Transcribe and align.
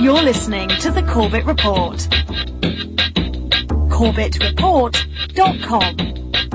You're 0.00 0.22
listening 0.22 0.70
to 0.80 0.90
the 0.90 1.02
Corbett 1.02 1.44
Report. 1.44 1.98
CorbettReport.com. 3.90 6.49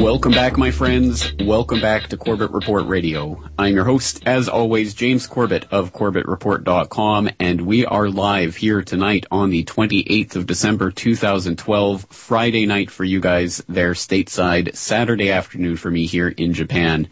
Welcome 0.00 0.32
back, 0.32 0.56
my 0.56 0.70
friends. 0.70 1.30
Welcome 1.40 1.82
back 1.82 2.08
to 2.08 2.16
Corbett 2.16 2.52
Report 2.52 2.86
Radio. 2.86 3.44
I'm 3.58 3.74
your 3.74 3.84
host, 3.84 4.22
as 4.24 4.48
always, 4.48 4.94
James 4.94 5.26
Corbett 5.26 5.66
of 5.70 5.92
CorbettReport.com, 5.92 7.28
and 7.38 7.60
we 7.60 7.84
are 7.84 8.08
live 8.08 8.56
here 8.56 8.80
tonight 8.80 9.26
on 9.30 9.50
the 9.50 9.62
28th 9.64 10.36
of 10.36 10.46
December 10.46 10.90
2012, 10.90 12.06
Friday 12.08 12.64
night 12.64 12.90
for 12.90 13.04
you 13.04 13.20
guys 13.20 13.62
there 13.68 13.92
stateside, 13.92 14.74
Saturday 14.74 15.30
afternoon 15.30 15.76
for 15.76 15.90
me 15.90 16.06
here 16.06 16.28
in 16.28 16.54
Japan. 16.54 17.06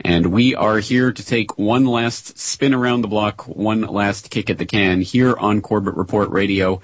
And 0.00 0.32
we 0.32 0.54
are 0.54 0.78
here 0.78 1.12
to 1.12 1.26
take 1.26 1.58
one 1.58 1.84
last 1.84 2.38
spin 2.38 2.72
around 2.72 3.02
the 3.02 3.08
block, 3.08 3.46
one 3.46 3.82
last 3.82 4.30
kick 4.30 4.48
at 4.48 4.56
the 4.56 4.64
can 4.64 5.02
here 5.02 5.36
on 5.36 5.60
Corbett 5.60 5.96
Report 5.96 6.30
Radio 6.30 6.80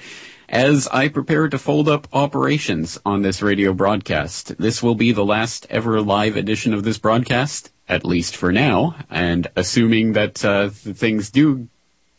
as 0.49 0.89
I 0.89 1.09
prepare 1.09 1.49
to 1.49 1.59
fold 1.59 1.89
up 1.89 2.09
operations 2.13 2.99
on 3.05 3.23
this 3.23 3.43
radio 3.43 3.73
broadcast. 3.73 4.57
This 4.59 4.83
will 4.83 4.95
be 4.95 5.13
the 5.13 5.25
last 5.25 5.67
ever 5.69 6.01
live 6.01 6.37
edition 6.37 6.73
of 6.73 6.85
this 6.85 6.99
broadcast, 6.99 7.71
at 7.89 8.05
least 8.05 8.37
for 8.37 8.51
now, 8.51 8.97
and 9.11 9.47
assuming 9.57 10.15
that 10.15 10.43
uh, 10.45 10.71
things 10.71 11.31
do 11.31 11.69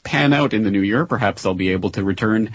pan 0.03 0.31
out 0.33 0.53
in 0.53 0.63
the 0.63 0.71
new 0.71 0.81
year, 0.81 1.05
perhaps 1.05 1.45
I'll 1.45 1.55
be 1.55 1.71
able 1.71 1.89
to 1.91 2.03
return 2.03 2.51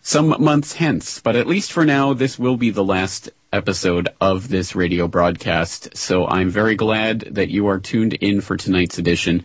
some 0.00 0.42
months 0.42 0.74
hence. 0.74 1.20
But 1.20 1.36
at 1.36 1.46
least 1.46 1.70
for 1.70 1.84
now, 1.84 2.14
this 2.14 2.38
will 2.38 2.56
be 2.56 2.70
the 2.70 2.84
last 2.84 3.28
episode 3.52 4.08
of 4.20 4.48
this 4.48 4.74
radio 4.74 5.06
broadcast. 5.06 5.96
So 5.96 6.26
I'm 6.26 6.48
very 6.48 6.76
glad 6.76 7.20
that 7.20 7.50
you 7.50 7.66
are 7.66 7.78
tuned 7.78 8.14
in 8.14 8.40
for 8.40 8.56
tonight's 8.56 8.98
edition. 8.98 9.44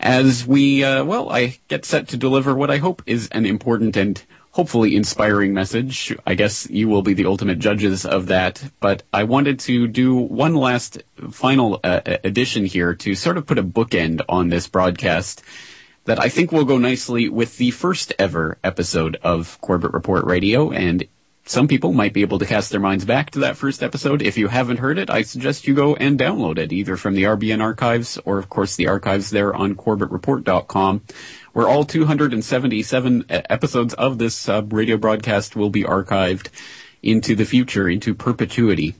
As 0.00 0.44
we, 0.46 0.82
uh, 0.82 1.04
well, 1.04 1.30
I 1.30 1.58
get 1.68 1.84
set 1.84 2.08
to 2.08 2.16
deliver 2.16 2.54
what 2.54 2.70
I 2.70 2.78
hope 2.78 3.02
is 3.06 3.28
an 3.28 3.46
important 3.46 3.96
and 3.96 4.22
hopefully 4.54 4.94
inspiring 4.94 5.52
message. 5.52 6.16
I 6.24 6.34
guess 6.34 6.70
you 6.70 6.86
will 6.88 7.02
be 7.02 7.12
the 7.12 7.26
ultimate 7.26 7.58
judges 7.58 8.06
of 8.06 8.28
that. 8.28 8.62
But 8.78 9.02
I 9.12 9.24
wanted 9.24 9.58
to 9.60 9.88
do 9.88 10.14
one 10.14 10.54
last 10.54 11.02
final 11.32 11.80
uh, 11.82 12.00
addition 12.22 12.64
here 12.64 12.94
to 12.94 13.16
sort 13.16 13.36
of 13.36 13.46
put 13.46 13.58
a 13.58 13.64
bookend 13.64 14.22
on 14.28 14.50
this 14.50 14.68
broadcast 14.68 15.42
that 16.04 16.20
I 16.20 16.28
think 16.28 16.52
will 16.52 16.64
go 16.64 16.78
nicely 16.78 17.28
with 17.28 17.56
the 17.56 17.72
first 17.72 18.12
ever 18.16 18.56
episode 18.62 19.16
of 19.24 19.60
Corbett 19.60 19.92
Report 19.92 20.24
Radio. 20.24 20.70
And 20.70 21.08
some 21.46 21.68
people 21.68 21.92
might 21.92 22.12
be 22.12 22.22
able 22.22 22.38
to 22.38 22.46
cast 22.46 22.70
their 22.70 22.80
minds 22.80 23.04
back 23.04 23.30
to 23.30 23.40
that 23.40 23.56
first 23.56 23.82
episode. 23.82 24.22
If 24.22 24.38
you 24.38 24.48
haven't 24.48 24.78
heard 24.78 24.98
it, 24.98 25.10
I 25.10 25.22
suggest 25.22 25.66
you 25.66 25.74
go 25.74 25.94
and 25.94 26.18
download 26.18 26.58
it, 26.58 26.72
either 26.72 26.96
from 26.96 27.14
the 27.14 27.24
RBN 27.24 27.62
archives 27.62 28.18
or, 28.24 28.38
of 28.38 28.48
course, 28.48 28.76
the 28.76 28.88
archives 28.88 29.30
there 29.30 29.54
on 29.54 29.74
CorbettReport.com 29.74 31.02
where 31.54 31.68
all 31.68 31.84
277 31.84 33.26
episodes 33.28 33.94
of 33.94 34.18
this 34.18 34.48
uh, 34.48 34.62
radio 34.68 34.96
broadcast 34.96 35.54
will 35.54 35.70
be 35.70 35.84
archived 35.84 36.48
into 37.02 37.34
the 37.36 37.44
future, 37.44 37.88
into 37.88 38.12
perpetuity. 38.12 38.94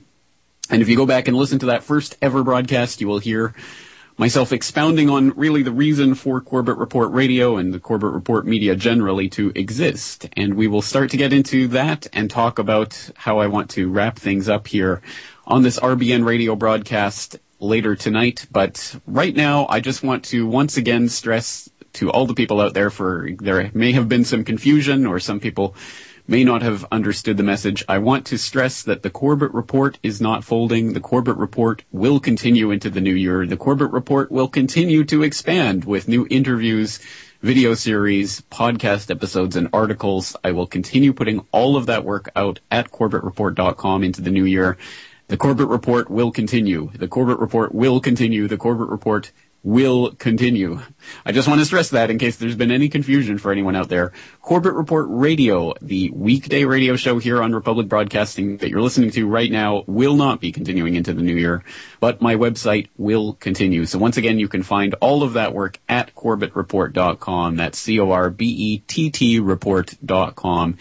And 0.69 0.81
if 0.81 0.87
you 0.89 0.95
go 0.95 1.05
back 1.05 1.27
and 1.27 1.37
listen 1.37 1.59
to 1.59 1.65
that 1.67 1.83
first 1.83 2.17
ever 2.21 2.43
broadcast, 2.43 3.01
you 3.01 3.07
will 3.07 3.19
hear 3.19 3.53
myself 4.17 4.53
expounding 4.53 5.09
on 5.09 5.31
really 5.31 5.61
the 5.61 5.71
reason 5.71 6.15
for 6.15 6.39
Corbett 6.39 6.77
Report 6.77 7.11
Radio 7.11 7.57
and 7.57 7.73
the 7.73 7.79
Corbett 7.79 8.11
Report 8.11 8.45
media 8.45 8.75
generally 8.75 9.29
to 9.29 9.51
exist. 9.55 10.29
And 10.37 10.53
we 10.53 10.67
will 10.67 10.81
start 10.81 11.11
to 11.11 11.17
get 11.17 11.33
into 11.33 11.67
that 11.69 12.07
and 12.13 12.29
talk 12.29 12.59
about 12.59 13.11
how 13.15 13.39
I 13.39 13.47
want 13.47 13.69
to 13.71 13.91
wrap 13.91 14.17
things 14.17 14.47
up 14.47 14.67
here 14.67 15.01
on 15.45 15.63
this 15.63 15.79
RBN 15.79 16.25
radio 16.25 16.55
broadcast 16.55 17.37
later 17.59 17.95
tonight. 17.95 18.47
But 18.51 18.95
right 19.05 19.35
now, 19.35 19.67
I 19.69 19.79
just 19.79 20.03
want 20.03 20.23
to 20.25 20.47
once 20.47 20.77
again 20.77 21.09
stress 21.09 21.69
to 21.93 22.11
all 22.11 22.25
the 22.25 22.33
people 22.33 22.59
out 22.59 22.73
there 22.73 22.89
for 22.89 23.29
there 23.39 23.71
may 23.73 23.93
have 23.93 24.09
been 24.09 24.25
some 24.25 24.43
confusion 24.43 25.05
or 25.05 25.19
some 25.19 25.39
people 25.39 25.75
may 26.27 26.43
not 26.43 26.61
have 26.61 26.85
understood 26.91 27.37
the 27.37 27.43
message. 27.43 27.83
I 27.87 27.99
want 27.99 28.25
to 28.27 28.37
stress 28.37 28.81
that 28.83 29.03
the 29.03 29.09
Corbett 29.09 29.53
Report 29.53 29.99
is 30.01 30.19
not 30.19 30.43
folding. 30.43 30.93
The 30.93 30.99
Corbett 30.99 31.37
Report 31.37 31.83
will 31.91 32.19
continue 32.19 32.71
into 32.71 32.89
the 32.89 33.01
new 33.01 33.13
year. 33.13 33.45
The 33.45 33.57
Corbett 33.57 33.91
Report 33.91 34.31
will 34.31 34.47
continue 34.47 35.03
to 35.05 35.23
expand 35.23 35.85
with 35.85 36.07
new 36.07 36.25
interviews, 36.29 36.99
video 37.41 37.75
series, 37.75 38.41
podcast 38.41 39.11
episodes, 39.11 39.55
and 39.55 39.69
articles. 39.71 40.35
I 40.43 40.51
will 40.51 40.67
continue 40.67 41.13
putting 41.13 41.45
all 41.51 41.77
of 41.77 41.85
that 41.85 42.03
work 42.03 42.29
out 42.35 42.59
at 42.71 42.91
CorbettReport.com 42.91 44.03
into 44.03 44.21
the 44.21 44.31
new 44.31 44.45
year. 44.45 44.77
The 45.27 45.37
Corbett 45.37 45.67
Report 45.67 46.09
will 46.09 46.31
continue. 46.31 46.91
The 46.93 47.07
Corbett 47.07 47.39
Report 47.39 47.73
will 47.73 47.99
continue. 47.99 48.47
The 48.47 48.57
Corbett 48.57 48.89
Report 48.89 49.31
will 49.65 50.11
continue. 50.11 50.79
I 51.25 51.31
just 51.31 51.47
want 51.47 51.59
to 51.59 51.65
stress 51.65 51.89
that 51.89 52.11
in 52.11 52.19
case 52.19 52.37
there's 52.37 52.55
been 52.55 52.69
any 52.69 52.87
confusion 52.87 53.39
for 53.39 53.51
anyone 53.51 53.75
out 53.75 53.89
there. 53.89 54.13
Corbett 54.43 54.73
Report 54.73 55.07
Radio, 55.09 55.73
the 55.81 56.11
weekday 56.11 56.65
radio 56.65 56.95
show 56.95 57.17
here 57.17 57.41
on 57.41 57.51
Republic 57.51 57.87
Broadcasting 57.87 58.57
that 58.57 58.69
you're 58.69 58.83
listening 58.83 59.09
to 59.11 59.27
right 59.27 59.51
now, 59.51 59.83
will 59.87 60.15
not 60.15 60.39
be 60.39 60.51
continuing 60.51 60.93
into 60.93 61.13
the 61.13 61.23
new 61.23 61.35
year, 61.35 61.63
but 61.99 62.21
my 62.21 62.35
website 62.35 62.89
will 62.95 63.33
continue. 63.33 63.87
So 63.87 63.97
once 63.97 64.17
again, 64.17 64.37
you 64.37 64.47
can 64.47 64.61
find 64.61 64.93
all 65.01 65.23
of 65.23 65.33
that 65.33 65.51
work 65.51 65.79
at 65.89 66.13
CorbettReport.com. 66.13 67.55
That's 67.55 67.79
C-O-R-B-E-T-T 67.79 69.39
report.com. 69.39 70.77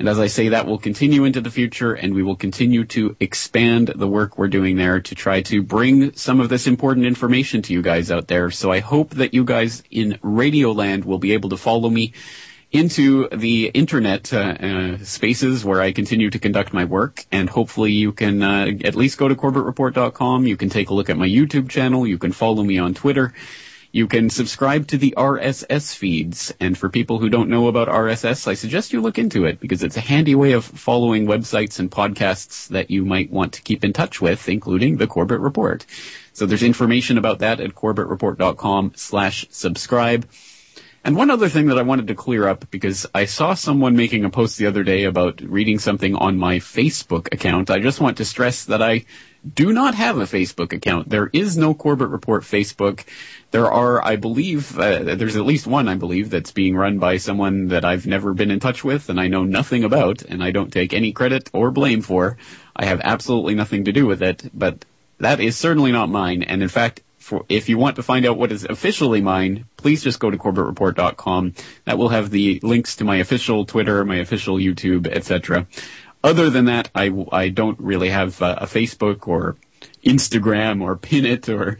And 0.00 0.08
as 0.08 0.18
I 0.18 0.28
say, 0.28 0.48
that 0.48 0.66
will 0.66 0.78
continue 0.78 1.24
into 1.24 1.42
the 1.42 1.50
future 1.50 1.92
and 1.92 2.14
we 2.14 2.22
will 2.22 2.34
continue 2.34 2.86
to 2.86 3.14
expand 3.20 3.92
the 3.94 4.08
work 4.08 4.38
we're 4.38 4.48
doing 4.48 4.76
there 4.76 4.98
to 4.98 5.14
try 5.14 5.42
to 5.42 5.62
bring 5.62 6.14
some 6.14 6.40
of 6.40 6.48
this 6.48 6.66
important 6.66 7.04
information 7.04 7.60
to 7.60 7.74
you 7.74 7.82
guys 7.82 8.10
out 8.10 8.28
there. 8.28 8.50
So 8.50 8.72
I 8.72 8.80
hope 8.80 9.10
that 9.10 9.34
you 9.34 9.44
guys 9.44 9.82
in 9.90 10.18
Radioland 10.24 11.04
will 11.04 11.18
be 11.18 11.34
able 11.34 11.50
to 11.50 11.58
follow 11.58 11.90
me 11.90 12.14
into 12.72 13.28
the 13.28 13.66
internet 13.74 14.32
uh, 14.32 14.38
uh, 14.38 14.98
spaces 15.04 15.66
where 15.66 15.82
I 15.82 15.92
continue 15.92 16.30
to 16.30 16.38
conduct 16.38 16.72
my 16.72 16.86
work, 16.86 17.26
and 17.30 17.50
hopefully 17.50 17.92
you 17.92 18.12
can 18.12 18.42
uh, 18.42 18.70
at 18.84 18.94
least 18.94 19.18
go 19.18 19.28
to 19.28 19.34
corbettreport.com. 19.34 20.46
You 20.46 20.56
can 20.56 20.70
take 20.70 20.88
a 20.88 20.94
look 20.94 21.10
at 21.10 21.18
my 21.18 21.28
YouTube 21.28 21.68
channel. 21.68 22.06
You 22.06 22.16
can 22.16 22.32
follow 22.32 22.62
me 22.62 22.78
on 22.78 22.94
Twitter. 22.94 23.34
You 23.92 24.06
can 24.06 24.30
subscribe 24.30 24.86
to 24.88 24.98
the 24.98 25.14
RSS 25.16 25.96
feeds. 25.96 26.54
And 26.60 26.78
for 26.78 26.88
people 26.88 27.18
who 27.18 27.28
don't 27.28 27.48
know 27.48 27.66
about 27.66 27.88
RSS, 27.88 28.46
I 28.46 28.54
suggest 28.54 28.92
you 28.92 29.00
look 29.00 29.18
into 29.18 29.44
it 29.44 29.58
because 29.58 29.82
it's 29.82 29.96
a 29.96 30.00
handy 30.00 30.34
way 30.36 30.52
of 30.52 30.64
following 30.64 31.26
websites 31.26 31.80
and 31.80 31.90
podcasts 31.90 32.68
that 32.68 32.90
you 32.90 33.04
might 33.04 33.32
want 33.32 33.52
to 33.54 33.62
keep 33.62 33.84
in 33.84 33.92
touch 33.92 34.20
with, 34.20 34.48
including 34.48 34.98
the 34.98 35.08
Corbett 35.08 35.40
Report. 35.40 35.84
So 36.32 36.46
there's 36.46 36.62
information 36.62 37.18
about 37.18 37.40
that 37.40 37.58
at 37.58 37.74
corbettreport.com 37.74 38.92
slash 38.94 39.46
subscribe. 39.50 40.28
And 41.02 41.16
one 41.16 41.30
other 41.30 41.48
thing 41.48 41.66
that 41.66 41.78
I 41.78 41.82
wanted 41.82 42.08
to 42.08 42.14
clear 42.14 42.46
up 42.46 42.70
because 42.70 43.06
I 43.14 43.24
saw 43.24 43.54
someone 43.54 43.96
making 43.96 44.24
a 44.24 44.30
post 44.30 44.58
the 44.58 44.66
other 44.66 44.84
day 44.84 45.04
about 45.04 45.40
reading 45.40 45.78
something 45.78 46.14
on 46.14 46.36
my 46.36 46.58
Facebook 46.58 47.32
account. 47.32 47.70
I 47.70 47.80
just 47.80 48.00
want 48.00 48.18
to 48.18 48.24
stress 48.24 48.66
that 48.66 48.82
I 48.82 49.06
do 49.54 49.72
not 49.72 49.94
have 49.94 50.18
a 50.18 50.24
Facebook 50.24 50.72
account. 50.72 51.08
There 51.08 51.30
is 51.32 51.56
no 51.56 51.74
Corbett 51.74 52.08
Report 52.08 52.42
Facebook. 52.42 53.04
There 53.50 53.70
are, 53.70 54.04
I 54.04 54.16
believe, 54.16 54.78
uh, 54.78 55.14
there's 55.14 55.36
at 55.36 55.46
least 55.46 55.66
one, 55.66 55.88
I 55.88 55.94
believe, 55.94 56.30
that's 56.30 56.52
being 56.52 56.76
run 56.76 56.98
by 56.98 57.16
someone 57.16 57.68
that 57.68 57.84
I've 57.84 58.06
never 58.06 58.34
been 58.34 58.50
in 58.50 58.60
touch 58.60 58.84
with 58.84 59.08
and 59.08 59.18
I 59.18 59.28
know 59.28 59.44
nothing 59.44 59.82
about 59.82 60.22
and 60.22 60.42
I 60.42 60.50
don't 60.50 60.72
take 60.72 60.92
any 60.92 61.12
credit 61.12 61.48
or 61.52 61.70
blame 61.70 62.02
for. 62.02 62.36
I 62.76 62.84
have 62.84 63.00
absolutely 63.02 63.54
nothing 63.54 63.84
to 63.86 63.92
do 63.92 64.06
with 64.06 64.22
it, 64.22 64.50
but 64.52 64.84
that 65.18 65.40
is 65.40 65.56
certainly 65.56 65.92
not 65.92 66.08
mine. 66.08 66.42
And 66.42 66.62
in 66.62 66.68
fact, 66.68 67.02
for, 67.18 67.44
if 67.48 67.68
you 67.68 67.78
want 67.78 67.96
to 67.96 68.02
find 68.02 68.26
out 68.26 68.38
what 68.38 68.52
is 68.52 68.64
officially 68.64 69.20
mine, 69.20 69.66
please 69.76 70.02
just 70.02 70.18
go 70.18 70.30
to 70.30 70.38
corbettreport.com. 70.38 71.54
That 71.84 71.98
will 71.98 72.08
have 72.08 72.30
the 72.30 72.60
links 72.62 72.96
to 72.96 73.04
my 73.04 73.16
official 73.16 73.64
Twitter, 73.64 74.04
my 74.04 74.16
official 74.16 74.56
YouTube, 74.56 75.06
etc. 75.06 75.66
Other 76.22 76.50
than 76.50 76.66
that, 76.66 76.90
I, 76.94 77.10
I 77.32 77.48
don't 77.48 77.78
really 77.80 78.10
have 78.10 78.40
a, 78.42 78.58
a 78.60 78.66
Facebook 78.66 79.26
or 79.26 79.56
Instagram 80.04 80.82
or 80.82 80.96
Pinit 80.96 81.48
or 81.48 81.78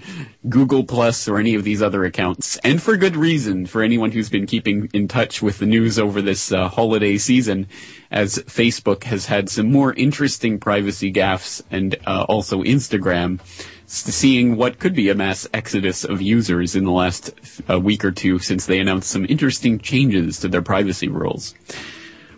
Google 0.49 0.85
Plus 0.85 1.29
or 1.29 1.39
any 1.39 1.55
of 1.55 1.65
these 1.65 1.83
other 1.83 2.05
accounts. 2.05 2.57
And 2.59 2.83
for 2.83 2.97
good 2.97 3.17
reason 3.17 3.67
for 3.67 3.83
anyone 3.83 4.11
who's 4.11 4.31
been 4.31 4.47
keeping 4.47 4.89
in 4.93 5.09
touch 5.09 5.43
with 5.43 5.59
the 5.59 5.67
news 5.67 5.99
over 5.99 6.23
this 6.23 6.53
uh, 6.53 6.69
holiday 6.69 7.19
season, 7.19 7.67
as 8.11 8.39
Facebook 8.39 9.05
has 9.05 9.27
had 9.27 9.49
some 9.49 9.71
more 9.71 9.93
interesting 9.93 10.59
privacy 10.59 11.13
gaffes 11.13 11.63
and 11.71 11.97
uh, 12.07 12.25
also 12.29 12.63
Instagram 12.63 13.41
seeing 13.87 14.57
what 14.57 14.79
could 14.79 14.95
be 14.95 15.09
a 15.09 15.15
mass 15.15 15.49
exodus 15.53 16.05
of 16.05 16.23
users 16.23 16.77
in 16.77 16.85
the 16.85 16.93
last 16.93 17.33
uh, 17.69 17.81
week 17.81 18.05
or 18.05 18.13
two 18.13 18.39
since 18.39 18.67
they 18.67 18.79
announced 18.79 19.11
some 19.11 19.27
interesting 19.29 19.79
changes 19.81 20.39
to 20.39 20.49
their 20.49 20.63
privacy 20.63 21.09
rules. 21.09 21.55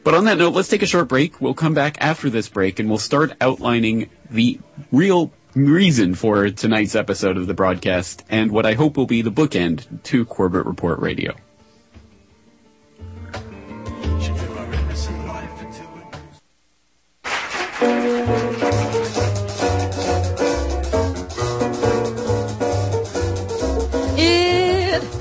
But 0.04 0.14
on 0.14 0.24
that 0.24 0.38
note, 0.38 0.54
let's 0.54 0.68
take 0.68 0.82
a 0.82 0.86
short 0.86 1.08
break. 1.08 1.40
We'll 1.40 1.54
come 1.54 1.74
back 1.74 1.96
after 2.00 2.28
this 2.28 2.48
break 2.48 2.78
and 2.78 2.88
we'll 2.88 2.98
start 2.98 3.32
outlining 3.40 4.10
the 4.30 4.58
real 4.90 5.32
reason 5.54 6.14
for 6.14 6.50
tonight's 6.50 6.94
episode 6.94 7.36
of 7.36 7.46
the 7.46 7.54
broadcast 7.54 8.24
and 8.28 8.50
what 8.50 8.66
I 8.66 8.74
hope 8.74 8.96
will 8.96 9.06
be 9.06 9.22
the 9.22 9.30
bookend 9.30 10.02
to 10.04 10.24
Corbett 10.24 10.66
Report 10.66 10.98
Radio. 10.98 11.36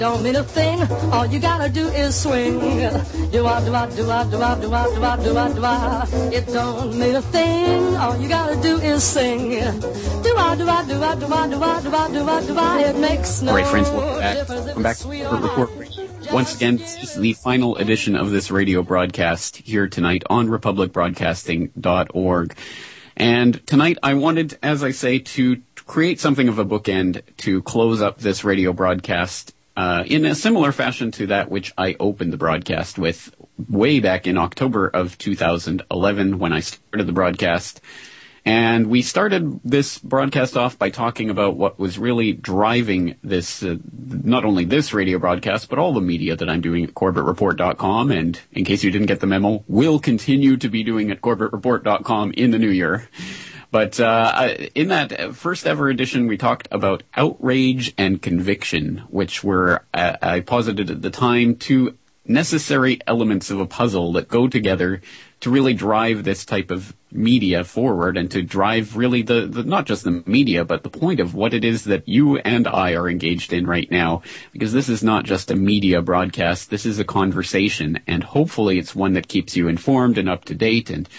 Don't 0.02 0.22
mean 0.24 0.36
a 0.36 0.44
thing. 0.44 0.82
All 1.14 1.28
you 1.28 1.38
gotta 1.38 1.70
do 1.70 1.88
is 1.90 2.20
swing. 2.20 2.60
Do 2.60 3.46
I, 3.46 3.64
do 3.64 3.72
I, 3.72 3.88
do 3.88 4.10
I, 4.10 4.24
do 4.26 4.42
I, 4.42 4.60
do 4.60 4.60
I, 4.60 4.60
do 4.60 4.74
I, 4.74 4.88
do 5.24 5.38
I, 5.38 5.54
do 5.54 5.64
I. 5.64 6.08
It 6.34 6.48
don't 6.48 6.98
mean 6.98 7.14
a 7.14 7.22
thing. 7.22 7.96
All 7.98 8.18
you 8.18 8.28
gotta 8.28 8.60
do 8.60 8.78
is 8.78 9.04
sing. 9.04 9.52
Do 9.52 9.60
I, 10.36 10.56
do 10.56 10.68
I, 10.68 10.84
do 10.88 11.04
I, 11.04 11.16
do 11.16 11.32
I, 11.32 11.48
do 11.48 11.62
I, 11.62 11.78
do 11.82 11.94
I, 11.94 12.10
do 12.10 12.28
I, 12.28 12.44
do 12.48 12.58
I. 12.58 12.82
It 12.82 12.98
makes 12.98 13.44
no 13.44 13.52
All 13.52 13.58
right, 13.58 13.68
friends, 13.68 13.92
welcome 13.92 14.20
back. 14.20 14.50
Welcome 14.50 14.82
back 14.82 14.98
to 14.98 15.08
Report 15.08 15.44
Report 15.44 15.70
Radio. 15.78 16.08
Once 16.34 16.56
again, 16.56 16.78
this 16.78 17.04
is 17.04 17.14
the 17.14 17.34
final 17.34 17.76
edition 17.76 18.16
of 18.16 18.32
this 18.32 18.50
radio 18.50 18.82
broadcast 18.82 19.58
here 19.58 19.88
tonight 19.88 20.24
on 20.32 20.48
republicbroadcasting.org. 20.48 22.56
And 23.18 23.68
tonight 23.68 24.00
I 24.02 24.16
wanted, 24.16 24.58
as 24.64 24.84
I 24.84 24.90
say, 24.90 25.20
to 25.20 25.62
create 25.86 26.20
something 26.20 26.48
of 26.48 26.58
a 26.58 26.66
bookend 26.66 27.22
to 27.38 27.62
close 27.62 28.02
up 28.02 28.18
this 28.18 28.44
radio 28.44 28.74
broadcast 28.74 29.54
uh, 29.76 30.04
in 30.06 30.26
a 30.26 30.36
similar 30.36 30.72
fashion 30.72 31.12
to 31.12 31.28
that 31.28 31.50
which 31.50 31.74
I 31.78 31.96
opened 32.00 32.34
the 32.34 32.38
broadcast 32.38 32.98
with 32.98 33.36
way 33.70 34.00
back 34.00 34.28
in 34.28 34.38
October 34.38 34.88
of 34.88 35.18
2011 35.18 36.40
when 36.40 36.54
I 36.54 36.60
started 36.60 37.08
the 37.08 37.14
broadcast. 37.14 37.82
And 38.44 38.88
we 38.88 39.04
started 39.04 39.60
this 39.64 40.00
broadcast 40.00 40.58
off 40.58 40.78
by 40.80 40.90
talking 40.90 41.30
about 41.30 41.58
what 41.58 41.78
was 41.78 42.00
really 42.00 42.34
driving 42.34 43.16
this, 43.24 43.62
uh, 43.62 43.78
not 43.94 44.46
only 44.46 44.66
this 44.66 44.94
radio 44.94 45.20
broadcast, 45.20 45.70
but 45.70 45.78
all 45.78 45.94
the 45.94 46.02
media 46.02 46.36
that 46.36 46.50
I'm 46.50 46.62
doing 46.62 46.84
at 46.84 46.96
CorbettReport.com. 46.96 48.10
And 48.10 48.40
in 48.52 48.66
case 48.66 48.84
you 48.84 48.90
didn't 48.90 49.08
get 49.08 49.20
the 49.20 49.28
memo, 49.28 49.64
will 49.68 50.00
continue 50.00 50.58
to 50.58 50.70
be 50.70 50.84
doing 50.84 51.12
at 51.12 51.22
CorbettReport.com 51.22 52.32
in 52.32 52.50
the 52.50 52.58
new 52.58 52.70
year. 52.70 53.08
But 53.72 54.00
uh, 54.02 54.58
in 54.76 54.90
that 54.90 55.34
first 55.34 55.66
ever 55.66 55.90
edition, 55.90 56.28
we 56.28 56.38
talked 56.38 56.68
about 56.72 57.04
outrage 57.16 57.94
and 57.98 58.22
conviction, 58.22 59.04
which 59.10 59.44
were, 59.44 59.84
uh, 59.94 60.18
I 60.22 60.42
posited 60.42 60.92
at 60.92 61.02
the 61.02 61.10
time, 61.10 61.56
two 61.56 61.98
necessary 62.26 63.00
elements 63.08 63.50
of 63.50 63.60
a 63.60 63.66
puzzle 63.66 64.14
that 64.14 64.28
go 64.28 64.48
together 64.48 65.02
to 65.40 65.50
really 65.50 65.74
drive 65.74 66.24
this 66.24 66.46
type 66.46 66.70
of 66.70 66.96
media 67.12 67.64
forward 67.64 68.16
and 68.16 68.30
to 68.30 68.44
drive 68.44 68.96
really 68.96 69.22
the, 69.24 69.48
the 69.48 69.64
not 69.64 69.86
just 69.86 70.04
the 70.04 70.24
media 70.26 70.64
but 70.64 70.84
the 70.84 70.90
point 70.90 71.20
of 71.20 71.34
what 71.34 71.54
it 71.54 71.66
is 71.66 71.86
that 71.86 72.08
you 72.08 72.38
and 72.38 72.68
I 72.68 72.94
are 72.94 73.10
engaged 73.10 73.52
in 73.52 73.66
right 73.66 73.90
now. 73.90 74.22
Because 74.54 74.72
this 74.72 74.88
is 74.88 75.04
not 75.04 75.26
just 75.26 75.50
a 75.50 75.56
media 75.56 76.02
broadcast. 76.02 76.70
This 76.70 76.86
is 76.86 77.00
a 77.00 77.04
conversation 77.04 78.00
and 78.06 78.24
hopefully 78.24 78.78
it's 78.78 78.96
one 78.96 79.14
that 79.14 79.28
keeps 79.28 79.58
you 79.58 79.68
informed 79.68 80.18
and 80.18 80.30
up 80.30 80.46
to 80.46 80.54
date 80.54 80.90
and 80.90 81.10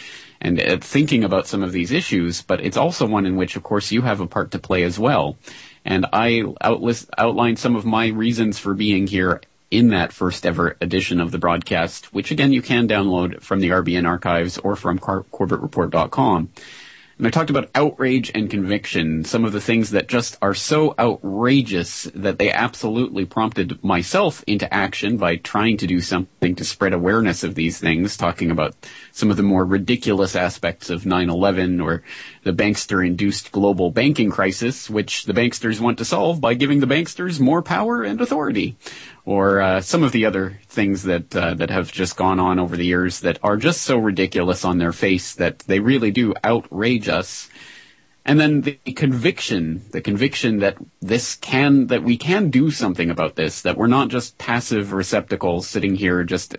and 0.42 0.60
uh, 0.60 0.76
thinking 0.76 1.24
about 1.24 1.46
some 1.46 1.62
of 1.62 1.72
these 1.72 1.90
issues 1.90 2.42
but 2.42 2.60
it's 2.60 2.76
also 2.76 3.06
one 3.06 3.24
in 3.24 3.36
which 3.36 3.56
of 3.56 3.62
course 3.62 3.90
you 3.90 4.02
have 4.02 4.20
a 4.20 4.26
part 4.26 4.50
to 4.50 4.58
play 4.58 4.82
as 4.82 4.98
well 4.98 5.38
and 5.84 6.06
I 6.12 6.42
outlist, 6.62 7.08
outlined 7.18 7.58
some 7.58 7.76
of 7.76 7.84
my 7.84 8.08
reasons 8.08 8.58
for 8.58 8.74
being 8.74 9.06
here 9.06 9.40
in 9.70 9.88
that 9.88 10.12
first 10.12 10.44
ever 10.44 10.76
edition 10.82 11.18
of 11.18 11.30
the 11.30 11.38
broadcast, 11.38 12.12
which 12.12 12.30
again 12.30 12.52
you 12.52 12.60
can 12.60 12.86
download 12.86 13.40
from 13.40 13.60
the 13.60 13.70
RBN 13.70 14.06
archives 14.06 14.58
or 14.58 14.76
from 14.76 14.98
Cor- 14.98 15.24
CorbettReport.com. 15.24 16.50
And 17.22 17.28
I 17.28 17.30
talked 17.30 17.50
about 17.50 17.70
outrage 17.76 18.32
and 18.34 18.50
conviction, 18.50 19.22
some 19.22 19.44
of 19.44 19.52
the 19.52 19.60
things 19.60 19.90
that 19.90 20.08
just 20.08 20.36
are 20.42 20.54
so 20.54 20.92
outrageous 20.98 22.10
that 22.16 22.40
they 22.40 22.50
absolutely 22.50 23.24
prompted 23.26 23.78
myself 23.84 24.42
into 24.48 24.74
action 24.74 25.18
by 25.18 25.36
trying 25.36 25.76
to 25.76 25.86
do 25.86 26.00
something 26.00 26.56
to 26.56 26.64
spread 26.64 26.92
awareness 26.92 27.44
of 27.44 27.54
these 27.54 27.78
things, 27.78 28.16
talking 28.16 28.50
about 28.50 28.74
some 29.12 29.30
of 29.30 29.36
the 29.36 29.44
more 29.44 29.64
ridiculous 29.64 30.34
aspects 30.34 30.90
of 30.90 31.04
9-11 31.04 31.80
or 31.80 32.02
the 32.42 32.52
bankster-induced 32.52 33.52
global 33.52 33.92
banking 33.92 34.32
crisis, 34.32 34.90
which 34.90 35.26
the 35.26 35.32
banksters 35.32 35.78
want 35.78 35.98
to 35.98 36.04
solve 36.04 36.40
by 36.40 36.54
giving 36.54 36.80
the 36.80 36.86
banksters 36.86 37.38
more 37.38 37.62
power 37.62 38.02
and 38.02 38.20
authority 38.20 38.76
or 39.24 39.60
uh, 39.60 39.80
some 39.80 40.02
of 40.02 40.12
the 40.12 40.26
other 40.26 40.58
things 40.66 41.04
that 41.04 41.34
uh, 41.34 41.54
that 41.54 41.70
have 41.70 41.92
just 41.92 42.16
gone 42.16 42.40
on 42.40 42.58
over 42.58 42.76
the 42.76 42.86
years 42.86 43.20
that 43.20 43.38
are 43.42 43.56
just 43.56 43.82
so 43.82 43.96
ridiculous 43.96 44.64
on 44.64 44.78
their 44.78 44.92
face 44.92 45.34
that 45.34 45.60
they 45.60 45.80
really 45.80 46.10
do 46.10 46.34
outrage 46.42 47.08
us. 47.08 47.48
And 48.24 48.38
then 48.38 48.60
the 48.60 48.76
conviction, 48.94 49.82
the 49.90 50.00
conviction 50.00 50.60
that 50.60 50.76
this 51.00 51.34
can, 51.34 51.88
that 51.88 52.04
we 52.04 52.16
can 52.16 52.50
do 52.50 52.70
something 52.70 53.10
about 53.10 53.34
this, 53.34 53.62
that 53.62 53.76
we're 53.76 53.88
not 53.88 54.10
just 54.10 54.38
passive 54.38 54.92
receptacles 54.92 55.66
sitting 55.66 55.96
here 55.96 56.22
just 56.22 56.56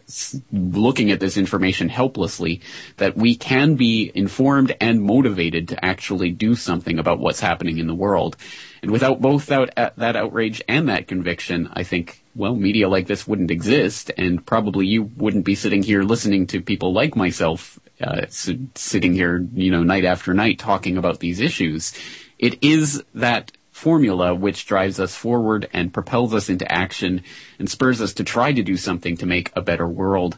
looking 0.51 1.09
at 1.09 1.21
this 1.21 1.37
information 1.37 1.87
helplessly, 1.87 2.59
that 2.97 3.15
we 3.15 3.37
can 3.37 3.75
be 3.75 4.11
informed 4.13 4.75
and 4.81 5.03
motivated 5.03 5.69
to 5.69 5.85
actually 5.85 6.31
do 6.31 6.53
something 6.53 6.99
about 6.99 7.19
what's 7.19 7.39
happening 7.39 7.77
in 7.77 7.87
the 7.87 7.95
world. 7.95 8.35
And 8.81 8.91
without 8.91 9.21
both 9.21 9.45
that, 9.45 9.93
that 9.95 10.17
outrage 10.17 10.61
and 10.67 10.89
that 10.89 11.07
conviction, 11.07 11.69
I 11.71 11.83
think, 11.83 12.22
well, 12.35 12.55
media 12.55 12.89
like 12.89 13.07
this 13.07 13.27
wouldn't 13.27 13.51
exist, 13.51 14.11
and 14.17 14.45
probably 14.45 14.87
you 14.87 15.03
wouldn't 15.03 15.45
be 15.45 15.55
sitting 15.55 15.83
here 15.83 16.03
listening 16.03 16.47
to 16.47 16.61
people 16.61 16.93
like 16.93 17.15
myself, 17.15 17.79
uh, 18.01 18.25
sitting 18.29 19.13
here, 19.13 19.45
you 19.53 19.71
know, 19.71 19.83
night 19.83 20.05
after 20.05 20.33
night 20.33 20.59
talking 20.59 20.97
about 20.97 21.19
these 21.19 21.39
issues. 21.39 21.93
It 22.39 22.63
is 22.63 23.03
that 23.13 23.51
formula 23.71 24.33
which 24.33 24.65
drives 24.65 24.99
us 24.99 25.15
forward 25.15 25.69
and 25.73 25.93
propels 25.93 26.33
us 26.33 26.49
into 26.49 26.71
action 26.71 27.21
and 27.59 27.69
spurs 27.69 28.01
us 28.01 28.13
to 28.13 28.23
try 28.23 28.53
to 28.53 28.63
do 28.63 28.77
something 28.77 29.17
to 29.17 29.25
make 29.25 29.51
a 29.55 29.61
better 29.61 29.87
world 29.87 30.37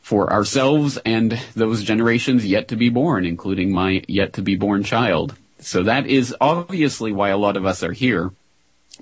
for 0.00 0.32
ourselves 0.32 0.96
and 1.04 1.38
those 1.54 1.84
generations 1.84 2.46
yet 2.46 2.68
to 2.68 2.76
be 2.76 2.88
born, 2.88 3.26
including 3.26 3.70
my 3.72 4.02
yet 4.08 4.32
to 4.32 4.42
be 4.42 4.56
born 4.56 4.82
child. 4.82 5.36
So 5.60 5.82
that 5.82 6.06
is 6.06 6.34
obviously 6.40 7.12
why 7.12 7.28
a 7.28 7.36
lot 7.36 7.56
of 7.56 7.66
us 7.66 7.82
are 7.82 7.92
here. 7.92 8.30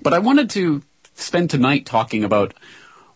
But 0.01 0.13
I 0.13 0.19
wanted 0.19 0.49
to 0.51 0.83
spend 1.17 1.49
tonight 1.49 1.85
talking 1.85 2.23
about 2.23 2.53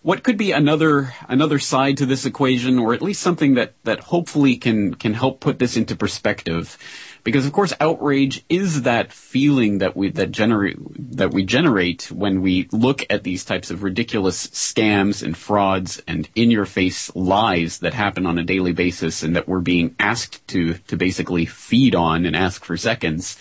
what 0.03 0.23
could 0.23 0.37
be 0.37 0.51
another 0.51 1.13
another 1.27 1.59
side 1.59 1.97
to 1.97 2.05
this 2.07 2.25
equation, 2.25 2.79
or 2.79 2.93
at 2.93 3.01
least 3.03 3.21
something 3.21 3.53
that 3.53 3.73
that 3.83 3.99
hopefully 3.99 4.57
can 4.57 4.95
can 4.95 5.13
help 5.13 5.39
put 5.39 5.59
this 5.59 5.77
into 5.77 5.95
perspective. 5.95 6.77
Because 7.23 7.45
of 7.45 7.53
course, 7.53 7.71
outrage 7.79 8.43
is 8.49 8.81
that 8.81 9.13
feeling 9.13 9.77
that 9.77 9.95
we 9.95 10.09
that 10.09 10.31
generate 10.31 10.77
that 11.17 11.31
we 11.31 11.43
generate 11.43 12.11
when 12.11 12.41
we 12.41 12.67
look 12.71 13.05
at 13.11 13.23
these 13.23 13.45
types 13.45 13.69
of 13.69 13.83
ridiculous 13.83 14.47
scams 14.47 15.21
and 15.21 15.37
frauds 15.37 16.01
and 16.07 16.27
in-your-face 16.33 17.15
lies 17.15 17.77
that 17.79 17.93
happen 17.93 18.25
on 18.25 18.39
a 18.39 18.43
daily 18.43 18.73
basis, 18.73 19.21
and 19.21 19.35
that 19.35 19.47
we're 19.47 19.59
being 19.59 19.95
asked 19.99 20.45
to 20.47 20.73
to 20.87 20.97
basically 20.97 21.45
feed 21.45 21.93
on 21.93 22.25
and 22.25 22.35
ask 22.35 22.65
for 22.65 22.75
seconds 22.75 23.37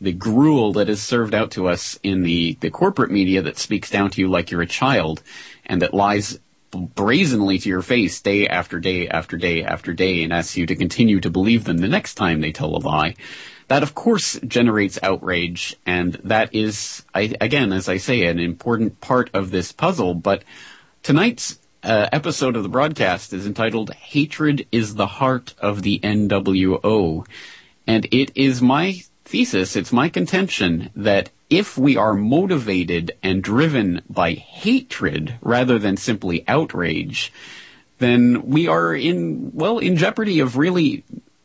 the 0.00 0.12
gruel 0.12 0.74
that 0.74 0.88
is 0.88 1.02
served 1.02 1.34
out 1.34 1.50
to 1.52 1.68
us 1.68 1.98
in 2.02 2.22
the, 2.22 2.56
the 2.60 2.70
corporate 2.70 3.10
media 3.10 3.42
that 3.42 3.58
speaks 3.58 3.90
down 3.90 4.10
to 4.10 4.20
you 4.20 4.28
like 4.28 4.50
you're 4.50 4.62
a 4.62 4.66
child 4.66 5.22
and 5.64 5.82
that 5.82 5.94
lies 5.94 6.38
brazenly 6.70 7.58
to 7.58 7.68
your 7.68 7.82
face 7.82 8.20
day 8.20 8.46
after 8.46 8.78
day 8.78 9.08
after 9.08 9.36
day 9.36 9.62
after 9.62 9.94
day 9.94 10.22
and 10.22 10.32
asks 10.32 10.56
you 10.56 10.66
to 10.66 10.76
continue 10.76 11.20
to 11.20 11.30
believe 11.30 11.64
them 11.64 11.78
the 11.78 11.88
next 11.88 12.14
time 12.14 12.40
they 12.40 12.52
tell 12.52 12.76
a 12.76 12.78
lie. 12.78 13.14
That 13.68 13.82
of 13.82 13.94
course 13.94 14.38
generates 14.46 14.98
outrage 15.02 15.76
and 15.86 16.14
that 16.24 16.54
is, 16.54 17.04
I, 17.14 17.34
again, 17.40 17.72
as 17.72 17.88
I 17.88 17.96
say, 17.96 18.26
an 18.26 18.38
important 18.38 19.00
part 19.00 19.30
of 19.32 19.50
this 19.50 19.72
puzzle, 19.72 20.14
but 20.14 20.44
tonight's 21.02 21.58
uh, 21.82 22.08
episode 22.12 22.56
of 22.56 22.62
the 22.62 22.68
broadcast 22.68 23.32
is 23.32 23.46
entitled 23.46 23.94
Hatred 23.94 24.66
is 24.72 24.96
the 24.96 25.06
Heart 25.06 25.54
of 25.58 25.82
the 25.82 26.00
NWO. 26.00 27.26
And 27.86 28.06
it 28.10 28.32
is 28.34 28.60
my 28.60 29.02
thesis, 29.26 29.76
it's 29.76 29.92
my 29.92 30.08
contention 30.08 30.90
that 30.94 31.30
if 31.50 31.76
we 31.76 31.96
are 31.96 32.14
motivated 32.14 33.12
and 33.22 33.42
driven 33.42 34.02
by 34.08 34.32
hatred 34.32 35.36
rather 35.42 35.78
than 35.78 35.96
simply 35.96 36.44
outrage, 36.48 37.32
then 37.98 38.46
we 38.46 38.68
are 38.68 38.94
in, 38.94 39.50
well, 39.52 39.78
in 39.78 39.96
jeopardy 39.96 40.40
of 40.40 40.56
really 40.56 41.04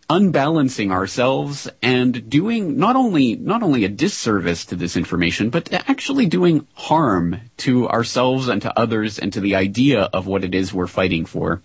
unbalancing 0.10 0.92
ourselves 0.92 1.70
and 1.82 2.30
doing 2.30 2.78
not 2.78 2.96
only, 2.98 3.36
not 3.36 3.64
only 3.64 3.86
a 3.86 3.90
disservice 3.90 4.66
to 4.66 4.76
this 4.76 4.98
information, 4.98 5.50
but 5.50 5.72
actually 5.72 6.26
doing 6.26 6.68
harm 6.74 7.40
to 7.56 7.88
ourselves 7.88 8.50
and 8.50 8.62
to 8.62 8.80
others 8.80 9.18
and 9.18 9.32
to 9.32 9.40
the 9.40 9.56
idea 9.56 10.02
of 10.02 10.28
what 10.28 10.44
it 10.44 10.54
is 10.54 10.74
we're 10.74 10.88
fighting 10.88 11.26
for. 11.26 11.62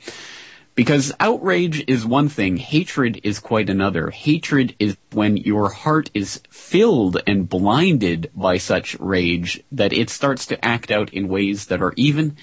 Because 0.76 1.10
outrage 1.18 1.82
is 1.88 2.04
one 2.04 2.28
thing, 2.28 2.58
hatred 2.58 3.22
is 3.24 3.38
quite 3.38 3.70
another. 3.70 4.10
Hatred 4.10 4.76
is 4.78 4.98
when 5.10 5.38
your 5.38 5.70
heart 5.70 6.10
is 6.12 6.42
filled 6.50 7.16
and 7.26 7.48
blinded 7.48 8.30
by 8.34 8.58
such 8.58 8.94
rage 9.00 9.64
that 9.72 9.94
it 9.94 10.10
starts 10.10 10.44
to 10.46 10.62
act 10.62 10.90
out 10.90 11.14
in 11.14 11.28
ways 11.28 11.66
that 11.68 11.80
are 11.80 11.94
even 11.96 12.36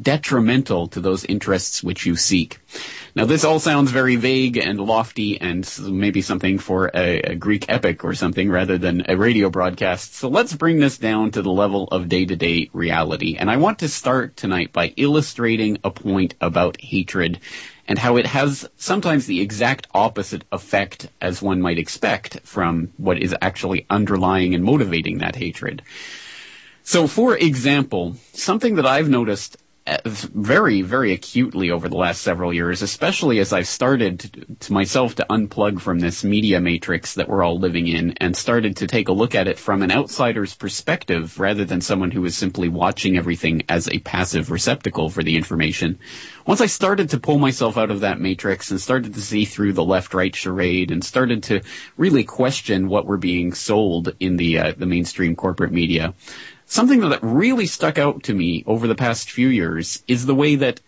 detrimental 0.00 0.86
to 0.88 1.00
those 1.00 1.24
interests 1.24 1.82
which 1.82 2.06
you 2.06 2.16
seek. 2.16 2.58
Now 3.14 3.24
this 3.24 3.44
all 3.44 3.58
sounds 3.58 3.90
very 3.90 4.16
vague 4.16 4.56
and 4.56 4.78
lofty 4.78 5.40
and 5.40 5.68
maybe 5.82 6.22
something 6.22 6.58
for 6.58 6.90
a, 6.94 7.20
a, 7.20 7.34
Greek 7.34 7.66
epic 7.68 8.04
or 8.04 8.14
something 8.14 8.50
rather 8.50 8.78
than 8.78 9.04
a 9.08 9.16
radio 9.16 9.50
broadcast. 9.50 10.14
So 10.14 10.28
let's 10.28 10.54
bring 10.54 10.78
this 10.78 10.96
down 10.96 11.32
to 11.32 11.42
the 11.42 11.50
level 11.50 11.88
of 11.88 12.08
day-to-day 12.08 12.70
reality. 12.72 13.36
And 13.36 13.50
I 13.50 13.56
want 13.56 13.80
to 13.80 13.88
start 13.88 14.36
tonight 14.36 14.72
by 14.72 14.94
illustrating 14.96 15.78
a 15.84 15.90
point 15.90 16.34
about 16.40 16.80
hatred 16.80 17.40
and 17.90 17.98
how 17.98 18.16
it 18.16 18.24
has 18.24 18.70
sometimes 18.76 19.26
the 19.26 19.40
exact 19.40 19.88
opposite 19.92 20.44
effect 20.52 21.08
as 21.20 21.42
one 21.42 21.60
might 21.60 21.76
expect 21.76 22.38
from 22.44 22.92
what 22.98 23.18
is 23.18 23.34
actually 23.42 23.84
underlying 23.90 24.54
and 24.54 24.62
motivating 24.62 25.18
that 25.18 25.34
hatred. 25.34 25.82
So, 26.84 27.08
for 27.08 27.36
example, 27.36 28.16
something 28.32 28.76
that 28.76 28.86
I've 28.86 29.08
noticed 29.08 29.56
very, 29.86 30.82
very 30.82 31.12
acutely 31.12 31.70
over 31.70 31.88
the 31.88 31.96
last 31.96 32.22
several 32.22 32.52
years, 32.52 32.82
especially 32.82 33.38
as 33.38 33.52
I've 33.52 33.66
started 33.66 34.58
to 34.60 34.72
myself 34.72 35.14
to 35.16 35.26
unplug 35.30 35.80
from 35.80 36.00
this 36.00 36.22
media 36.22 36.60
matrix 36.60 37.14
that 37.14 37.28
we're 37.28 37.42
all 37.42 37.58
living 37.58 37.88
in 37.88 38.12
and 38.18 38.36
started 38.36 38.76
to 38.76 38.86
take 38.86 39.08
a 39.08 39.12
look 39.12 39.34
at 39.34 39.48
it 39.48 39.58
from 39.58 39.82
an 39.82 39.90
outsider's 39.90 40.54
perspective 40.54 41.40
rather 41.40 41.64
than 41.64 41.80
someone 41.80 42.10
who 42.10 42.24
is 42.24 42.36
simply 42.36 42.68
watching 42.68 43.16
everything 43.16 43.62
as 43.68 43.88
a 43.88 43.98
passive 44.00 44.50
receptacle 44.50 45.08
for 45.08 45.22
the 45.22 45.36
information. 45.36 45.98
Once 46.46 46.60
I 46.60 46.66
started 46.66 47.10
to 47.10 47.20
pull 47.20 47.38
myself 47.38 47.78
out 47.78 47.90
of 47.90 48.00
that 48.00 48.20
matrix 48.20 48.70
and 48.70 48.80
started 48.80 49.14
to 49.14 49.20
see 49.20 49.44
through 49.44 49.72
the 49.72 49.84
left-right 49.84 50.36
charade 50.36 50.90
and 50.90 51.02
started 51.02 51.42
to 51.44 51.62
really 51.96 52.24
question 52.24 52.88
what 52.88 53.06
we're 53.06 53.16
being 53.16 53.54
sold 53.54 54.14
in 54.20 54.36
the 54.36 54.58
uh, 54.58 54.72
the 54.76 54.86
mainstream 54.86 55.34
corporate 55.36 55.72
media, 55.72 56.14
something 56.70 57.00
that 57.00 57.18
really 57.20 57.66
stuck 57.66 57.98
out 57.98 58.22
to 58.22 58.32
me 58.32 58.62
over 58.64 58.86
the 58.86 58.94
past 58.94 59.28
few 59.28 59.48
years 59.48 60.04
is 60.06 60.24
the 60.24 60.34
way 60.34 60.54
that 60.54 60.80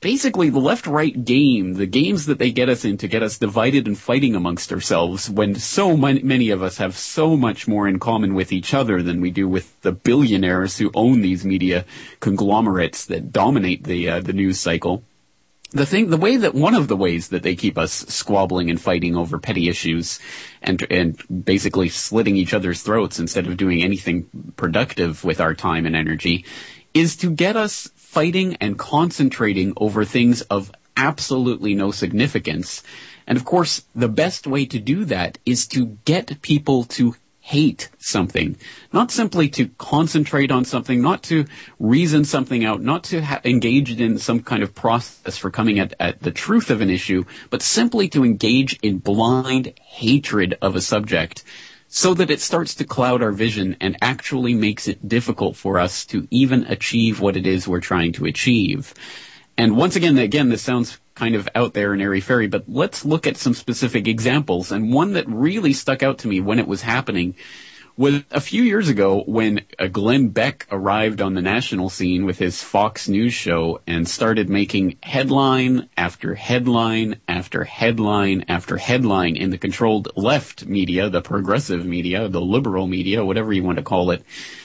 basically 0.00 0.50
the 0.50 0.58
left-right 0.58 1.24
game, 1.24 1.72
the 1.74 1.86
games 1.86 2.26
that 2.26 2.38
they 2.38 2.52
get 2.52 2.68
us 2.68 2.84
in 2.84 2.98
to 2.98 3.08
get 3.08 3.22
us 3.22 3.38
divided 3.38 3.86
and 3.86 3.98
fighting 3.98 4.34
amongst 4.34 4.70
ourselves 4.70 5.30
when 5.30 5.54
so 5.54 5.96
many 5.96 6.50
of 6.50 6.62
us 6.62 6.76
have 6.76 6.98
so 6.98 7.34
much 7.34 7.66
more 7.66 7.88
in 7.88 7.98
common 7.98 8.34
with 8.34 8.52
each 8.52 8.74
other 8.74 9.02
than 9.02 9.22
we 9.22 9.30
do 9.30 9.48
with 9.48 9.80
the 9.80 9.90
billionaires 9.90 10.76
who 10.76 10.90
own 10.94 11.22
these 11.22 11.46
media 11.46 11.86
conglomerates 12.20 13.06
that 13.06 13.32
dominate 13.32 13.84
the 13.84 14.10
uh, 14.10 14.20
the 14.20 14.34
news 14.34 14.60
cycle 14.60 15.02
the 15.76 15.86
thing, 15.86 16.10
the 16.10 16.16
way 16.16 16.36
that 16.36 16.54
one 16.54 16.74
of 16.74 16.88
the 16.88 16.96
ways 16.96 17.28
that 17.28 17.42
they 17.42 17.54
keep 17.54 17.78
us 17.78 17.92
squabbling 17.92 18.70
and 18.70 18.80
fighting 18.80 19.16
over 19.16 19.38
petty 19.38 19.68
issues 19.68 20.18
and, 20.62 20.86
and 20.90 21.44
basically 21.44 21.88
slitting 21.88 22.36
each 22.36 22.54
other's 22.54 22.82
throats 22.82 23.18
instead 23.18 23.46
of 23.46 23.56
doing 23.56 23.82
anything 23.82 24.26
productive 24.56 25.24
with 25.24 25.40
our 25.40 25.54
time 25.54 25.86
and 25.86 25.96
energy 25.96 26.44
is 26.94 27.16
to 27.16 27.30
get 27.30 27.56
us 27.56 27.90
fighting 27.94 28.56
and 28.56 28.78
concentrating 28.78 29.72
over 29.76 30.04
things 30.04 30.40
of 30.42 30.72
absolutely 30.96 31.74
no 31.74 31.90
significance. 31.90 32.82
And 33.26 33.36
of 33.36 33.44
course, 33.44 33.84
the 33.94 34.08
best 34.08 34.46
way 34.46 34.64
to 34.66 34.78
do 34.78 35.04
that 35.04 35.38
is 35.44 35.66
to 35.68 35.98
get 36.04 36.40
people 36.40 36.84
to 36.84 37.14
hate 37.46 37.88
something, 37.98 38.56
not 38.92 39.12
simply 39.12 39.48
to 39.48 39.68
concentrate 39.78 40.50
on 40.50 40.64
something, 40.64 41.00
not 41.00 41.22
to 41.22 41.44
reason 41.78 42.24
something 42.24 42.64
out, 42.64 42.82
not 42.82 43.04
to 43.04 43.22
ha- 43.22 43.40
engage 43.44 44.00
in 44.00 44.18
some 44.18 44.40
kind 44.40 44.64
of 44.64 44.74
process 44.74 45.38
for 45.38 45.48
coming 45.48 45.78
at, 45.78 45.94
at 46.00 46.20
the 46.20 46.32
truth 46.32 46.70
of 46.70 46.80
an 46.80 46.90
issue, 46.90 47.24
but 47.48 47.62
simply 47.62 48.08
to 48.08 48.24
engage 48.24 48.76
in 48.82 48.98
blind 48.98 49.72
hatred 49.80 50.58
of 50.60 50.74
a 50.74 50.80
subject 50.80 51.44
so 51.86 52.14
that 52.14 52.32
it 52.32 52.40
starts 52.40 52.74
to 52.74 52.84
cloud 52.84 53.22
our 53.22 53.30
vision 53.30 53.76
and 53.80 53.96
actually 54.02 54.52
makes 54.52 54.88
it 54.88 55.08
difficult 55.08 55.54
for 55.54 55.78
us 55.78 56.04
to 56.04 56.26
even 56.32 56.66
achieve 56.66 57.20
what 57.20 57.36
it 57.36 57.46
is 57.46 57.68
we're 57.68 57.78
trying 57.78 58.12
to 58.12 58.24
achieve. 58.24 58.92
And 59.56 59.76
once 59.76 59.94
again, 59.94 60.18
again, 60.18 60.48
this 60.48 60.62
sounds 60.62 60.98
kind 61.16 61.34
of 61.34 61.48
out 61.54 61.74
there 61.74 61.92
and 61.92 62.00
airy 62.00 62.20
fairy, 62.20 62.46
but 62.46 62.64
let's 62.68 63.04
look 63.04 63.26
at 63.26 63.36
some 63.36 63.54
specific 63.54 64.06
examples. 64.06 64.70
And 64.70 64.92
one 64.92 65.14
that 65.14 65.26
really 65.26 65.72
stuck 65.72 66.02
out 66.02 66.18
to 66.18 66.28
me 66.28 66.40
when 66.40 66.60
it 66.60 66.68
was 66.68 66.82
happening 66.82 67.34
was 67.96 68.22
a 68.30 68.40
few 68.40 68.62
years 68.62 68.90
ago 68.90 69.24
when 69.26 69.62
uh, 69.78 69.86
Glenn 69.86 70.28
Beck 70.28 70.66
arrived 70.70 71.22
on 71.22 71.32
the 71.32 71.40
national 71.40 71.88
scene 71.88 72.26
with 72.26 72.38
his 72.38 72.62
Fox 72.62 73.08
News 73.08 73.32
show 73.32 73.80
and 73.86 74.06
started 74.06 74.50
making 74.50 74.98
headline 75.02 75.88
after 75.96 76.34
headline 76.34 77.18
after 77.26 77.64
headline 77.64 78.44
after 78.48 78.76
headline 78.76 79.36
in 79.36 79.48
the 79.48 79.56
controlled 79.56 80.08
left 80.14 80.66
media, 80.66 81.08
the 81.08 81.22
progressive 81.22 81.86
media, 81.86 82.28
the 82.28 82.40
liberal 82.40 82.86
media, 82.86 83.24
whatever 83.24 83.50
you 83.50 83.62
want 83.62 83.78
to 83.78 83.84
call 83.84 84.10
it, 84.10 84.22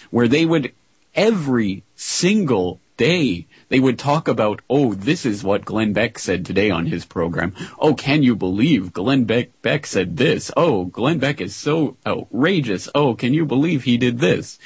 where 0.10 0.27
they 0.27 0.46
would 0.46 0.74
every 1.15 1.84
single 1.96 2.81
day 2.98 3.48
they 3.72 3.80
would 3.80 3.98
talk 3.98 4.28
about, 4.28 4.62
oh, 4.70 4.94
this 4.94 5.25
is 5.25 5.46
what 5.46 5.63
Glenn 5.63 5.94
Beck 5.94 6.20
said 6.20 6.46
today 6.46 6.70
on 6.70 6.88
his 6.88 7.06
program. 7.06 7.56
Oh, 7.80 7.94
can 7.94 8.22
you 8.22 8.36
believe 8.36 8.92
Glenn 8.92 9.24
Beck, 9.24 9.62
Beck 9.62 9.86
said 9.86 10.18
this? 10.18 10.51
Oh, 10.58 10.84
Glenn 10.84 11.20
Beck 11.20 11.40
is 11.40 11.56
so 11.56 11.96
outrageous. 12.06 12.90
Oh, 12.94 13.16
can 13.16 13.34
you 13.34 13.46
believe 13.46 13.86
he 13.86 13.96
did 13.96 14.20
this? 14.20 14.60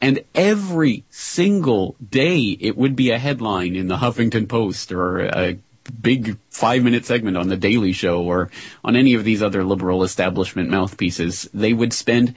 And 0.00 0.24
every 0.34 1.04
single 1.10 1.96
day 2.08 2.56
it 2.58 2.74
would 2.74 2.96
be 2.96 3.10
a 3.10 3.18
headline 3.18 3.76
in 3.76 3.88
the 3.88 3.98
Huffington 3.98 4.48
Post 4.48 4.92
or 4.92 5.26
a 5.26 5.58
big 6.00 6.38
five 6.48 6.82
minute 6.82 7.04
segment 7.04 7.36
on 7.36 7.48
the 7.48 7.56
Daily 7.56 7.92
Show 7.92 8.22
or 8.22 8.50
on 8.82 8.96
any 8.96 9.12
of 9.12 9.24
these 9.24 9.42
other 9.42 9.62
liberal 9.62 10.02
establishment 10.02 10.70
mouthpieces. 10.70 11.50
They 11.52 11.74
would 11.74 11.92
spend 11.92 12.34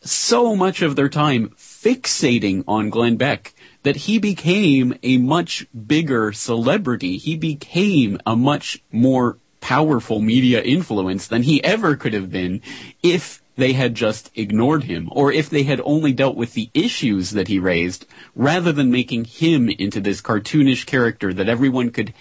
so 0.00 0.56
much 0.56 0.80
of 0.80 0.96
their 0.96 1.10
time 1.10 1.50
fixating 1.50 2.64
on 2.66 2.88
Glenn 2.88 3.16
Beck 3.16 3.52
that 3.82 3.96
he 3.96 4.18
became 4.18 4.94
a 5.02 5.18
much 5.18 5.66
bigger 5.86 6.32
celebrity. 6.32 7.16
He 7.16 7.36
became 7.36 8.18
a 8.26 8.36
much 8.36 8.82
more 8.92 9.38
powerful 9.60 10.20
media 10.20 10.62
influence 10.62 11.26
than 11.26 11.42
he 11.42 11.62
ever 11.62 11.96
could 11.96 12.14
have 12.14 12.30
been 12.30 12.62
if 13.02 13.42
they 13.56 13.72
had 13.74 13.94
just 13.94 14.30
ignored 14.34 14.84
him 14.84 15.08
or 15.12 15.30
if 15.30 15.50
they 15.50 15.64
had 15.64 15.80
only 15.84 16.12
dealt 16.12 16.34
with 16.34 16.54
the 16.54 16.70
issues 16.72 17.30
that 17.30 17.48
he 17.48 17.58
raised 17.58 18.06
rather 18.34 18.72
than 18.72 18.90
making 18.90 19.24
him 19.24 19.68
into 19.68 20.00
this 20.00 20.22
cartoonish 20.22 20.86
character 20.86 21.32
that 21.34 21.48
everyone 21.48 21.90
could 21.90 22.14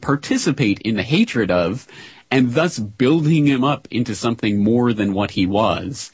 participate 0.00 0.78
in 0.80 0.96
the 0.96 1.02
hatred 1.02 1.50
of 1.50 1.86
and 2.30 2.54
thus 2.54 2.78
building 2.78 3.46
him 3.46 3.64
up 3.64 3.88
into 3.90 4.14
something 4.14 4.62
more 4.62 4.92
than 4.92 5.14
what 5.14 5.32
he 5.32 5.46
was. 5.46 6.10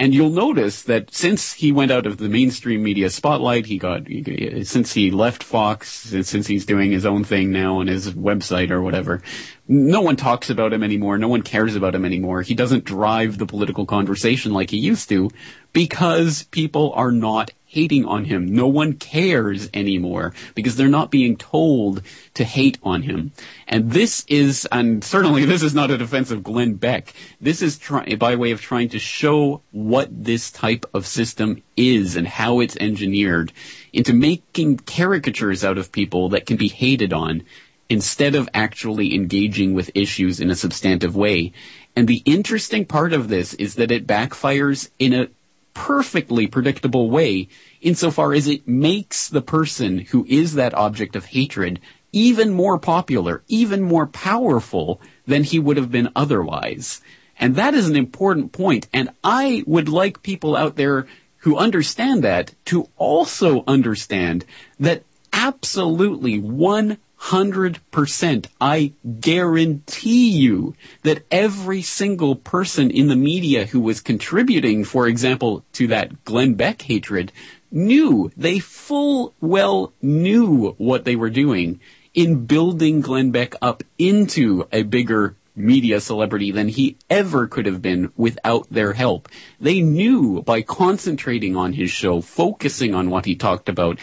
And 0.00 0.14
you'll 0.14 0.30
notice 0.30 0.82
that 0.82 1.12
since 1.12 1.54
he 1.54 1.72
went 1.72 1.90
out 1.90 2.06
of 2.06 2.18
the 2.18 2.28
mainstream 2.28 2.84
media 2.84 3.10
spotlight, 3.10 3.66
he 3.66 3.78
got, 3.78 4.06
since 4.62 4.92
he 4.92 5.10
left 5.10 5.42
Fox, 5.42 5.88
since 5.90 6.46
he's 6.46 6.64
doing 6.64 6.92
his 6.92 7.04
own 7.04 7.24
thing 7.24 7.50
now 7.50 7.78
on 7.80 7.88
his 7.88 8.12
website 8.12 8.70
or 8.70 8.80
whatever, 8.80 9.22
no 9.66 10.00
one 10.00 10.14
talks 10.14 10.50
about 10.50 10.72
him 10.72 10.84
anymore. 10.84 11.18
No 11.18 11.26
one 11.26 11.42
cares 11.42 11.74
about 11.74 11.96
him 11.96 12.04
anymore. 12.04 12.42
He 12.42 12.54
doesn't 12.54 12.84
drive 12.84 13.38
the 13.38 13.46
political 13.46 13.86
conversation 13.86 14.52
like 14.52 14.70
he 14.70 14.78
used 14.78 15.08
to 15.08 15.30
because 15.72 16.44
people 16.44 16.92
are 16.94 17.10
not 17.10 17.50
hating 17.68 18.06
on 18.06 18.24
him. 18.24 18.46
No 18.46 18.66
one 18.66 18.94
cares 18.94 19.68
anymore 19.74 20.32
because 20.54 20.76
they're 20.76 20.88
not 20.88 21.10
being 21.10 21.36
told 21.36 22.02
to 22.34 22.42
hate 22.42 22.78
on 22.82 23.02
him. 23.02 23.30
And 23.66 23.92
this 23.92 24.24
is, 24.26 24.66
and 24.72 25.04
certainly 25.04 25.44
this 25.46 25.62
is 25.62 25.74
not 25.74 25.90
a 25.90 25.98
defense 25.98 26.30
of 26.30 26.42
Glenn 26.42 26.74
Beck. 26.74 27.12
This 27.40 27.60
is 27.60 27.78
try, 27.78 28.14
by 28.16 28.36
way 28.36 28.52
of 28.52 28.62
trying 28.62 28.88
to 28.90 28.98
show 28.98 29.60
what 29.70 30.08
this 30.10 30.50
type 30.50 30.86
of 30.94 31.06
system 31.06 31.62
is 31.76 32.16
and 32.16 32.26
how 32.26 32.60
it's 32.60 32.76
engineered 32.76 33.52
into 33.92 34.14
making 34.14 34.78
caricatures 34.78 35.62
out 35.62 35.76
of 35.76 35.92
people 35.92 36.30
that 36.30 36.46
can 36.46 36.56
be 36.56 36.68
hated 36.68 37.12
on 37.12 37.42
instead 37.90 38.34
of 38.34 38.48
actually 38.54 39.14
engaging 39.14 39.74
with 39.74 39.90
issues 39.94 40.40
in 40.40 40.50
a 40.50 40.54
substantive 40.54 41.14
way. 41.14 41.52
And 41.94 42.06
the 42.06 42.22
interesting 42.24 42.84
part 42.84 43.12
of 43.12 43.28
this 43.28 43.54
is 43.54 43.74
that 43.74 43.90
it 43.90 44.06
backfires 44.06 44.90
in 44.98 45.12
a 45.12 45.28
perfectly 45.78 46.48
predictable 46.48 47.08
way 47.08 47.46
insofar 47.80 48.34
as 48.34 48.48
it 48.48 48.66
makes 48.66 49.28
the 49.28 49.40
person 49.40 50.00
who 50.00 50.26
is 50.28 50.54
that 50.54 50.74
object 50.74 51.14
of 51.14 51.26
hatred 51.26 51.78
even 52.10 52.50
more 52.50 52.80
popular, 52.80 53.44
even 53.46 53.80
more 53.82 54.08
powerful 54.08 55.00
than 55.24 55.44
he 55.44 55.60
would 55.60 55.76
have 55.76 55.92
been 55.92 56.10
otherwise. 56.16 57.00
And 57.38 57.54
that 57.54 57.74
is 57.74 57.88
an 57.88 57.94
important 57.94 58.50
point. 58.50 58.88
And 58.92 59.10
I 59.22 59.62
would 59.68 59.88
like 59.88 60.24
people 60.24 60.56
out 60.56 60.74
there 60.74 61.06
who 61.38 61.56
understand 61.56 62.24
that 62.24 62.54
to 62.64 62.88
also 62.96 63.62
understand 63.68 64.44
that 64.80 65.04
absolutely 65.32 66.40
one 66.40 66.98
100%. 67.20 68.46
I 68.60 68.92
guarantee 69.20 70.30
you 70.30 70.74
that 71.02 71.24
every 71.30 71.82
single 71.82 72.36
person 72.36 72.90
in 72.90 73.08
the 73.08 73.16
media 73.16 73.66
who 73.66 73.80
was 73.80 74.00
contributing, 74.00 74.84
for 74.84 75.06
example, 75.06 75.64
to 75.74 75.88
that 75.88 76.24
Glenn 76.24 76.54
Beck 76.54 76.82
hatred 76.82 77.32
knew, 77.70 78.30
they 78.36 78.58
full 78.58 79.34
well 79.40 79.92
knew 80.00 80.74
what 80.78 81.04
they 81.04 81.16
were 81.16 81.30
doing 81.30 81.80
in 82.14 82.46
building 82.46 83.00
Glenn 83.00 83.30
Beck 83.30 83.54
up 83.60 83.82
into 83.98 84.66
a 84.72 84.82
bigger 84.82 85.36
media 85.58 86.00
celebrity 86.00 86.52
than 86.52 86.68
he 86.68 86.96
ever 87.10 87.46
could 87.46 87.66
have 87.66 87.82
been 87.82 88.12
without 88.16 88.66
their 88.70 88.92
help. 88.92 89.28
They 89.60 89.80
knew 89.80 90.42
by 90.42 90.62
concentrating 90.62 91.56
on 91.56 91.72
his 91.72 91.90
show, 91.90 92.20
focusing 92.20 92.94
on 92.94 93.10
what 93.10 93.24
he 93.24 93.34
talked 93.34 93.68
about, 93.68 93.98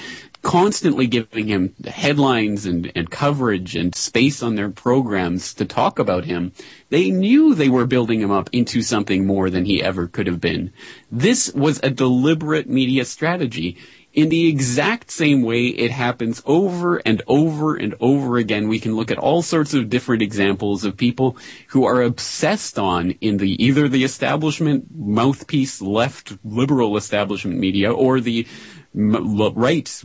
constantly 0.45 1.07
giving 1.07 1.47
him 1.47 1.73
headlines 1.87 2.67
and, 2.67 2.91
and 2.93 3.09
coverage 3.09 3.75
and 3.75 3.95
space 3.95 4.43
on 4.43 4.53
their 4.53 4.69
programs 4.69 5.55
to 5.55 5.65
talk 5.65 5.97
about 5.97 6.23
him, 6.23 6.51
they 6.89 7.09
knew 7.09 7.55
they 7.55 7.67
were 7.67 7.87
building 7.87 8.21
him 8.21 8.29
up 8.29 8.47
into 8.51 8.83
something 8.83 9.25
more 9.25 9.49
than 9.49 9.65
he 9.65 9.81
ever 9.81 10.05
could 10.05 10.27
have 10.27 10.39
been. 10.39 10.71
This 11.11 11.51
was 11.55 11.79
a 11.81 11.89
deliberate 11.89 12.69
media 12.69 13.05
strategy. 13.05 13.75
In 14.13 14.29
the 14.29 14.47
exact 14.47 15.09
same 15.09 15.41
way 15.41 15.65
it 15.65 15.89
happens 15.89 16.43
over 16.45 16.97
and 16.97 17.23
over 17.27 17.75
and 17.75 17.95
over 17.99 18.37
again. 18.37 18.69
We 18.69 18.79
can 18.79 18.95
look 18.95 19.09
at 19.09 19.17
all 19.17 19.41
sorts 19.41 19.73
of 19.73 19.89
different 19.89 20.21
examples 20.21 20.85
of 20.85 20.95
people 20.95 21.37
who 21.69 21.85
are 21.85 22.03
obsessed 22.03 22.77
on 22.77 23.11
in 23.19 23.37
the 23.37 23.61
either 23.61 23.89
the 23.89 24.03
establishment 24.03 24.85
mouthpiece 24.95 25.81
left 25.81 26.37
liberal 26.45 26.95
establishment 26.97 27.59
media 27.59 27.91
or 27.91 28.21
the 28.21 28.47
right, 28.95 30.03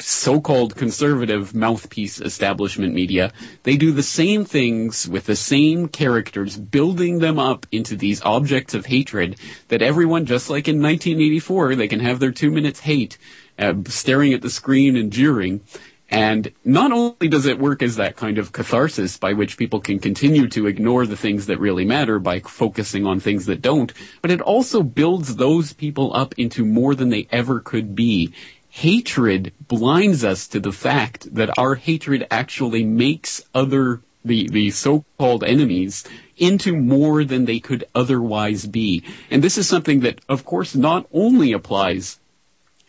so-called 0.00 0.76
conservative 0.76 1.54
mouthpiece 1.54 2.20
establishment 2.20 2.92
media, 2.92 3.32
they 3.62 3.76
do 3.76 3.90
the 3.90 4.02
same 4.02 4.44
things 4.44 5.08
with 5.08 5.24
the 5.26 5.36
same 5.36 5.88
characters, 5.88 6.58
building 6.58 7.20
them 7.20 7.38
up 7.38 7.66
into 7.72 7.96
these 7.96 8.22
objects 8.22 8.74
of 8.74 8.86
hatred 8.86 9.36
that 9.68 9.82
everyone, 9.82 10.26
just 10.26 10.50
like 10.50 10.68
in 10.68 10.82
1984, 10.82 11.76
they 11.76 11.88
can 11.88 12.00
have 12.00 12.20
their 12.20 12.32
two 12.32 12.50
minutes 12.50 12.80
hate, 12.80 13.16
uh, 13.58 13.74
staring 13.86 14.34
at 14.34 14.42
the 14.42 14.50
screen 14.50 14.96
and 14.96 15.12
jeering. 15.12 15.62
And 16.10 16.52
not 16.64 16.90
only 16.90 17.28
does 17.28 17.46
it 17.46 17.60
work 17.60 17.82
as 17.82 17.94
that 17.96 18.16
kind 18.16 18.36
of 18.36 18.52
catharsis 18.52 19.16
by 19.16 19.32
which 19.32 19.56
people 19.56 19.78
can 19.80 20.00
continue 20.00 20.48
to 20.48 20.66
ignore 20.66 21.06
the 21.06 21.16
things 21.16 21.46
that 21.46 21.60
really 21.60 21.84
matter 21.84 22.18
by 22.18 22.40
focusing 22.40 23.06
on 23.06 23.20
things 23.20 23.46
that 23.46 23.62
don't, 23.62 23.92
but 24.20 24.32
it 24.32 24.40
also 24.40 24.82
builds 24.82 25.36
those 25.36 25.72
people 25.72 26.14
up 26.14 26.34
into 26.36 26.64
more 26.64 26.96
than 26.96 27.10
they 27.10 27.28
ever 27.30 27.60
could 27.60 27.94
be. 27.94 28.32
Hatred 28.70 29.52
blinds 29.68 30.24
us 30.24 30.48
to 30.48 30.58
the 30.58 30.72
fact 30.72 31.32
that 31.34 31.56
our 31.56 31.76
hatred 31.76 32.26
actually 32.30 32.84
makes 32.84 33.42
other, 33.54 34.00
the, 34.24 34.48
the 34.48 34.70
so-called 34.70 35.44
enemies 35.44 36.04
into 36.36 36.74
more 36.74 37.22
than 37.22 37.44
they 37.44 37.60
could 37.60 37.84
otherwise 37.94 38.66
be. 38.66 39.04
And 39.30 39.44
this 39.44 39.58
is 39.58 39.68
something 39.68 40.00
that, 40.00 40.20
of 40.28 40.44
course, 40.44 40.74
not 40.74 41.06
only 41.12 41.52
applies 41.52 42.18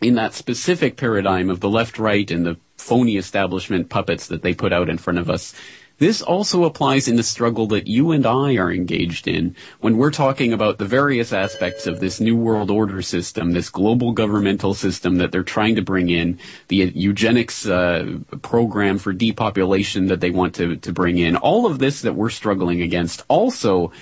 in 0.02 0.14
that 0.16 0.34
specific 0.34 0.96
paradigm 0.96 1.48
of 1.48 1.60
the 1.60 1.70
left, 1.70 1.98
right, 1.98 2.30
and 2.30 2.44
the 2.44 2.56
phony 2.76 3.16
establishment 3.16 3.88
puppets 3.88 4.26
that 4.26 4.42
they 4.42 4.54
put 4.54 4.72
out 4.72 4.88
in 4.88 4.98
front 4.98 5.18
of 5.18 5.30
us. 5.30 5.54
This 5.98 6.20
also 6.20 6.64
applies 6.64 7.06
in 7.06 7.14
the 7.14 7.22
struggle 7.22 7.68
that 7.68 7.86
you 7.86 8.10
and 8.10 8.26
I 8.26 8.56
are 8.56 8.72
engaged 8.72 9.28
in 9.28 9.54
when 9.78 9.96
we're 9.96 10.10
talking 10.10 10.52
about 10.52 10.78
the 10.78 10.84
various 10.84 11.32
aspects 11.32 11.86
of 11.86 12.00
this 12.00 12.18
new 12.18 12.36
world 12.36 12.72
order 12.72 13.02
system, 13.02 13.52
this 13.52 13.70
global 13.70 14.10
governmental 14.10 14.74
system 14.74 15.18
that 15.18 15.30
they're 15.30 15.44
trying 15.44 15.76
to 15.76 15.82
bring 15.82 16.08
in, 16.08 16.40
the 16.66 16.90
eugenics 16.92 17.66
uh, 17.66 18.18
program 18.40 18.98
for 18.98 19.12
depopulation 19.12 20.06
that 20.06 20.20
they 20.20 20.30
want 20.30 20.56
to, 20.56 20.74
to 20.76 20.92
bring 20.92 21.18
in. 21.18 21.36
All 21.36 21.66
of 21.66 21.78
this 21.78 22.02
that 22.02 22.16
we're 22.16 22.30
struggling 22.30 22.82
against 22.82 23.22
also 23.28 23.92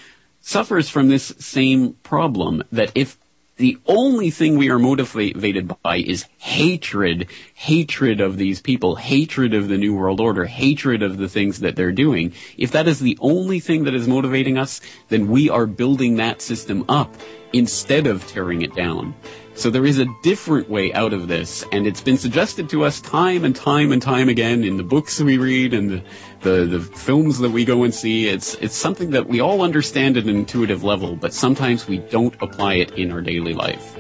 suffers 0.40 0.88
from 0.88 1.09
this 1.09 1.35
same 1.38 1.92
problem 2.02 2.62
that 2.73 2.92
if 2.95 3.19
the 3.61 3.79
only 3.87 4.31
thing 4.31 4.57
we 4.57 4.71
are 4.71 4.79
motivated 4.79 5.71
by 5.83 5.99
is 5.99 6.25
hatred, 6.38 7.29
hatred 7.55 8.21
of 8.21 8.38
these 8.38 8.62
people, 8.62 8.97
hatred 8.97 9.52
of 9.52 9.69
the 9.69 9.76
New 9.76 9.95
World 9.95 10.19
Order, 10.19 10.47
hatred 10.47 11.02
of 11.02 11.19
the 11.19 11.29
things 11.29 11.61
that 11.61 11.76
they're 11.76 11.93
doing. 11.93 12.33
If 12.57 12.73
that 12.73 12.88
is 12.88 13.00
the 13.00 13.19
only 13.21 13.61
thing 13.61 13.85
that 13.85 13.95
is 13.95 14.09
motivating 14.09 14.57
us, 14.57 14.81
then 15.11 15.29
we 15.29 15.50
are 15.50 15.67
building 15.67 16.17
that 16.17 16.40
system 16.40 16.87
up 16.88 17.14
instead 17.52 18.07
of 18.07 18.26
tearing 18.26 18.62
it 18.62 18.75
down. 18.75 19.14
So 19.54 19.69
there 19.69 19.85
is 19.85 19.99
a 19.99 20.07
different 20.23 20.71
way 20.71 20.92
out 20.95 21.12
of 21.12 21.28
this, 21.28 21.64
and 21.73 21.87
it's 21.87 22.00
been 22.00 22.16
suggested 22.16 22.71
to 22.71 22.85
us 22.85 23.00
time 23.00 23.45
and 23.45 23.54
time 23.54 23.92
and 23.92 24.00
time 24.00 24.28
again 24.28 24.64
in 24.64 24.76
the 24.76 24.83
books 24.83 25.21
we 25.21 25.38
read 25.38 25.75
and 25.75 25.90
the, 25.90 26.02
the, 26.40 26.64
the 26.66 26.80
films 26.80 27.38
that 27.38 27.50
we 27.50 27.64
go 27.64 27.83
and 27.83 27.95
see. 27.95 28.28
It's, 28.28 28.54
it's 28.54 28.75
something 28.75 29.11
that 29.11 29.26
we 29.26 29.40
all 29.40 29.61
understand 29.61 30.16
at 30.16 30.25
an 30.25 30.30
intuitive 30.30 30.83
level, 30.83 31.16
but 31.16 31.35
sometimes 31.35 31.87
we 31.87 31.99
don't 31.99 32.35
apply 32.40 32.75
it 32.75 32.92
in 32.92 33.12
our 33.12 33.21
daily 33.21 33.52
life. 33.52 33.97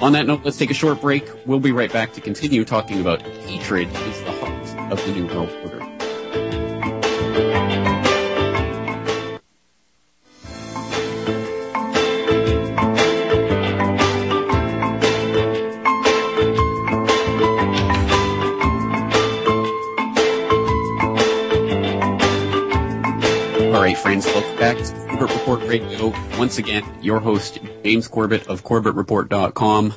On 0.00 0.12
that 0.12 0.26
note, 0.26 0.40
let's 0.44 0.56
take 0.56 0.70
a 0.70 0.74
short 0.74 1.00
break. 1.00 1.28
We'll 1.44 1.60
be 1.60 1.72
right 1.72 1.92
back 1.92 2.14
to 2.14 2.20
continue 2.22 2.64
talking 2.64 3.00
about 3.00 3.20
hatred 3.20 3.88
is 3.88 4.22
the 4.22 4.32
heart 4.32 4.92
of 4.92 5.04
the 5.04 5.12
New 5.12 5.26
World 5.26 5.50
Order. 5.62 5.79
Friends. 24.00 24.24
Welcome 24.24 24.56
back 24.56 24.78
to 24.78 24.92
Corbett 25.08 25.36
Report 25.36 25.60
Radio. 25.64 26.14
Once 26.38 26.56
again, 26.56 26.82
your 27.02 27.20
host, 27.20 27.58
James 27.84 28.08
Corbett 28.08 28.46
of 28.46 28.64
CorbettReport.com. 28.64 29.94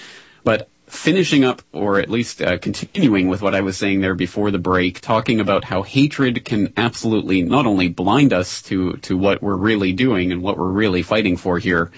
But 0.43 0.67
finishing 0.89 1.43
up, 1.43 1.61
or 1.71 1.99
at 1.99 2.09
least 2.09 2.41
uh, 2.41 2.57
continuing 2.57 3.27
with 3.27 3.41
what 3.41 3.55
I 3.55 3.61
was 3.61 3.77
saying 3.77 4.01
there 4.01 4.15
before 4.15 4.51
the 4.51 4.59
break, 4.59 5.01
talking 5.01 5.39
about 5.39 5.63
how 5.65 5.83
hatred 5.83 6.43
can 6.45 6.73
absolutely 6.77 7.41
not 7.41 7.65
only 7.65 7.87
blind 7.87 8.33
us 8.33 8.61
to, 8.63 8.93
to 8.97 9.17
what 9.17 9.41
we're 9.41 9.55
really 9.55 9.93
doing 9.93 10.31
and 10.31 10.41
what 10.41 10.57
we're 10.57 10.69
really 10.69 11.01
fighting 11.01 11.37
for 11.37 11.59
here, 11.59 11.91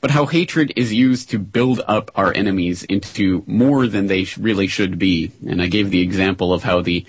but 0.00 0.10
how 0.10 0.26
hatred 0.26 0.72
is 0.76 0.92
used 0.92 1.30
to 1.30 1.38
build 1.38 1.80
up 1.86 2.10
our 2.14 2.32
enemies 2.32 2.84
into 2.84 3.42
more 3.46 3.86
than 3.86 4.06
they 4.06 4.24
sh- 4.24 4.38
really 4.38 4.66
should 4.66 4.98
be. 4.98 5.32
And 5.48 5.60
I 5.60 5.66
gave 5.66 5.90
the 5.90 6.02
example 6.02 6.52
of 6.52 6.62
how 6.62 6.80
the 6.80 7.04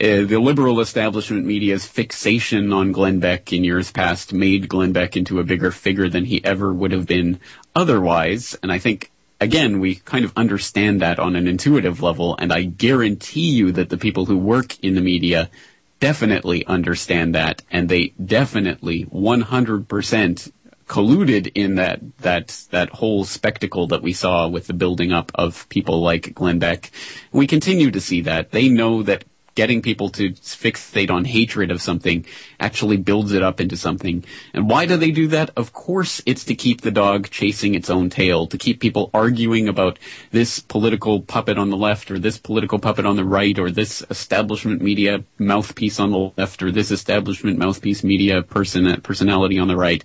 uh, 0.00 0.24
the 0.24 0.38
liberal 0.38 0.80
establishment 0.80 1.44
media's 1.44 1.86
fixation 1.86 2.72
on 2.72 2.90
Glenn 2.90 3.20
Beck 3.20 3.52
in 3.52 3.64
years 3.64 3.92
past 3.92 4.32
made 4.32 4.68
Glenn 4.68 4.92
Beck 4.92 5.14
into 5.14 5.40
a 5.40 5.44
bigger 5.44 5.70
figure 5.70 6.08
than 6.08 6.24
he 6.24 6.42
ever 6.42 6.72
would 6.72 6.92
have 6.92 7.06
been 7.06 7.38
otherwise. 7.76 8.56
And 8.62 8.72
I 8.72 8.78
think 8.78 9.10
again, 9.40 9.80
we 9.80 9.96
kind 9.96 10.24
of 10.24 10.32
understand 10.36 11.00
that 11.00 11.18
on 11.18 11.34
an 11.34 11.48
intuitive 11.48 12.02
level, 12.02 12.36
and 12.38 12.52
I 12.52 12.62
guarantee 12.62 13.50
you 13.50 13.72
that 13.72 13.88
the 13.88 13.98
people 13.98 14.26
who 14.26 14.36
work 14.36 14.78
in 14.80 14.94
the 14.94 15.00
media 15.00 15.50
definitely 15.98 16.64
understand 16.66 17.34
that, 17.34 17.62
and 17.70 17.88
they 17.88 18.08
definitely 18.24 19.06
100% 19.06 20.52
colluded 20.86 21.52
in 21.54 21.76
that 21.76 22.00
that 22.18 22.66
that 22.72 22.90
whole 22.90 23.24
spectacle 23.24 23.86
that 23.86 24.02
we 24.02 24.12
saw 24.12 24.48
with 24.48 24.66
the 24.66 24.74
building 24.74 25.12
up 25.12 25.30
of 25.36 25.68
people 25.68 26.00
like 26.00 26.34
Glenn 26.34 26.58
Beck. 26.58 26.90
We 27.30 27.46
continue 27.46 27.92
to 27.92 28.00
see 28.00 28.22
that. 28.22 28.50
They 28.50 28.68
know 28.68 29.04
that 29.04 29.24
getting 29.60 29.82
people 29.82 30.08
to 30.08 30.30
fixate 30.30 31.10
on 31.10 31.26
hatred 31.26 31.70
of 31.70 31.82
something 31.82 32.24
actually 32.58 32.96
builds 32.96 33.32
it 33.32 33.42
up 33.42 33.60
into 33.60 33.76
something. 33.76 34.24
And 34.54 34.70
why 34.70 34.86
do 34.86 34.96
they 34.96 35.10
do 35.10 35.26
that? 35.28 35.50
Of 35.54 35.74
course, 35.74 36.22
it's 36.24 36.44
to 36.44 36.54
keep 36.54 36.80
the 36.80 36.90
dog 36.90 37.28
chasing 37.28 37.74
its 37.74 37.90
own 37.90 38.08
tail, 38.08 38.46
to 38.46 38.56
keep 38.56 38.80
people 38.80 39.10
arguing 39.12 39.68
about 39.68 39.98
this 40.30 40.60
political 40.60 41.20
puppet 41.20 41.58
on 41.58 41.68
the 41.68 41.76
left 41.76 42.10
or 42.10 42.18
this 42.18 42.38
political 42.38 42.78
puppet 42.78 43.04
on 43.04 43.16
the 43.16 43.24
right 43.38 43.58
or 43.58 43.70
this 43.70 44.02
establishment 44.08 44.80
media 44.80 45.24
mouthpiece 45.38 46.00
on 46.00 46.10
the 46.10 46.32
left 46.38 46.62
or 46.62 46.72
this 46.72 46.90
establishment 46.90 47.58
mouthpiece 47.58 48.02
media 48.02 48.40
person, 48.40 48.98
personality 49.02 49.58
on 49.58 49.68
the 49.68 49.76
right. 49.76 50.02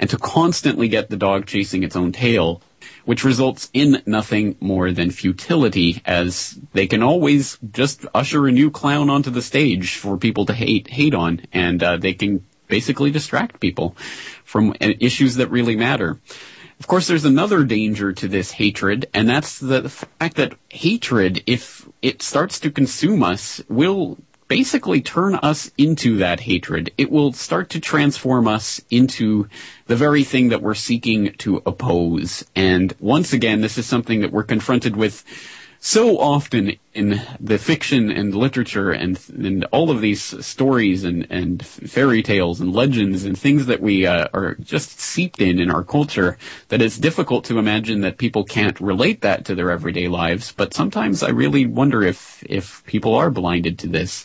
And 0.00 0.10
to 0.10 0.18
constantly 0.18 0.88
get 0.88 1.10
the 1.10 1.16
dog 1.16 1.46
chasing 1.46 1.84
its 1.84 1.94
own 1.94 2.10
tail 2.10 2.60
which 3.04 3.24
results 3.24 3.70
in 3.72 4.02
nothing 4.06 4.56
more 4.60 4.92
than 4.92 5.10
futility 5.10 6.02
as 6.04 6.58
they 6.72 6.86
can 6.86 7.02
always 7.02 7.58
just 7.72 8.06
usher 8.14 8.46
a 8.46 8.52
new 8.52 8.70
clown 8.70 9.10
onto 9.10 9.30
the 9.30 9.42
stage 9.42 9.96
for 9.96 10.16
people 10.16 10.46
to 10.46 10.52
hate, 10.52 10.88
hate 10.88 11.14
on 11.14 11.40
and 11.52 11.82
uh, 11.82 11.96
they 11.96 12.12
can 12.12 12.44
basically 12.68 13.10
distract 13.10 13.60
people 13.60 13.96
from 14.44 14.70
uh, 14.80 14.92
issues 15.00 15.36
that 15.36 15.50
really 15.50 15.76
matter. 15.76 16.18
Of 16.78 16.86
course, 16.88 17.06
there's 17.06 17.24
another 17.24 17.64
danger 17.64 18.12
to 18.12 18.28
this 18.28 18.52
hatred, 18.52 19.06
and 19.14 19.28
that's 19.28 19.58
the 19.58 19.88
fact 19.88 20.36
that 20.36 20.54
hatred, 20.68 21.42
if 21.46 21.88
it 22.02 22.20
starts 22.20 22.60
to 22.60 22.70
consume 22.70 23.22
us, 23.22 23.62
will 23.68 24.18
basically 24.48 25.00
turn 25.00 25.34
us 25.36 25.70
into 25.76 26.16
that 26.18 26.40
hatred. 26.40 26.92
It 26.96 27.10
will 27.10 27.32
start 27.32 27.70
to 27.70 27.80
transform 27.80 28.46
us 28.46 28.80
into 28.90 29.48
the 29.86 29.96
very 29.96 30.24
thing 30.24 30.48
that 30.50 30.62
we're 30.62 30.74
seeking 30.74 31.32
to 31.38 31.62
oppose. 31.66 32.44
And 32.54 32.94
once 33.00 33.32
again, 33.32 33.60
this 33.60 33.78
is 33.78 33.86
something 33.86 34.20
that 34.20 34.32
we're 34.32 34.44
confronted 34.44 34.96
with 34.96 35.24
so 35.86 36.18
often 36.18 36.72
in 36.94 37.22
the 37.38 37.58
fiction 37.58 38.10
and 38.10 38.34
literature 38.34 38.90
and, 38.90 39.20
and 39.28 39.64
all 39.66 39.88
of 39.88 40.00
these 40.00 40.44
stories 40.44 41.04
and, 41.04 41.24
and 41.30 41.64
fairy 41.64 42.24
tales 42.24 42.60
and 42.60 42.72
legends 42.72 43.24
and 43.24 43.38
things 43.38 43.66
that 43.66 43.80
we 43.80 44.04
uh, 44.04 44.26
are 44.34 44.56
just 44.56 44.98
seeped 44.98 45.40
in 45.40 45.60
in 45.60 45.70
our 45.70 45.84
culture 45.84 46.36
that 46.70 46.82
it's 46.82 46.98
difficult 46.98 47.44
to 47.44 47.60
imagine 47.60 48.00
that 48.00 48.18
people 48.18 48.42
can't 48.42 48.80
relate 48.80 49.20
that 49.20 49.44
to 49.44 49.54
their 49.54 49.70
everyday 49.70 50.08
lives. 50.08 50.50
But 50.50 50.74
sometimes 50.74 51.22
I 51.22 51.28
really 51.28 51.66
wonder 51.66 52.02
if, 52.02 52.42
if 52.48 52.84
people 52.86 53.14
are 53.14 53.30
blinded 53.30 53.78
to 53.78 53.86
this. 53.86 54.24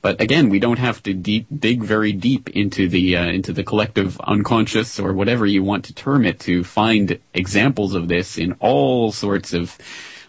But 0.00 0.18
again, 0.18 0.48
we 0.48 0.60
don't 0.60 0.78
have 0.78 1.02
to 1.02 1.12
deep, 1.12 1.46
dig 1.54 1.82
very 1.82 2.12
deep 2.12 2.48
into 2.50 2.88
the 2.88 3.18
uh, 3.18 3.26
into 3.26 3.52
the 3.52 3.62
collective 3.62 4.18
unconscious 4.22 4.98
or 4.98 5.12
whatever 5.12 5.44
you 5.46 5.62
want 5.62 5.84
to 5.84 5.94
term 5.94 6.24
it 6.24 6.40
to 6.40 6.64
find 6.64 7.20
examples 7.34 7.94
of 7.94 8.08
this 8.08 8.38
in 8.38 8.56
all 8.60 9.12
sorts 9.12 9.52
of 9.52 9.78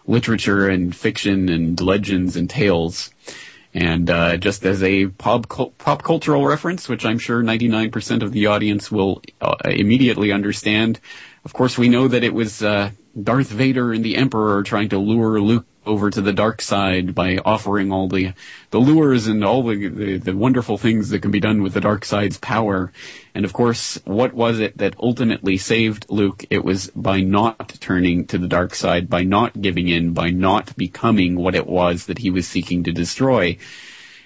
literature 0.05 0.67
and 0.67 0.95
fiction 0.95 1.49
and 1.49 1.79
legends 1.79 2.35
and 2.35 2.49
tales. 2.49 3.11
And 3.73 4.09
uh, 4.09 4.37
just 4.37 4.65
as 4.65 4.83
a 4.83 5.07
pop 5.07 5.47
pop 5.79 6.03
cultural 6.03 6.45
reference, 6.45 6.87
which 6.87 7.05
I'm 7.05 7.17
sure 7.17 7.41
99% 7.41 8.21
of 8.21 8.31
the 8.31 8.45
audience 8.45 8.91
will 8.91 9.21
uh, 9.41 9.55
immediately 9.65 10.31
understand, 10.31 10.99
of 11.43 11.53
course 11.53 11.77
we 11.77 11.89
know 11.89 12.07
that 12.07 12.23
it 12.23 12.33
was 12.33 12.61
uh, 12.61 12.91
Darth 13.21 13.49
Vader 13.49 13.91
and 13.91 14.05
the 14.05 14.15
Emperor 14.15 14.61
trying 14.61 14.89
to 14.89 14.99
lure 14.99 15.41
Luke 15.41 15.65
over 15.85 16.09
to 16.09 16.21
the 16.21 16.33
dark 16.33 16.61
side 16.61 17.13
by 17.13 17.37
offering 17.37 17.91
all 17.91 18.07
the 18.07 18.33
the 18.71 18.79
lures 18.79 19.27
and 19.27 19.43
all 19.43 19.63
the, 19.63 19.87
the, 19.87 20.17
the 20.17 20.35
wonderful 20.35 20.77
things 20.77 21.09
that 21.09 21.19
can 21.19 21.31
be 21.31 21.39
done 21.39 21.61
with 21.61 21.73
the 21.73 21.81
dark 21.81 22.05
side's 22.05 22.37
power. 22.37 22.91
And 23.35 23.45
of 23.45 23.53
course, 23.53 23.99
what 24.05 24.33
was 24.33 24.59
it 24.59 24.77
that 24.77 24.95
ultimately 24.99 25.57
saved 25.57 26.05
Luke? 26.09 26.45
It 26.49 26.63
was 26.63 26.87
by 26.95 27.21
not 27.21 27.75
turning 27.79 28.25
to 28.27 28.37
the 28.37 28.47
dark 28.47 28.75
side, 28.75 29.09
by 29.09 29.23
not 29.23 29.61
giving 29.61 29.87
in, 29.87 30.13
by 30.13 30.29
not 30.29 30.75
becoming 30.75 31.35
what 31.35 31.55
it 31.55 31.67
was 31.67 32.05
that 32.05 32.19
he 32.19 32.29
was 32.29 32.47
seeking 32.47 32.83
to 32.83 32.91
destroy. 32.91 33.57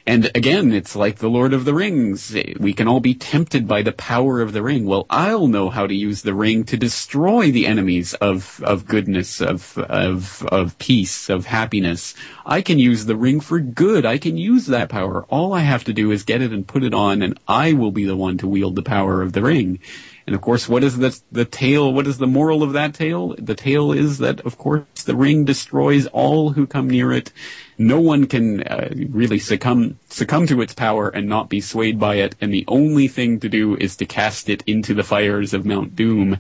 And 0.07 0.31
again, 0.33 0.71
it's 0.71 0.95
like 0.95 1.17
the 1.17 1.29
Lord 1.29 1.51
of 1.51 1.65
the 1.65 1.73
Rings. 1.73 2.33
We 2.57 2.71
can 2.71 2.87
all 2.87 3.01
be 3.01 3.13
tempted 3.13 3.67
by 3.67 3.81
the 3.81 3.91
power 3.91 4.39
of 4.39 4.53
the 4.53 4.63
ring. 4.63 4.85
Well, 4.85 5.05
I'll 5.09 5.47
know 5.47 5.69
how 5.69 5.85
to 5.85 5.93
use 5.93 6.21
the 6.21 6.33
ring 6.33 6.63
to 6.63 6.77
destroy 6.77 7.51
the 7.51 7.67
enemies 7.67 8.13
of, 8.13 8.63
of 8.63 8.87
goodness, 8.87 9.41
of, 9.41 9.77
of, 9.77 10.43
of 10.45 10.77
peace, 10.77 11.29
of 11.29 11.47
happiness. 11.47 12.15
I 12.45 12.61
can 12.61 12.79
use 12.79 13.03
the 13.03 13.17
ring 13.17 13.41
for 13.41 13.59
good. 13.59 14.05
I 14.05 14.17
can 14.17 14.37
use 14.37 14.67
that 14.67 14.87
power. 14.87 15.25
All 15.25 15.51
I 15.51 15.59
have 15.59 15.83
to 15.83 15.93
do 15.93 16.09
is 16.11 16.23
get 16.23 16.41
it 16.41 16.53
and 16.53 16.65
put 16.65 16.85
it 16.85 16.93
on 16.93 17.21
and 17.21 17.37
I 17.45 17.73
will 17.73 17.91
be 17.91 18.05
the 18.05 18.15
one 18.15 18.37
to 18.37 18.47
wield 18.47 18.77
the 18.77 18.83
power 18.83 19.21
of 19.21 19.33
the 19.33 19.41
ring. 19.41 19.79
And 20.27 20.35
of 20.35 20.41
course, 20.41 20.67
what 20.67 20.83
is 20.83 20.97
the, 20.97 21.17
the 21.31 21.45
tale? 21.45 21.93
What 21.93 22.05
is 22.05 22.17
the 22.17 22.27
moral 22.27 22.61
of 22.61 22.73
that 22.73 22.93
tale? 22.93 23.33
The 23.39 23.55
tale 23.55 23.93
is 23.93 24.17
that, 24.17 24.41
of 24.41 24.57
course, 24.57 24.83
the 25.05 25.15
ring 25.15 25.45
destroys 25.45 26.05
all 26.07 26.51
who 26.51 26.67
come 26.67 26.89
near 26.89 27.13
it. 27.13 27.31
No 27.77 28.01
one 28.01 28.27
can 28.27 28.61
uh, 28.63 28.89
really 29.09 29.39
succumb 29.39 29.99
succumb 30.09 30.45
to 30.47 30.59
its 30.59 30.73
power 30.73 31.07
and 31.07 31.29
not 31.29 31.47
be 31.47 31.61
swayed 31.61 31.97
by 31.97 32.15
it. 32.15 32.35
And 32.41 32.53
the 32.53 32.65
only 32.67 33.07
thing 33.07 33.39
to 33.39 33.47
do 33.47 33.77
is 33.77 33.95
to 33.95 34.05
cast 34.05 34.49
it 34.49 34.63
into 34.67 34.93
the 34.93 35.03
fires 35.03 35.53
of 35.53 35.65
Mount 35.65 35.95
Doom, 35.95 36.39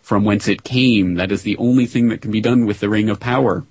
from 0.00 0.24
whence 0.24 0.48
it 0.48 0.64
came. 0.64 1.16
That 1.16 1.30
is 1.30 1.42
the 1.42 1.58
only 1.58 1.84
thing 1.84 2.08
that 2.08 2.22
can 2.22 2.30
be 2.30 2.40
done 2.40 2.64
with 2.64 2.80
the 2.80 2.88
ring 2.88 3.10
of 3.10 3.20
power. 3.20 3.66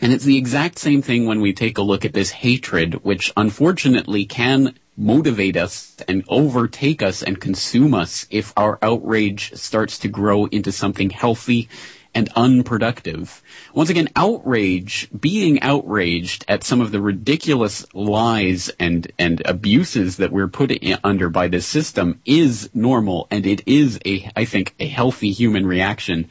And 0.00 0.10
it's 0.10 0.24
the 0.24 0.38
exact 0.38 0.78
same 0.78 1.02
thing 1.02 1.26
when 1.26 1.42
we 1.42 1.52
take 1.52 1.76
a 1.76 1.82
look 1.82 2.06
at 2.06 2.14
this 2.14 2.30
hatred, 2.30 3.04
which 3.04 3.30
unfortunately 3.36 4.24
can 4.24 4.74
motivate 4.96 5.56
us 5.56 5.96
and 6.08 6.24
overtake 6.28 7.02
us 7.02 7.22
and 7.22 7.40
consume 7.40 7.94
us 7.94 8.26
if 8.30 8.52
our 8.56 8.78
outrage 8.82 9.52
starts 9.54 9.98
to 9.98 10.08
grow 10.08 10.46
into 10.46 10.72
something 10.72 11.10
healthy 11.10 11.68
and 12.16 12.30
unproductive. 12.34 13.42
Once 13.74 13.90
again, 13.90 14.08
outrage, 14.16 15.06
being 15.20 15.60
outraged 15.60 16.46
at 16.48 16.64
some 16.64 16.80
of 16.80 16.90
the 16.90 17.00
ridiculous 17.00 17.84
lies 17.92 18.70
and, 18.80 19.12
and 19.18 19.42
abuses 19.44 20.16
that 20.16 20.32
we're 20.32 20.48
put 20.48 20.70
in, 20.70 20.98
under 21.04 21.28
by 21.28 21.46
this 21.46 21.66
system 21.66 22.18
is 22.24 22.70
normal 22.72 23.28
and 23.30 23.44
it 23.44 23.62
is 23.66 24.00
a, 24.06 24.30
I 24.34 24.46
think, 24.46 24.74
a 24.80 24.88
healthy 24.88 25.30
human 25.30 25.66
reaction. 25.66 26.26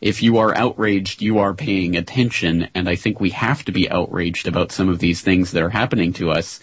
If 0.00 0.22
you 0.22 0.38
are 0.38 0.56
outraged, 0.56 1.20
you 1.20 1.40
are 1.40 1.52
paying 1.52 1.96
attention 1.96 2.68
and 2.72 2.88
I 2.88 2.94
think 2.94 3.18
we 3.18 3.30
have 3.30 3.64
to 3.64 3.72
be 3.72 3.90
outraged 3.90 4.46
about 4.46 4.70
some 4.70 4.88
of 4.88 5.00
these 5.00 5.20
things 5.20 5.50
that 5.50 5.64
are 5.64 5.70
happening 5.70 6.12
to 6.12 6.30
us. 6.30 6.60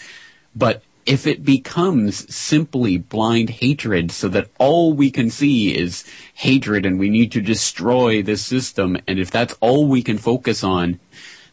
But 0.56 0.82
if 1.06 1.28
it 1.28 1.44
becomes 1.44 2.34
simply 2.34 2.98
blind 2.98 3.50
hatred 3.50 4.12
so 4.12 4.28
that 4.30 4.50
all 4.60 4.94
we 4.94 5.12
can 5.12 5.30
see 5.30 5.76
is 5.76 6.04
hatred 6.34 6.86
and 6.86 7.00
we 7.00 7.10
need 7.10 7.32
to 7.32 7.42
destroy 7.42 8.22
this 8.22 8.44
system, 8.44 8.98
and 9.08 9.20
if 9.20 9.32
that's 9.32 9.56
all 9.60 9.88
we 9.88 10.04
can 10.04 10.18
focus 10.18 10.64
on, 10.64 11.00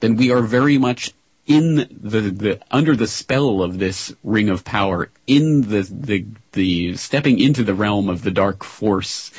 then 0.00 0.16
we 0.16 0.30
are 0.30 0.42
very 0.42 0.78
much 0.78 1.12
in 1.46 1.76
the, 1.90 2.20
the 2.20 2.60
under 2.70 2.94
the 2.94 3.06
spell 3.06 3.62
of 3.62 3.78
this 3.78 4.14
ring 4.22 4.50
of 4.50 4.64
power, 4.64 5.10
in 5.26 5.62
the 5.62 5.82
the 5.82 6.26
the 6.52 6.94
stepping 6.96 7.38
into 7.38 7.64
the 7.64 7.74
realm 7.74 8.08
of 8.08 8.22
the 8.22 8.30
dark 8.30 8.62
force, 8.62 9.30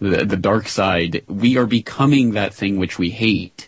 the 0.00 0.24
the 0.24 0.36
dark 0.36 0.68
side, 0.68 1.24
we 1.26 1.56
are 1.56 1.66
becoming 1.66 2.30
that 2.30 2.54
thing 2.54 2.78
which 2.78 2.96
we 2.96 3.10
hate. 3.10 3.67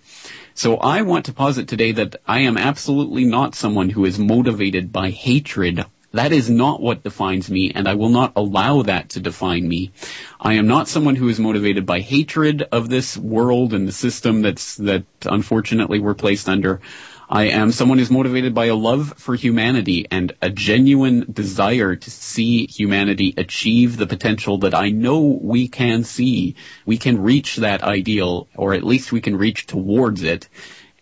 So 0.60 0.76
I 0.76 1.00
want 1.00 1.24
to 1.24 1.32
posit 1.32 1.68
today 1.68 1.90
that 1.92 2.16
I 2.26 2.40
am 2.40 2.58
absolutely 2.58 3.24
not 3.24 3.54
someone 3.54 3.88
who 3.88 4.04
is 4.04 4.18
motivated 4.18 4.92
by 4.92 5.08
hatred. 5.08 5.86
That 6.12 6.32
is 6.32 6.50
not 6.50 6.82
what 6.82 7.02
defines 7.02 7.50
me, 7.50 7.72
and 7.74 7.88
I 7.88 7.94
will 7.94 8.10
not 8.10 8.34
allow 8.36 8.82
that 8.82 9.08
to 9.08 9.20
define 9.20 9.66
me. 9.66 9.90
I 10.38 10.52
am 10.52 10.66
not 10.66 10.86
someone 10.86 11.16
who 11.16 11.30
is 11.30 11.40
motivated 11.40 11.86
by 11.86 12.00
hatred 12.00 12.60
of 12.72 12.90
this 12.90 13.16
world 13.16 13.72
and 13.72 13.88
the 13.88 13.92
system 13.92 14.42
that's, 14.42 14.74
that 14.74 15.04
unfortunately 15.24 15.98
we're 15.98 16.12
placed 16.12 16.46
under. 16.46 16.82
I 17.32 17.44
am 17.44 17.70
someone 17.70 17.98
who's 17.98 18.10
motivated 18.10 18.54
by 18.54 18.64
a 18.64 18.74
love 18.74 19.14
for 19.16 19.36
humanity 19.36 20.04
and 20.10 20.32
a 20.42 20.50
genuine 20.50 21.26
desire 21.32 21.94
to 21.94 22.10
see 22.10 22.66
humanity 22.66 23.34
achieve 23.36 23.98
the 23.98 24.06
potential 24.08 24.58
that 24.58 24.74
I 24.74 24.90
know 24.90 25.38
we 25.40 25.68
can 25.68 26.02
see. 26.02 26.56
We 26.86 26.98
can 26.98 27.22
reach 27.22 27.54
that 27.58 27.84
ideal, 27.84 28.48
or 28.56 28.74
at 28.74 28.82
least 28.82 29.12
we 29.12 29.20
can 29.20 29.36
reach 29.36 29.68
towards 29.68 30.24
it 30.24 30.48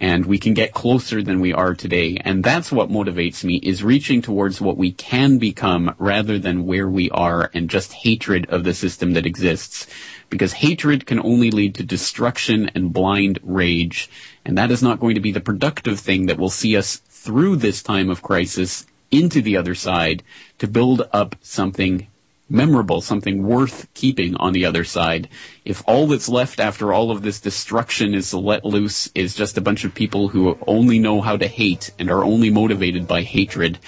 and 0.01 0.27
we 0.27 0.39
can 0.39 0.55
get 0.55 0.75
closer 0.75 1.23
than 1.23 1.41
we 1.41 1.53
are 1.53 1.75
today. 1.75 2.19
And 2.21 2.45
that's 2.45 2.71
what 2.71 2.91
motivates 2.91 3.43
me 3.43 3.57
is 3.57 3.83
reaching 3.83 4.23
towards 4.23 4.61
what 4.61 4.77
we 4.77 4.93
can 4.93 5.39
become 5.39 5.95
rather 5.99 6.39
than 6.39 6.67
where 6.67 6.89
we 6.89 7.11
are 7.11 7.51
and 7.53 7.69
just 7.69 7.93
hatred 7.93 8.47
of 8.51 8.65
the 8.65 8.75
system 8.75 9.15
that 9.15 9.27
exists. 9.27 9.87
Because 10.31 10.53
hatred 10.53 11.07
can 11.07 11.19
only 11.21 11.51
lead 11.51 11.75
to 11.77 11.83
destruction 11.83 12.71
and 12.75 12.93
blind 12.93 13.41
rage. 13.43 14.09
And 14.49 14.57
that 14.57 14.71
is 14.71 14.83
not 14.83 14.99
going 14.99 15.15
to 15.15 15.21
be 15.21 15.31
the 15.31 15.43
productive 15.43 16.01
thing 16.01 16.25
that 16.25 16.39
will 16.39 16.49
see 16.49 16.75
us 16.75 16.97
through 16.97 17.57
this 17.57 17.83
time 17.83 18.09
of 18.09 18.23
crisis 18.23 18.87
into 19.11 19.43
the 19.43 19.59
other 19.59 19.75
side 19.75 20.23
to 20.59 20.67
build 20.67 21.07
up 21.13 21.37
something 21.43 22.07
memorable, 22.49 23.03
something 23.03 23.47
worth 23.47 23.93
keeping 23.93 24.35
on 24.37 24.55
the 24.55 24.65
other 24.65 24.85
side. 24.85 25.29
If 25.67 25.83
all 25.87 26.07
that's 26.07 26.31
left 26.31 26.61
after 26.61 26.95
all 26.95 27.11
of 27.11 27.21
this 27.21 27.41
destruction 27.43 28.15
is 28.15 28.33
let 28.33 28.65
loose 28.65 29.11
is 29.15 29.35
just 29.35 29.59
a 29.59 29.61
bunch 29.61 29.85
of 29.85 29.95
people 29.95 30.29
who 30.29 30.59
only 30.67 30.99
know 30.99 31.21
how 31.21 31.37
to 31.37 31.47
hate 31.47 31.91
and 31.99 32.11
are 32.11 32.25
only 32.25 32.49
motivated 32.49 33.07
by 33.07 33.25
hatred, 33.25 33.79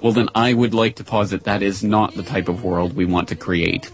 well 0.00 0.14
then 0.14 0.30
I 0.34 0.54
would 0.54 0.72
like 0.72 0.96
to 0.96 1.04
posit 1.04 1.44
that 1.44 1.62
is 1.62 1.84
not 1.84 2.14
the 2.14 2.22
type 2.22 2.48
of 2.48 2.64
world 2.64 2.96
we 2.96 3.04
want 3.04 3.28
to 3.28 3.36
create. 3.36 3.90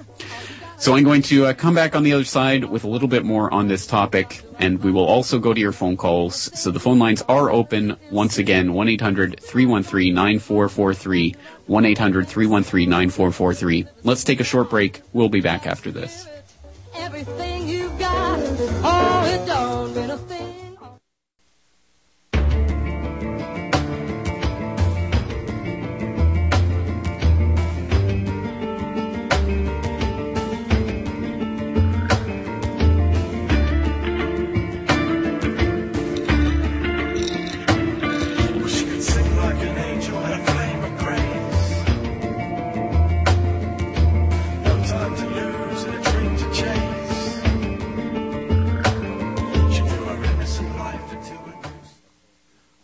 So 0.81 0.97
I'm 0.97 1.05
going 1.05 1.23
to 1.25 1.45
uh, 1.45 1.53
come 1.53 1.75
back 1.75 1.95
on 1.95 2.05
the 2.05 2.15
other 2.15 2.25
side 2.25 2.65
with 2.65 2.85
a 2.85 2.89
little 2.89 3.07
bit 3.07 3.23
more 3.23 3.53
on 3.53 3.69
this 3.69 3.87
topic, 3.87 4.41
and 4.59 4.83
we 4.83 4.91
will 4.91 5.05
also 5.05 5.39
go 5.39 5.53
to 5.53 5.61
your 5.61 5.73
phone 5.73 5.99
calls. 5.99 6.51
So 6.59 6.71
the 6.71 6.81
phone 6.81 6.99
lines 6.99 7.21
are 7.29 7.51
open 7.51 7.99
once 8.11 8.39
again, 8.39 8.71
1-800-313-9443, 8.71 11.37
1-800-313-9443. 11.69 13.89
Let's 14.05 14.25
take 14.25 14.41
a 14.41 14.45
short 14.45 14.71
break. 14.71 15.03
We'll 15.13 15.29
be 15.29 15.43
back 15.43 15.67
after 15.67 15.91
this. 15.91 16.27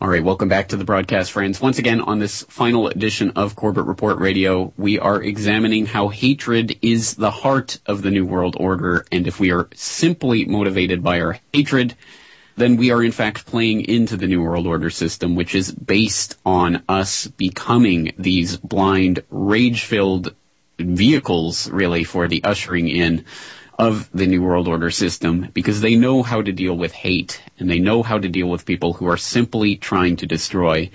All 0.06 0.12
right, 0.12 0.22
welcome 0.22 0.48
back 0.48 0.68
to 0.68 0.76
the 0.76 0.84
broadcast, 0.84 1.32
friends. 1.32 1.60
Once 1.60 1.80
again, 1.80 2.00
on 2.00 2.20
this 2.20 2.44
final 2.44 2.86
edition 2.86 3.32
of 3.34 3.56
Corbett 3.56 3.86
Report 3.86 4.18
Radio, 4.18 4.72
we 4.76 5.00
are 5.00 5.20
examining 5.20 5.86
how 5.86 6.10
hatred 6.10 6.78
is 6.80 7.16
the 7.16 7.32
heart 7.32 7.80
of 7.86 8.02
the 8.02 8.12
New 8.12 8.24
World 8.24 8.54
Order, 8.60 9.04
and 9.10 9.26
if 9.26 9.40
we 9.40 9.50
are 9.50 9.68
simply 9.74 10.44
motivated 10.44 11.02
by 11.02 11.20
our 11.20 11.40
hatred, 11.52 11.96
then 12.54 12.76
we 12.76 12.92
are 12.92 13.02
in 13.02 13.10
fact 13.10 13.46
playing 13.46 13.80
into 13.80 14.16
the 14.16 14.28
New 14.28 14.44
World 14.44 14.68
Order 14.68 14.90
system, 14.90 15.34
which 15.34 15.56
is 15.56 15.72
based 15.72 16.36
on 16.46 16.84
us 16.88 17.26
becoming 17.26 18.12
these 18.16 18.58
blind, 18.58 19.24
rage-filled 19.28 20.36
vehicles, 20.78 21.68
really, 21.68 22.04
for 22.04 22.28
the 22.28 22.44
ushering 22.44 22.88
in 22.88 23.24
of 23.78 24.10
the 24.12 24.26
New 24.26 24.42
World 24.42 24.68
Order 24.68 24.90
system 24.90 25.48
because 25.52 25.80
they 25.80 25.96
know 25.96 26.22
how 26.22 26.42
to 26.42 26.52
deal 26.52 26.76
with 26.76 26.92
hate 26.92 27.42
and 27.58 27.68
they 27.68 27.78
know 27.78 28.02
how 28.02 28.18
to 28.18 28.28
deal 28.28 28.48
with 28.48 28.66
people 28.66 28.94
who 28.94 29.06
are 29.06 29.16
simply 29.16 29.76
trying 29.76 30.16
to 30.16 30.26
destroy. 30.26 30.90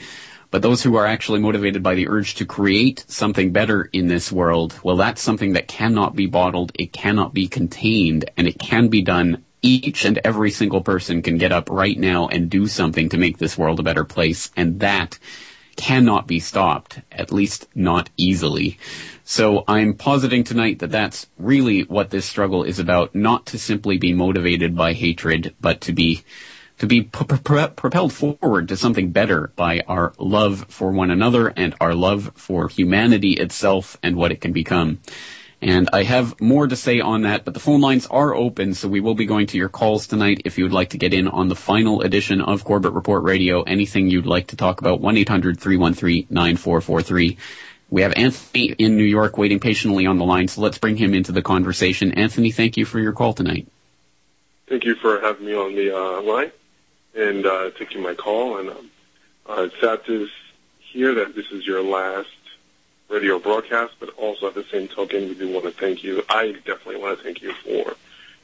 But 0.49 0.61
those 0.61 0.83
who 0.83 0.95
are 0.97 1.05
actually 1.05 1.39
motivated 1.39 1.81
by 1.81 1.95
the 1.95 2.09
urge 2.09 2.35
to 2.35 2.45
create 2.45 3.05
something 3.07 3.53
better 3.53 3.89
in 3.93 4.07
this 4.07 4.31
world, 4.31 4.77
well, 4.83 4.97
that's 4.97 5.21
something 5.21 5.53
that 5.53 5.69
cannot 5.69 6.15
be 6.15 6.25
bottled, 6.25 6.73
it 6.75 6.91
cannot 6.91 7.33
be 7.33 7.47
contained, 7.47 8.29
and 8.35 8.47
it 8.47 8.59
can 8.59 8.89
be 8.89 9.01
done 9.01 9.45
each 9.61 10.03
and 10.03 10.19
every 10.25 10.51
single 10.51 10.81
person 10.81 11.21
can 11.21 11.37
get 11.37 11.51
up 11.51 11.69
right 11.69 11.97
now 11.97 12.27
and 12.27 12.49
do 12.49 12.67
something 12.67 13.09
to 13.09 13.17
make 13.17 13.37
this 13.37 13.57
world 13.57 13.79
a 13.79 13.83
better 13.83 14.03
place, 14.03 14.51
and 14.57 14.79
that 14.81 15.17
cannot 15.77 16.27
be 16.27 16.39
stopped, 16.39 16.99
at 17.11 17.31
least 17.31 17.67
not 17.73 18.09
easily. 18.17 18.77
So 19.31 19.63
I'm 19.65 19.93
positing 19.93 20.43
tonight 20.43 20.79
that 20.79 20.91
that's 20.91 21.27
really 21.37 21.83
what 21.83 22.09
this 22.09 22.25
struggle 22.25 22.65
is 22.65 22.79
about, 22.79 23.15
not 23.15 23.45
to 23.45 23.57
simply 23.57 23.97
be 23.97 24.11
motivated 24.11 24.75
by 24.75 24.91
hatred, 24.91 25.55
but 25.61 25.79
to 25.81 25.93
be 25.93 26.23
to 26.79 26.85
be 26.85 27.03
propelled 27.03 28.11
forward 28.11 28.67
to 28.67 28.75
something 28.75 29.11
better 29.11 29.53
by 29.55 29.83
our 29.87 30.11
love 30.17 30.65
for 30.67 30.91
one 30.91 31.11
another 31.11 31.47
and 31.47 31.73
our 31.79 31.95
love 31.95 32.33
for 32.35 32.67
humanity 32.67 33.35
itself 33.35 33.97
and 34.03 34.17
what 34.17 34.33
it 34.33 34.41
can 34.41 34.51
become. 34.51 34.99
And 35.61 35.89
I 35.93 36.03
have 36.03 36.41
more 36.41 36.67
to 36.67 36.75
say 36.75 36.99
on 36.99 37.21
that, 37.21 37.45
but 37.45 37.53
the 37.53 37.61
phone 37.61 37.79
lines 37.79 38.07
are 38.07 38.35
open, 38.35 38.73
so 38.73 38.89
we 38.89 38.99
will 38.99 39.15
be 39.15 39.25
going 39.25 39.47
to 39.47 39.57
your 39.57 39.69
calls 39.69 40.07
tonight 40.07 40.41
if 40.43 40.57
you 40.57 40.65
would 40.65 40.73
like 40.73 40.89
to 40.89 40.97
get 40.97 41.13
in 41.13 41.29
on 41.29 41.47
the 41.47 41.55
final 41.55 42.01
edition 42.01 42.41
of 42.41 42.65
Corbett 42.65 42.91
Report 42.91 43.23
Radio. 43.23 43.61
Anything 43.61 44.09
you'd 44.09 44.25
like 44.25 44.47
to 44.47 44.57
talk 44.57 44.81
about, 44.81 45.01
1-800-313-9443. 45.01 47.37
We 47.91 48.03
have 48.03 48.13
Anthony 48.15 48.67
in 48.77 48.95
New 48.95 49.03
York 49.03 49.37
waiting 49.37 49.59
patiently 49.59 50.05
on 50.05 50.17
the 50.17 50.23
line, 50.23 50.47
so 50.47 50.61
let's 50.61 50.77
bring 50.77 50.95
him 50.95 51.13
into 51.13 51.33
the 51.33 51.41
conversation. 51.41 52.13
Anthony, 52.13 52.49
thank 52.49 52.77
you 52.77 52.85
for 52.85 52.99
your 52.99 53.11
call 53.11 53.33
tonight. 53.33 53.67
Thank 54.67 54.85
you 54.85 54.95
for 54.95 55.19
having 55.19 55.45
me 55.45 55.53
on 55.53 55.75
the 55.75 55.93
uh, 55.93 56.21
line 56.21 56.51
and 57.13 57.45
uh, 57.45 57.71
taking 57.71 58.01
my 58.01 58.13
call. 58.13 58.57
And 58.57 58.69
um, 58.69 58.89
uh, 59.45 59.63
it's 59.63 59.79
sad 59.81 60.05
to 60.05 60.29
hear 60.79 61.13
that 61.15 61.35
this 61.35 61.51
is 61.51 61.67
your 61.67 61.83
last 61.83 62.29
radio 63.09 63.39
broadcast, 63.39 63.95
but 63.99 64.09
also 64.17 64.47
at 64.47 64.55
the 64.55 64.63
same 64.71 64.87
token, 64.87 65.27
we 65.27 65.35
do 65.35 65.51
want 65.51 65.65
to 65.65 65.71
thank 65.71 66.01
you. 66.01 66.23
I 66.29 66.53
definitely 66.65 67.01
want 67.01 67.17
to 67.17 67.23
thank 67.25 67.41
you 67.41 67.51
for 67.55 67.97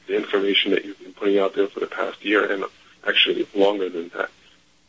the 0.06 0.14
information 0.14 0.72
that 0.72 0.84
you've 0.84 0.98
been 0.98 1.14
putting 1.14 1.38
out 1.38 1.54
there 1.54 1.68
for 1.68 1.80
the 1.80 1.86
past 1.86 2.22
year, 2.22 2.52
and 2.52 2.64
actually 3.06 3.48
longer 3.54 3.88
than 3.88 4.10
that. 4.10 4.28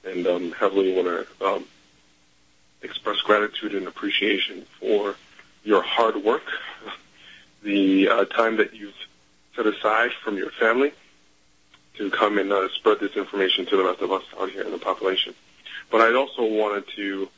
And 0.04 0.28
um, 0.28 0.52
heavily 0.52 0.94
want 0.94 1.08
to 1.08 1.46
um, 1.46 1.66
express 2.82 3.18
gratitude 3.22 3.76
and 3.76 3.88
appreciation 3.88 4.66
for 4.80 5.16
your 5.64 5.82
hard 5.82 6.16
work, 6.18 6.44
the 7.64 8.08
uh, 8.08 8.26
time 8.26 8.58
that 8.58 8.74
you've 8.74 8.96
set 9.56 9.66
aside 9.66 10.12
from 10.24 10.38
your 10.38 10.52
family 10.52 10.92
to 11.96 12.10
come 12.10 12.38
and 12.38 12.52
uh, 12.52 12.70
spread 12.76 13.00
this 13.00 13.16
information 13.16 13.66
to 13.66 13.76
the 13.76 13.84
rest 13.84 14.02
of 14.02 14.12
us 14.12 14.24
out 14.40 14.50
here 14.50 14.64
in 14.64 14.72
the 14.72 14.78
population. 14.78 15.34
But 15.92 16.02
I 16.02 16.14
also 16.14 16.46
wanted 16.46 16.86
to 16.96 17.30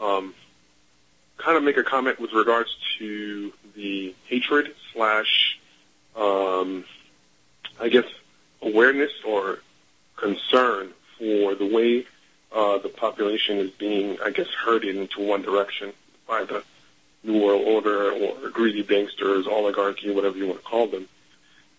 um, 0.00 0.34
kind 1.36 1.56
of 1.56 1.62
make 1.62 1.76
a 1.76 1.82
comment 1.82 2.18
with 2.18 2.32
regards 2.32 2.74
to 2.98 3.52
the 3.74 4.14
hatred 4.26 4.74
slash, 4.92 5.58
um, 6.16 6.84
I 7.80 7.88
guess, 7.88 8.06
awareness 8.62 9.12
or 9.26 9.58
concern 10.16 10.92
for 11.18 11.54
the 11.54 11.66
way 11.66 12.06
uh, 12.52 12.78
the 12.78 12.88
population 12.88 13.58
is 13.58 13.70
being, 13.70 14.18
I 14.24 14.30
guess, 14.30 14.48
herded 14.48 14.96
into 14.96 15.20
one 15.20 15.42
direction 15.42 15.92
by 16.26 16.44
the 16.44 16.62
New 17.24 17.42
World 17.42 17.66
Order 17.66 18.12
or 18.12 18.50
greedy 18.50 18.84
banksters, 18.84 19.46
oligarchy, 19.46 20.10
whatever 20.10 20.36
you 20.36 20.46
want 20.46 20.60
to 20.60 20.64
call 20.64 20.86
them. 20.86 21.08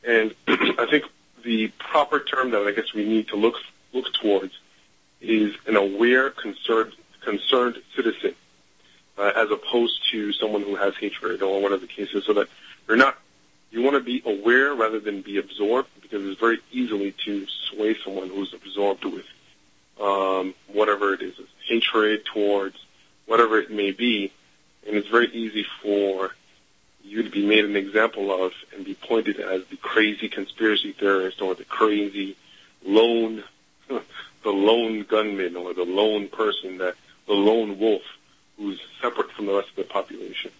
And 0.06 0.36
I 0.47 0.88
think 0.89 1.06
the 1.43 1.69
proper 1.80 2.19
term 2.19 2.51
that 2.51 2.62
I 2.63 2.71
guess 2.71 2.93
we 2.93 3.06
need 3.06 3.30
to 3.30 3.36
look 3.36 3.56
look 3.93 4.13
towards 4.13 4.53
is 5.21 5.56
an 5.65 5.75
aware, 5.75 6.30
concerned, 6.30 6.93
concerned 7.21 7.82
citizen 7.95 8.36
uh, 9.17 9.32
as 9.36 9.49
opposed 9.49 9.99
to 10.12 10.34
someone 10.34 10.62
who 10.62 10.75
has 10.75 10.95
hatred 10.95 11.41
or 11.41 11.62
whatever 11.62 11.82
the 11.82 11.88
case 11.88 12.10
is, 12.13 12.25
so 12.25 12.34
that 12.34 12.47
you're 12.88 12.97
not, 12.97 13.17
you 13.71 13.82
want 13.82 13.95
to 13.95 14.03
be 14.03 14.21
aware 14.25 14.75
rather 14.75 14.99
than 14.99 15.21
be 15.21 15.38
absorbed 15.38 15.89
because 16.01 16.25
it's 16.25 16.39
very 16.39 16.60
easily 16.71 17.13
to 17.25 17.45
sway 17.69 17.95
someone 18.03 18.30
who's 18.30 18.53
absorbed 18.53 19.06
with 19.06 19.25
um, 20.01 20.53
whatever 20.67 21.13
it 21.13 21.21
is, 21.21 21.36
hatred 21.67 22.25
towards 22.25 22.77
whatever 23.25 23.60
it 23.60 23.71
may 23.71 23.91
be, 23.91 24.31
and 24.88 24.95
it's 24.95 25.07
very 25.07 25.27
easy 25.27 25.65
for 25.81 26.31
you 27.03 27.23
to 27.23 27.29
be 27.29 27.45
made 27.45 27.65
an 27.65 27.75
example 27.75 28.45
of 28.45 28.53
and 28.75 28.86
be 28.86 28.93
pointed 28.93 29.39
as 29.39 29.65
the 29.65 29.77
crazy 29.77 30.27
conspiracy 30.27 30.91
theorist 30.91 31.41
or 31.41 31.55
the 31.55 31.63
crazy 31.63 32.36
lone, 32.86 33.43
the 33.89 34.03
lone 34.49 35.03
gunman 35.03 35.55
or 35.55 35.73
the 35.73 35.86
lone 35.86 36.27
person 36.27 36.77
that 36.79 36.95
the 37.27 37.33
lone 37.33 37.79
wolf 37.79 38.01
who's 38.57 38.79
separate 39.01 39.31
from 39.31 39.45
the 39.45 39.53
rest 39.53 39.69
of 39.69 39.75
the 39.75 39.83
population. 39.83 40.51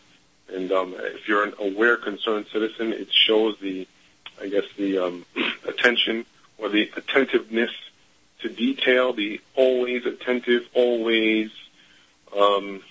And 0.54 0.71
um, 0.71 0.95
if 0.97 1.28
you're 1.28 1.43
an 1.43 1.54
aware, 1.60 1.97
concerned 1.97 2.45
citizen, 2.52 2.93
it 2.93 3.12
shows 3.12 3.58
the, 3.60 3.88
I 4.41 4.47
guess, 4.47 4.65
the 4.78 5.00
um, 5.00 5.26
attention 5.67 6.26
or 6.58 6.69
the 6.69 6.89
attentiveness 6.95 7.71
to 8.41 8.50
detail, 8.50 9.13
the 9.13 9.41
always 9.56 10.06
attentive, 10.06 10.67
always, 10.73 11.52
um, 12.36 12.82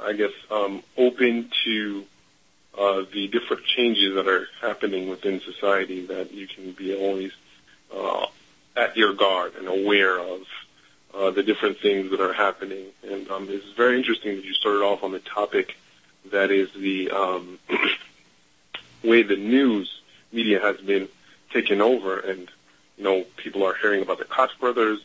I 0.00 0.12
guess, 0.12 0.32
um, 0.50 0.82
open 0.96 1.50
to 1.64 2.04
uh, 2.76 3.02
the 3.12 3.28
different 3.28 3.64
changes 3.64 4.14
that 4.14 4.28
are 4.28 4.46
happening 4.60 5.08
within 5.08 5.40
society 5.40 6.06
that 6.06 6.32
you 6.32 6.46
can 6.46 6.72
be 6.72 6.94
always 6.94 7.32
uh, 7.94 8.26
at 8.76 8.96
your 8.96 9.14
guard 9.14 9.54
and 9.56 9.66
aware 9.66 10.18
of 10.18 10.42
uh, 11.14 11.30
the 11.30 11.42
different 11.42 11.78
things 11.78 12.10
that 12.10 12.20
are 12.20 12.32
happening. 12.32 12.86
And 13.02 13.28
um, 13.30 13.48
it's 13.48 13.72
very 13.72 13.98
interesting 13.98 14.36
that 14.36 14.44
you 14.44 14.54
started 14.54 14.82
off 14.82 15.02
on 15.02 15.12
the 15.12 15.18
topic 15.20 15.76
that 16.30 16.50
is 16.50 16.70
the 16.72 17.10
um, 17.10 17.58
way 19.02 19.22
the 19.22 19.36
news 19.36 20.00
media 20.32 20.60
has 20.60 20.76
been 20.78 21.08
taken 21.52 21.80
over, 21.80 22.18
and 22.18 22.50
you 22.98 23.04
know 23.04 23.24
people 23.36 23.64
are 23.64 23.74
hearing 23.74 24.02
about 24.02 24.18
the 24.18 24.24
Koch 24.24 24.50
brothers. 24.60 25.00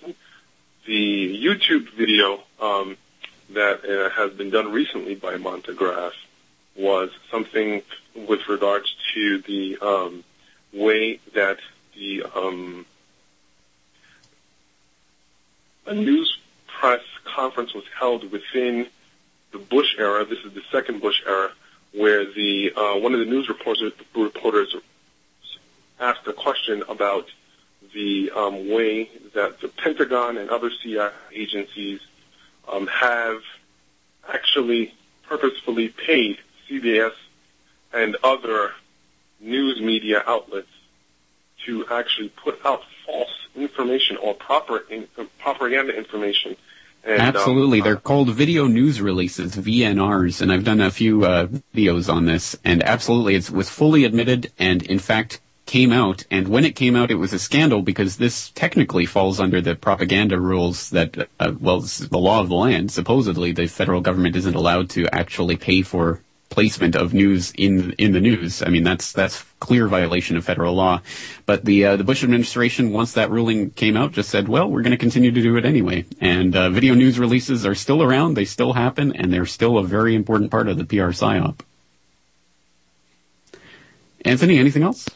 The 0.86 1.44
YouTube 1.44 1.90
video 1.92 2.44
um, 2.60 2.98
that 3.52 3.86
uh, 3.86 4.10
has 4.10 4.34
been 4.34 4.50
done 4.50 4.72
recently 4.72 5.16
by 5.16 5.38
Montagraph 5.38 6.14
was 6.76 7.12
something 7.32 7.84
with 8.16 8.48
regards 8.50 8.96
to 9.14 9.40
the 9.40 9.78
um, 9.80 10.24
way 10.74 11.20
that 11.36 11.60
the 11.96 12.24
um, 12.36 12.86
a 15.86 15.94
news 15.94 16.38
press 16.68 17.02
conference 17.24 17.74
was 17.74 17.84
held 17.98 18.32
within 18.32 18.88
the 19.52 19.60
Bush 19.60 19.96
era. 19.98 20.26
This 20.26 20.40
is 20.40 20.54
the 20.54 20.64
second 20.72 21.02
Bush 21.02 21.22
era, 21.28 21.52
where 21.94 22.26
the 22.26 22.74
uh, 22.76 23.00
one 23.00 23.14
of 23.14 23.20
the 23.20 23.26
news 23.26 23.48
reporters, 23.50 23.94
reporters 24.16 24.76
asked 26.00 26.28
a 26.28 26.34
question 26.34 26.84
about 26.90 27.28
the 27.94 28.32
um, 28.32 28.70
way 28.70 29.10
that 29.34 29.62
the 29.62 29.68
Pentagon 29.68 30.38
and 30.38 30.50
other 30.50 30.72
CIA 30.82 31.12
agencies 31.34 32.00
um, 32.68 32.88
have 32.88 33.42
actually 34.28 34.94
purposefully 35.24 35.90
paid 35.90 36.38
CBS 36.70 37.14
and 37.94 38.18
other 38.24 38.72
news 39.40 39.82
media 39.82 40.24
outlets 40.26 40.68
to 41.66 41.86
actually 41.92 42.30
put 42.30 42.60
out 42.66 42.84
false 43.06 43.48
information 43.56 44.18
or 44.18 44.34
proper 44.34 44.84
in, 44.90 45.08
uh, 45.18 45.26
propaganda 45.40 45.96
information. 45.96 46.56
And, 47.04 47.22
um, 47.22 47.28
Absolutely, 47.28 47.82
um, 47.82 47.84
they're 47.84 47.96
called 47.98 48.30
video 48.30 48.68
news 48.68 49.02
releases, 49.02 49.56
VNRs, 49.56 50.42
and 50.42 50.52
I've 50.52 50.64
done 50.64 50.80
a 50.80 50.90
few 50.92 51.26
uh, 51.26 51.48
videos 51.76 52.12
on 52.12 52.26
this. 52.26 52.56
And 52.64 52.82
absolutely, 52.82 53.36
it 53.36 53.50
was 53.50 53.70
fully 53.70 54.06
admitted, 54.06 54.52
and 54.58 54.82
in 54.84 55.00
fact 55.00 55.42
came 55.66 55.92
out. 55.92 56.26
And 56.30 56.48
when 56.48 56.66
it 56.66 56.76
came 56.76 56.96
out, 56.96 57.12
it 57.12 57.16
was 57.16 57.34
a 57.34 57.40
scandal 57.40 57.82
because 57.82 58.18
this 58.18 58.50
technically 58.50 59.06
falls 59.06 59.40
under 59.40 59.62
the 59.62 59.76
propaganda 59.76 60.40
rules 60.40 60.90
that, 60.90 61.30
uh, 61.40 61.54
well, 61.60 61.80
the 61.80 62.18
law 62.18 62.42
of 62.42 62.50
the 62.50 62.56
land. 62.56 62.92
Supposedly, 62.92 63.52
the 63.52 63.68
federal 63.68 64.02
government 64.02 64.36
isn't 64.36 64.56
allowed 64.56 64.90
to 64.92 65.08
actually 65.14 65.56
pay 65.56 65.82
for 65.82 66.22
placement 66.54 66.96
of 66.96 67.16
news 67.16 67.52
in 67.58 67.94
in 67.94 68.12
the 68.12 68.22
news. 68.22 68.62
I 68.62 68.70
mean, 68.70 68.84
that's 68.84 69.12
that's 69.12 69.44
clear 69.60 69.88
violation 69.88 70.38
of 70.38 70.46
federal 70.46 70.76
law. 70.76 71.02
But 71.48 71.66
the 71.66 71.86
uh, 71.86 71.96
the 71.96 72.04
Bush 72.04 72.24
administration, 72.24 72.92
once 72.92 73.14
that 73.14 73.32
ruling 73.32 73.72
came 73.72 73.98
out, 73.98 74.12
just 74.12 74.30
said, 74.30 74.48
well, 74.48 74.70
we're 74.70 74.84
going 74.84 74.92
to 74.92 74.98
continue 74.98 75.32
to 75.32 75.42
do 75.42 75.58
it 75.58 75.66
anyway. 75.66 76.06
And 76.22 76.56
uh, 76.56 76.70
video 76.70 76.94
news 76.94 77.18
releases 77.18 77.66
are 77.66 77.74
still 77.76 78.04
around; 78.04 78.36
they 78.36 78.46
still 78.46 78.74
happen, 78.74 79.16
and 79.16 79.34
they're 79.34 79.48
still 79.48 79.80
a 79.80 79.84
very 79.84 80.14
important 80.14 80.52
part 80.52 80.68
of 80.68 80.78
the 80.78 80.86
PR 80.86 81.10
psyop. 81.10 81.62
Anthony, 84.24 84.60
anything 84.60 84.84
else? 84.84 85.08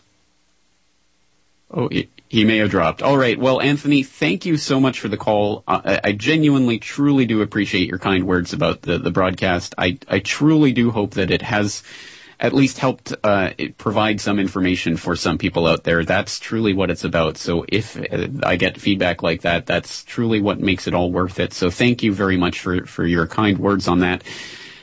Oh, 1.69 1.89
he 2.29 2.43
may 2.43 2.57
have 2.57 2.69
dropped. 2.69 3.01
All 3.01 3.17
right. 3.17 3.39
Well, 3.39 3.61
Anthony, 3.61 4.03
thank 4.03 4.45
you 4.45 4.57
so 4.57 4.79
much 4.79 4.99
for 4.99 5.07
the 5.07 5.17
call. 5.17 5.63
I, 5.67 5.99
I 6.03 6.11
genuinely, 6.11 6.77
truly 6.77 7.25
do 7.25 7.41
appreciate 7.41 7.87
your 7.87 7.99
kind 7.99 8.25
words 8.25 8.53
about 8.53 8.81
the, 8.81 8.97
the 8.97 9.11
broadcast. 9.11 9.73
I, 9.77 9.97
I 10.09 10.19
truly 10.19 10.73
do 10.73 10.91
hope 10.91 11.11
that 11.11 11.31
it 11.31 11.41
has 11.41 11.83
at 12.39 12.53
least 12.53 12.77
helped 12.77 13.13
uh, 13.23 13.51
provide 13.77 14.21
some 14.21 14.39
information 14.39 14.95
for 14.95 15.15
some 15.15 15.37
people 15.37 15.65
out 15.65 15.83
there. 15.85 16.03
That's 16.03 16.39
truly 16.39 16.73
what 16.73 16.91
it's 16.91 17.03
about. 17.03 17.37
So 17.37 17.65
if 17.67 17.97
uh, 17.97 18.27
I 18.43 18.57
get 18.57 18.79
feedback 18.79 19.23
like 19.23 19.41
that, 19.41 19.65
that's 19.65 20.03
truly 20.03 20.41
what 20.41 20.59
makes 20.59 20.85
it 20.85 20.93
all 20.93 21.11
worth 21.11 21.39
it. 21.39 21.53
So 21.53 21.69
thank 21.69 22.03
you 22.03 22.13
very 22.13 22.37
much 22.37 22.59
for, 22.59 22.85
for 22.85 23.05
your 23.05 23.25
kind 23.25 23.57
words 23.57 23.87
on 23.87 23.99
that. 23.99 24.23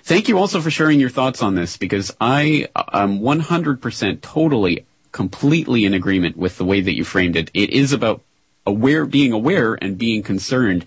Thank 0.02 0.28
you 0.28 0.38
also 0.38 0.60
for 0.60 0.70
sharing 0.70 0.98
your 0.98 1.10
thoughts 1.10 1.42
on 1.42 1.54
this 1.54 1.76
because 1.76 2.14
I 2.20 2.68
am 2.92 3.20
100% 3.20 4.20
totally 4.20 4.86
completely 5.14 5.84
in 5.84 5.94
agreement 5.94 6.36
with 6.36 6.58
the 6.58 6.64
way 6.64 6.80
that 6.80 6.94
you 6.94 7.04
framed 7.04 7.36
it. 7.36 7.48
It 7.54 7.70
is 7.70 7.92
about 7.92 8.22
aware, 8.66 9.06
being 9.06 9.32
aware 9.32 9.78
and 9.80 9.96
being 9.96 10.22
concerned 10.22 10.84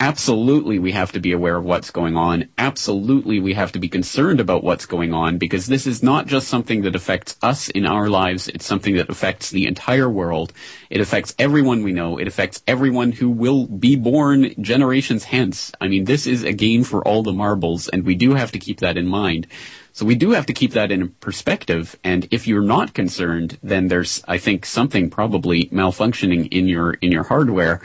absolutely 0.00 0.78
we 0.78 0.92
have 0.92 1.12
to 1.12 1.20
be 1.20 1.30
aware 1.30 1.56
of 1.56 1.64
what's 1.64 1.90
going 1.90 2.16
on. 2.16 2.48
Absolutely 2.56 3.38
we 3.38 3.52
have 3.52 3.70
to 3.72 3.78
be 3.78 3.88
concerned 3.88 4.40
about 4.40 4.64
what's 4.64 4.86
going 4.86 5.12
on 5.12 5.36
because 5.36 5.66
this 5.66 5.86
is 5.86 6.02
not 6.02 6.26
just 6.26 6.48
something 6.48 6.82
that 6.82 6.96
affects 6.96 7.36
us 7.42 7.68
in 7.68 7.84
our 7.84 8.08
lives. 8.08 8.48
It's 8.48 8.64
something 8.64 8.96
that 8.96 9.10
affects 9.10 9.50
the 9.50 9.66
entire 9.66 10.08
world. 10.08 10.54
It 10.88 11.02
affects 11.02 11.34
everyone 11.38 11.82
we 11.82 11.92
know. 11.92 12.16
It 12.16 12.26
affects 12.26 12.62
everyone 12.66 13.12
who 13.12 13.28
will 13.28 13.66
be 13.66 13.94
born 13.94 14.54
generations 14.60 15.24
hence. 15.24 15.70
I 15.80 15.88
mean, 15.88 16.04
this 16.04 16.26
is 16.26 16.42
a 16.44 16.52
game 16.52 16.82
for 16.82 17.06
all 17.06 17.22
the 17.22 17.32
marbles 17.32 17.88
and 17.88 18.04
we 18.04 18.14
do 18.14 18.34
have 18.34 18.52
to 18.52 18.58
keep 18.58 18.80
that 18.80 18.96
in 18.96 19.06
mind. 19.06 19.46
So 19.92 20.06
we 20.06 20.14
do 20.14 20.30
have 20.30 20.46
to 20.46 20.52
keep 20.52 20.72
that 20.72 20.90
in 20.90 21.08
perspective. 21.20 21.98
And 22.02 22.28
if 22.30 22.46
you're 22.46 22.62
not 22.62 22.94
concerned, 22.94 23.58
then 23.62 23.88
there's, 23.88 24.22
I 24.28 24.38
think, 24.38 24.64
something 24.64 25.10
probably 25.10 25.66
malfunctioning 25.66 26.48
in 26.52 26.68
your, 26.68 26.94
in 26.94 27.12
your 27.12 27.24
hardware. 27.24 27.82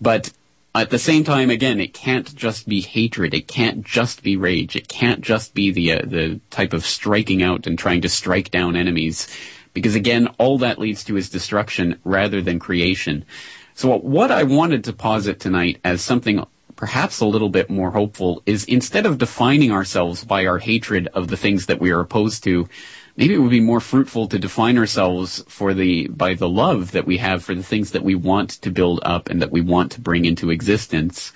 But 0.00 0.32
at 0.74 0.90
the 0.90 0.98
same 0.98 1.24
time, 1.24 1.48
again, 1.48 1.80
it 1.80 1.94
can't 1.94 2.34
just 2.34 2.68
be 2.68 2.82
hatred. 2.82 3.32
It 3.32 3.48
can't 3.48 3.82
just 3.82 4.22
be 4.22 4.36
rage. 4.36 4.76
It 4.76 4.88
can't 4.88 5.22
just 5.22 5.54
be 5.54 5.70
the 5.70 5.92
uh, 5.92 6.02
the 6.04 6.40
type 6.50 6.74
of 6.74 6.84
striking 6.84 7.42
out 7.42 7.66
and 7.66 7.78
trying 7.78 8.02
to 8.02 8.10
strike 8.10 8.50
down 8.50 8.76
enemies, 8.76 9.26
because 9.72 9.94
again, 9.94 10.28
all 10.38 10.58
that 10.58 10.78
leads 10.78 11.02
to 11.04 11.16
is 11.16 11.30
destruction 11.30 11.98
rather 12.04 12.42
than 12.42 12.58
creation. 12.58 13.24
So 13.72 13.96
what 13.96 14.30
I 14.30 14.42
wanted 14.42 14.84
to 14.84 14.92
posit 14.92 15.40
tonight 15.40 15.80
as 15.82 16.02
something 16.02 16.44
perhaps 16.76 17.20
a 17.20 17.26
little 17.26 17.48
bit 17.48 17.68
more 17.68 17.90
hopeful 17.90 18.42
is 18.46 18.64
instead 18.64 19.06
of 19.06 19.18
defining 19.18 19.72
ourselves 19.72 20.24
by 20.24 20.46
our 20.46 20.58
hatred 20.58 21.08
of 21.14 21.28
the 21.28 21.36
things 21.36 21.66
that 21.66 21.80
we 21.80 21.90
are 21.90 22.00
opposed 22.00 22.44
to, 22.44 22.68
maybe 23.16 23.34
it 23.34 23.38
would 23.38 23.50
be 23.50 23.60
more 23.60 23.80
fruitful 23.80 24.28
to 24.28 24.38
define 24.38 24.78
ourselves 24.78 25.42
for 25.48 25.74
the 25.74 26.06
by 26.08 26.34
the 26.34 26.48
love 26.48 26.92
that 26.92 27.06
we 27.06 27.16
have 27.16 27.42
for 27.42 27.54
the 27.54 27.62
things 27.62 27.90
that 27.92 28.04
we 28.04 28.14
want 28.14 28.50
to 28.50 28.70
build 28.70 29.00
up 29.02 29.28
and 29.28 29.40
that 29.40 29.50
we 29.50 29.60
want 29.60 29.90
to 29.92 30.00
bring 30.00 30.24
into 30.24 30.50
existence. 30.50 31.32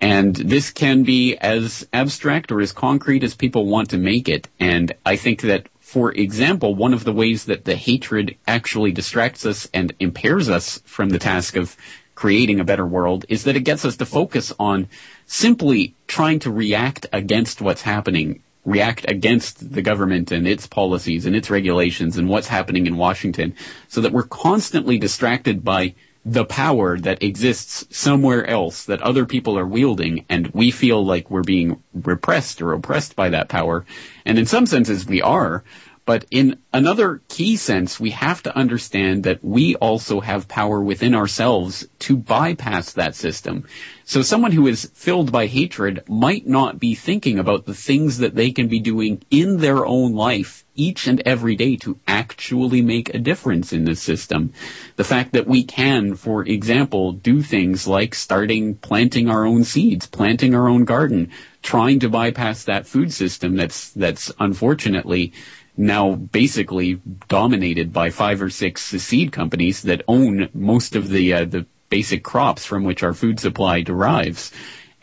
And 0.00 0.34
this 0.34 0.70
can 0.70 1.02
be 1.02 1.36
as 1.36 1.86
abstract 1.92 2.50
or 2.50 2.60
as 2.60 2.72
concrete 2.72 3.22
as 3.22 3.34
people 3.34 3.66
want 3.66 3.90
to 3.90 3.98
make 3.98 4.28
it. 4.28 4.48
And 4.58 4.94
I 5.04 5.16
think 5.16 5.42
that, 5.42 5.68
for 5.78 6.12
example, 6.12 6.74
one 6.74 6.94
of 6.94 7.04
the 7.04 7.12
ways 7.12 7.44
that 7.44 7.66
the 7.66 7.76
hatred 7.76 8.36
actually 8.48 8.92
distracts 8.92 9.44
us 9.44 9.68
and 9.74 9.92
impairs 10.00 10.48
us 10.48 10.80
from 10.86 11.10
the 11.10 11.18
task 11.18 11.54
of 11.54 11.76
creating 12.20 12.60
a 12.60 12.64
better 12.64 12.84
world 12.84 13.24
is 13.30 13.44
that 13.44 13.56
it 13.56 13.64
gets 13.64 13.82
us 13.82 13.96
to 13.96 14.04
focus 14.04 14.52
on 14.58 14.86
simply 15.24 15.94
trying 16.06 16.38
to 16.38 16.50
react 16.50 17.06
against 17.14 17.62
what's 17.62 17.80
happening 17.80 18.42
react 18.62 19.10
against 19.10 19.72
the 19.72 19.80
government 19.80 20.30
and 20.30 20.46
its 20.46 20.66
policies 20.66 21.24
and 21.24 21.34
its 21.34 21.48
regulations 21.48 22.18
and 22.18 22.28
what's 22.28 22.48
happening 22.48 22.86
in 22.86 22.98
Washington 22.98 23.54
so 23.88 24.02
that 24.02 24.12
we're 24.12 24.22
constantly 24.22 24.98
distracted 24.98 25.64
by 25.64 25.94
the 26.22 26.44
power 26.44 26.98
that 26.98 27.22
exists 27.22 27.86
somewhere 27.88 28.46
else 28.46 28.84
that 28.84 29.00
other 29.00 29.24
people 29.24 29.58
are 29.58 29.66
wielding 29.66 30.26
and 30.28 30.48
we 30.48 30.70
feel 30.70 31.02
like 31.02 31.30
we're 31.30 31.42
being 31.42 31.82
repressed 31.94 32.60
or 32.60 32.74
oppressed 32.74 33.16
by 33.16 33.30
that 33.30 33.48
power. 33.48 33.86
And 34.26 34.38
in 34.38 34.44
some 34.44 34.66
senses 34.66 35.06
we 35.06 35.22
are, 35.22 35.64
but 36.10 36.26
in 36.32 36.58
another 36.72 37.22
key 37.28 37.54
sense, 37.54 38.00
we 38.00 38.10
have 38.10 38.42
to 38.42 38.56
understand 38.56 39.22
that 39.22 39.44
we 39.44 39.76
also 39.76 40.18
have 40.18 40.48
power 40.48 40.82
within 40.82 41.14
ourselves 41.14 41.86
to 42.00 42.16
bypass 42.16 42.92
that 42.94 43.14
system. 43.14 43.64
So 44.02 44.22
someone 44.22 44.50
who 44.50 44.66
is 44.66 44.90
filled 44.92 45.30
by 45.30 45.46
hatred 45.46 46.02
might 46.08 46.48
not 46.48 46.80
be 46.80 46.96
thinking 46.96 47.38
about 47.38 47.64
the 47.64 47.74
things 47.74 48.18
that 48.18 48.34
they 48.34 48.50
can 48.50 48.66
be 48.66 48.80
doing 48.80 49.22
in 49.30 49.58
their 49.58 49.86
own 49.86 50.12
life 50.16 50.64
each 50.74 51.06
and 51.06 51.22
every 51.24 51.54
day 51.54 51.76
to 51.76 52.00
actually 52.08 52.82
make 52.82 53.14
a 53.14 53.18
difference 53.18 53.72
in 53.72 53.84
this 53.84 54.02
system. 54.02 54.52
The 54.96 55.04
fact 55.04 55.32
that 55.34 55.46
we 55.46 55.62
can, 55.62 56.16
for 56.16 56.42
example, 56.42 57.12
do 57.12 57.42
things 57.42 57.86
like 57.86 58.16
starting 58.16 58.74
planting 58.76 59.28
our 59.28 59.44
own 59.44 59.62
seeds, 59.62 60.06
planting 60.06 60.56
our 60.56 60.66
own 60.66 60.84
garden, 60.84 61.30
trying 61.62 62.00
to 62.00 62.08
bypass 62.08 62.64
that 62.64 62.86
food 62.86 63.12
system 63.12 63.54
that's, 63.56 63.90
that's 63.90 64.32
unfortunately 64.40 65.32
now 65.80 66.14
basically 66.14 67.00
dominated 67.28 67.92
by 67.92 68.10
five 68.10 68.42
or 68.42 68.50
six 68.50 68.82
seed 68.82 69.32
companies 69.32 69.82
that 69.82 70.02
own 70.06 70.50
most 70.52 70.94
of 70.94 71.08
the 71.08 71.32
uh, 71.32 71.44
the 71.46 71.66
basic 71.88 72.22
crops 72.22 72.64
from 72.64 72.84
which 72.84 73.02
our 73.02 73.14
food 73.14 73.40
supply 73.40 73.80
derives. 73.80 74.52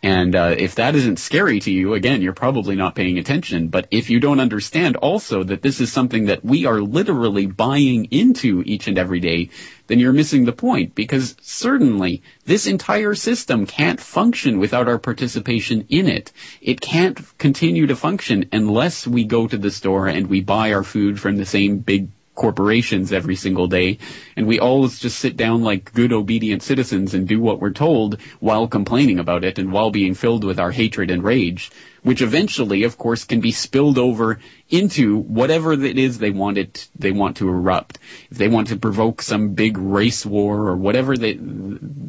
And 0.03 0.35
uh, 0.35 0.55
if 0.57 0.75
that 0.75 0.95
isn't 0.95 1.17
scary 1.17 1.59
to 1.61 1.71
you, 1.71 1.95
again, 1.95 2.21
you're 2.21 2.33
probably 2.33 2.75
not 2.75 2.93
paying 2.93 3.17
attention. 3.17 3.69
But 3.69 3.87
if 3.89 4.09
you 4.09 4.19
don't 4.19 4.39
understand 4.39 4.95
also 4.97 5.43
that 5.43 5.63
this 5.63 5.81
is 5.81 5.91
something 5.91 6.25
that 6.25 6.45
we 6.45 6.65
are 6.65 6.81
literally 6.81 7.47
buying 7.47 8.05
into 8.05 8.61
each 8.65 8.87
and 8.87 8.97
every 8.97 9.19
day, 9.19 9.49
then 9.87 9.97
you're 9.97 10.13
missing 10.13 10.45
the 10.45 10.51
point. 10.51 10.93
Because 10.93 11.35
certainly 11.41 12.21
this 12.45 12.67
entire 12.67 13.15
system 13.15 13.65
can't 13.65 13.99
function 13.99 14.59
without 14.59 14.87
our 14.87 14.99
participation 14.99 15.85
in 15.89 16.07
it. 16.07 16.31
It 16.61 16.79
can't 16.79 17.37
continue 17.39 17.87
to 17.87 17.95
function 17.95 18.47
unless 18.51 19.07
we 19.07 19.23
go 19.23 19.47
to 19.47 19.57
the 19.57 19.71
store 19.71 20.07
and 20.07 20.27
we 20.27 20.41
buy 20.41 20.73
our 20.73 20.83
food 20.83 21.19
from 21.19 21.37
the 21.37 21.45
same 21.45 21.79
big 21.79 22.09
corporations 22.37 23.11
every 23.11 23.35
single 23.35 23.67
day, 23.67 23.97
and 24.37 24.47
we 24.47 24.59
always 24.59 24.99
just 24.99 25.19
sit 25.19 25.35
down 25.35 25.61
like 25.61 25.93
good 25.93 26.13
obedient 26.13 26.63
citizens 26.63 27.13
and 27.13 27.27
do 27.27 27.41
what 27.41 27.59
we're 27.59 27.71
told 27.71 28.21
while 28.39 28.67
complaining 28.67 29.19
about 29.19 29.43
it 29.43 29.59
and 29.59 29.73
while 29.73 29.91
being 29.91 30.13
filled 30.13 30.45
with 30.45 30.59
our 30.59 30.71
hatred 30.71 31.11
and 31.11 31.23
rage, 31.23 31.69
which 32.07 32.21
eventually, 32.21 32.83
of 32.83 32.97
course, 32.97 33.25
can 33.25 33.41
be 33.41 33.51
spilled 33.51 33.97
over 33.97 34.39
into 34.69 35.17
whatever 35.17 35.73
it 35.73 35.99
is 35.99 36.19
they 36.19 36.31
want 36.31 36.57
it, 36.57 36.87
they 36.97 37.11
want 37.11 37.35
to 37.35 37.49
erupt. 37.49 37.99
If 38.31 38.37
they 38.37 38.47
want 38.47 38.69
to 38.69 38.77
provoke 38.77 39.21
some 39.21 39.49
big 39.49 39.77
race 39.77 40.25
war 40.25 40.69
or 40.69 40.77
whatever 40.77 41.17
that 41.17 41.37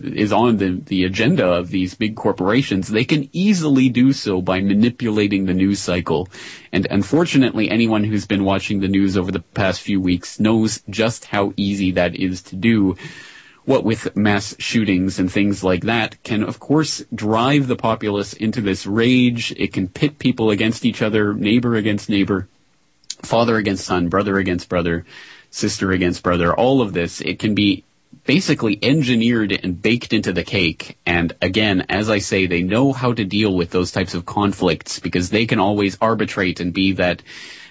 is 0.05 0.33
on 0.33 0.59
the, 0.59 0.81
the 0.87 1.03
agenda 1.03 1.45
of 1.45 1.71
these 1.71 1.97
big 1.97 2.15
corporations, 2.15 2.87
they 2.87 3.05
can 3.05 3.29
easily 3.33 3.89
do 3.89 4.13
so 4.13 4.41
by 4.41 4.61
manipulating 4.61 5.47
the 5.47 5.55
news 5.55 5.81
cycle. 5.81 6.29
And 6.71 6.87
unfortunately, 6.93 7.69
anyone 7.69 8.05
who's 8.05 8.25
been 8.25 8.45
watching 8.45 8.79
the 8.79 8.87
news 8.87 9.17
over 9.17 9.33
the 9.33 9.41
past 9.41 9.81
few 9.81 10.01
weeks 10.01 10.39
knows 10.39 10.81
just 10.89 11.25
how 11.25 11.55
easy 11.57 11.91
that 11.91 12.15
is 12.15 12.41
to 12.43 12.55
do 12.55 12.97
what 13.69 13.85
with 13.85 14.17
mass 14.17 14.57
shootings 14.59 15.19
and 15.19 15.31
things 15.31 15.63
like 15.63 15.83
that 15.83 16.21
can 16.23 16.43
of 16.43 16.59
course 16.59 17.05
drive 17.15 17.67
the 17.67 17.77
populace 17.77 18.33
into 18.33 18.63
this 18.63 18.87
rage. 18.87 19.53
It 19.59 19.75
can 19.75 19.89
pit 19.89 20.19
people 20.19 20.49
against 20.49 20.87
each 20.87 21.03
other, 21.03 21.35
neighbor 21.35 21.75
against 21.75 22.09
neighbor, 22.09 22.49
father 23.21 23.59
against 23.59 23.85
son, 23.85 24.09
brother 24.09 24.39
against 24.39 24.71
brother, 24.71 25.05
sister 25.51 25.93
against 25.93 26.23
brother. 26.23 26.55
All 26.55 26.81
of 26.81 26.95
this, 26.95 27.21
it 27.21 27.39
can 27.39 27.55
be 27.55 27.85
basically 28.25 28.79
engineered 28.83 29.53
and 29.63 29.83
baked 29.83 30.15
into 30.15 30.33
the 30.33 30.45
cake. 30.45 30.97
And 31.05 31.37
again, 31.43 31.85
as 31.91 32.09
I 32.09 32.21
say, 32.21 32.47
they 32.47 32.63
know 32.63 32.95
how 32.95 33.13
to 33.13 33.23
deal 33.23 33.55
with 33.55 33.69
those 33.69 33.93
types 33.93 34.15
of 34.15 34.25
conflicts 34.25 34.99
because 34.99 35.29
they 35.29 35.45
can 35.45 35.59
always 35.59 35.99
arbitrate 36.01 36.59
and 36.59 36.73
be 36.73 36.93
that 36.93 37.23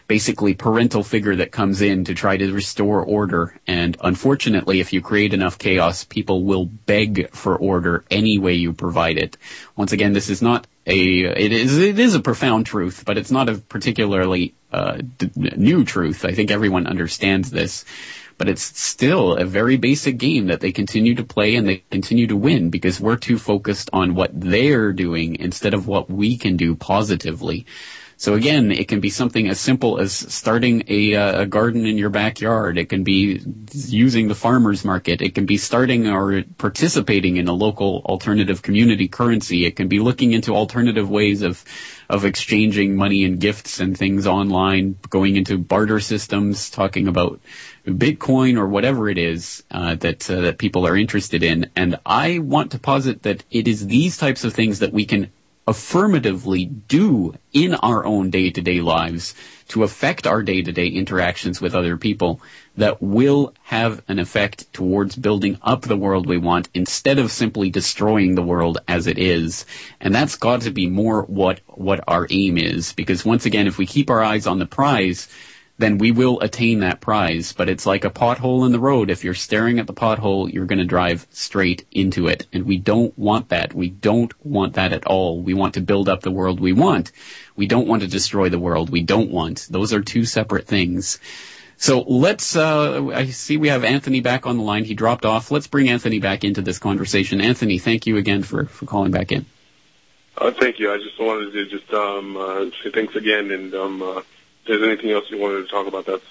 basically 0.08 0.54
parental 0.54 1.04
figure 1.04 1.36
that 1.36 1.52
comes 1.52 1.82
in 1.82 2.06
to 2.06 2.13
try 2.13 2.38
to 2.38 2.52
restore 2.54 3.04
order. 3.04 3.56
And 3.67 3.98
unfortunately, 4.02 4.80
if 4.80 4.93
you 4.93 5.02
create 5.02 5.34
enough 5.34 5.58
chaos, 5.58 6.06
people 6.06 6.43
will 6.43 6.65
beg 6.65 7.30
for 7.32 7.58
order 7.58 8.06
any 8.10 8.39
way 8.39 8.54
you 8.54 8.74
provide 8.74 9.17
it. 9.17 9.38
Once 9.76 9.91
again, 9.91 10.13
this 10.13 10.30
is 10.30 10.41
not 10.41 10.65
a, 10.86 11.24
it 11.24 11.52
is, 11.52 11.78
it 11.78 12.00
is 12.00 12.15
a 12.15 12.22
profound 12.22 12.65
truth, 12.65 13.04
but 13.06 13.17
it's 13.17 13.32
not 13.32 13.50
a 13.50 13.56
particularly 13.56 14.54
uh, 14.72 15.00
d- 15.17 15.32
new 15.36 15.84
truth. 15.84 16.24
I 16.24 16.32
think 16.32 16.52
everyone 16.52 16.88
understands 16.88 17.52
this. 17.52 17.84
But 18.38 18.50
it's 18.50 18.80
still 18.80 19.36
a 19.36 19.46
very 19.46 19.78
basic 19.78 20.20
game 20.20 20.46
that 20.46 20.60
they 20.60 20.72
continue 20.72 21.15
to 21.15 21.24
play 21.24 21.56
and 21.56 21.67
they 21.67 21.84
continue 21.89 22.28
to 22.28 22.36
win 22.36 22.70
because 22.70 23.02
we're 23.02 23.15
too 23.15 23.39
focused 23.39 23.89
on 23.91 24.13
what 24.13 24.30
they're 24.39 24.93
doing 24.93 25.38
instead 25.39 25.74
of 25.74 25.88
what 25.88 26.08
we 26.08 26.38
can 26.38 26.56
do 26.56 26.76
positively. 26.76 27.65
So 28.19 28.34
again, 28.34 28.71
it 28.71 28.88
can 28.88 28.99
be 28.99 29.12
something 29.12 29.47
as 29.47 29.59
simple 29.59 29.99
as 29.99 30.11
starting 30.11 30.84
a, 30.88 31.13
uh, 31.13 31.41
a 31.41 31.45
garden 31.45 31.86
in 31.86 31.99
your 31.99 32.09
backyard. 32.09 32.80
It 32.80 32.89
can 32.89 33.03
be 33.03 33.43
using 33.74 34.28
the 34.28 34.34
farmer's 34.34 34.84
market. 34.84 35.22
It 35.22 35.36
can 35.36 35.45
be 35.45 35.57
starting 35.57 36.07
or 36.07 36.41
participating 36.57 37.38
in 37.38 37.47
a 37.47 37.53
local 37.53 38.01
alternative 38.05 38.63
community 38.63 39.07
currency. 39.07 39.65
It 39.65 39.76
can 39.76 39.88
be 39.88 39.99
looking 39.99 40.32
into 40.32 40.55
alternative 40.55 41.07
ways 41.07 41.43
of 41.43 41.63
of 42.09 42.26
exchanging 42.26 42.95
money 42.95 43.24
and 43.24 43.39
gifts 43.39 43.80
and 43.80 43.95
things 43.95 44.26
online, 44.26 44.97
going 45.09 45.36
into 45.36 45.57
barter 45.57 45.99
systems, 45.99 46.70
talking 46.70 47.07
about 47.07 47.39
Bitcoin 47.86 48.57
or 48.57 48.68
whatever 48.68 49.09
it 49.09 49.18
is 49.18 49.63
uh, 49.70 49.93
that 49.95 50.28
uh, 50.30 50.41
that 50.41 50.57
people 50.57 50.88
are 50.88 50.97
interested 50.97 51.43
in. 51.43 51.70
And 51.76 51.99
I 52.03 52.39
want 52.39 52.72
to 52.72 52.80
posit 52.80 53.22
that 53.24 53.43
it 53.51 53.68
is 53.68 53.88
these 53.88 54.18
types 54.18 54.43
of 54.43 54.53
things 54.53 54.80
that 54.80 54.91
we 54.91 55.05
can 55.05 55.32
affirmatively 55.68 56.65
do 56.65 57.36
in 57.51 57.76
our 57.76 58.05
own 58.05 58.30
day-to-day 58.30 58.80
lives 58.80 59.36
to 59.68 59.84
affect 59.84 60.26
our 60.26 60.41
day-to-day 60.41 60.88
interactions 60.88 61.59
with 61.59 61.76
other 61.76 61.97
people 61.97 62.39
that 62.78 63.01
will 63.01 63.53
have 63.63 64.01
an 64.07 64.18
effect 64.18 64.72
towards 64.72 65.15
building 65.15 65.57
up 65.61 65.82
the 65.82 65.97
world 65.97 66.26
we 66.26 66.38
want 66.38 66.70
instead 66.74 67.20
of 67.20 67.32
simply 67.32 67.70
destroying 67.70 68.36
the 68.36 68.43
world 68.43 68.78
as 68.88 69.07
it 69.07 69.18
is. 69.18 69.65
And 69.99 70.15
that's 70.15 70.36
got 70.36 70.61
to 70.61 70.72
be 70.72 70.88
more 70.88 71.24
what, 71.24 71.59
what 71.68 72.01
our 72.07 72.28
aim 72.30 72.57
is. 72.57 72.93
Because 72.93 73.26
once 73.26 73.45
again, 73.45 73.68
if 73.68 73.78
we 73.78 73.86
keep 73.86 74.09
our 74.09 74.24
eyes 74.24 74.47
on 74.47 74.59
the 74.59 74.65
prize, 74.65 75.28
then 75.78 75.97
we 75.97 76.11
will 76.11 76.39
attain 76.41 76.80
that 76.80 77.01
prize. 77.01 77.53
But 77.53 77.69
it's 77.69 77.86
like 77.86 78.03
a 78.03 78.09
pothole 78.09 78.65
in 78.65 78.71
the 78.71 78.80
road. 78.80 79.09
If 79.09 79.23
you're 79.23 79.34
staring 79.34 79.80
at 79.80 79.88
the 79.88 79.93
pothole, 79.93 80.51
you're 80.51 80.65
going 80.65 80.80
to 80.80 80.86
drive 80.86 81.28
straight 81.30 81.86
into 81.91 82.28
it. 82.28 82.47
And 82.51 82.65
we 82.65 82.78
don't 82.78 83.17
want 83.17 83.49
that. 83.49 83.73
We 83.73 83.89
don't 83.89 84.34
want 84.45 84.73
that 84.73 84.93
at 84.93 85.05
all. 85.05 85.41
We 85.41 85.53
want 85.53 85.75
to 85.75 85.82
build 85.82 86.09
up 86.09 86.21
the 86.21 86.32
world 86.32 86.59
we 86.59 86.73
want. 86.73 87.11
We 87.55 87.67
don't 87.67 87.88
want 87.88 88.01
to 88.01 88.07
destroy 88.07 88.49
the 88.49 88.59
world 88.59 88.89
we 88.89 89.01
don't 89.01 89.32
want. 89.32 89.67
Those 89.69 89.93
are 89.93 90.01
two 90.01 90.25
separate 90.25 90.67
things. 90.67 91.19
So 91.80 92.01
let's, 92.01 92.55
uh, 92.55 93.07
I 93.13 93.28
see 93.28 93.55
we 93.57 93.67
have 93.67 93.84
Anthony 93.84 94.19
back 94.19 94.47
on 94.47 94.57
the 94.57 94.63
line. 94.63 94.84
He 94.84 94.95
dropped 94.95 95.25
off. 95.25 95.51
Let's 95.51 95.67
bring 95.67 95.89
Anthony 95.89 96.17
back 96.17 96.43
into 96.43 96.63
this 96.63 96.80
conversation. 96.80 97.39
Anthony, 97.39 97.78
thank 97.78 98.07
you 98.07 98.17
again 98.17 98.41
for, 98.41 98.65
for 98.65 98.88
calling 98.88 99.11
back 99.11 99.32
in. 99.32 99.45
Uh, 100.36 100.51
thank 100.51 100.80
you. 100.80 100.91
I 100.91 100.97
just 100.97 101.19
wanted 101.19 101.51
to 101.53 101.65
just 101.65 101.91
um, 101.93 102.36
uh, 102.36 102.65
say 102.84 102.91
thanks 102.91 103.15
again, 103.15 103.51
and 103.51 103.73
um, 103.75 104.01
uh, 104.01 104.21
there's 104.68 104.84
anything 104.84 105.11
else 105.11 105.26
you 105.30 105.38
wanted 105.38 105.63
to 105.63 105.68
talk 105.68 105.88
about, 105.88 106.05
that's 106.05 106.24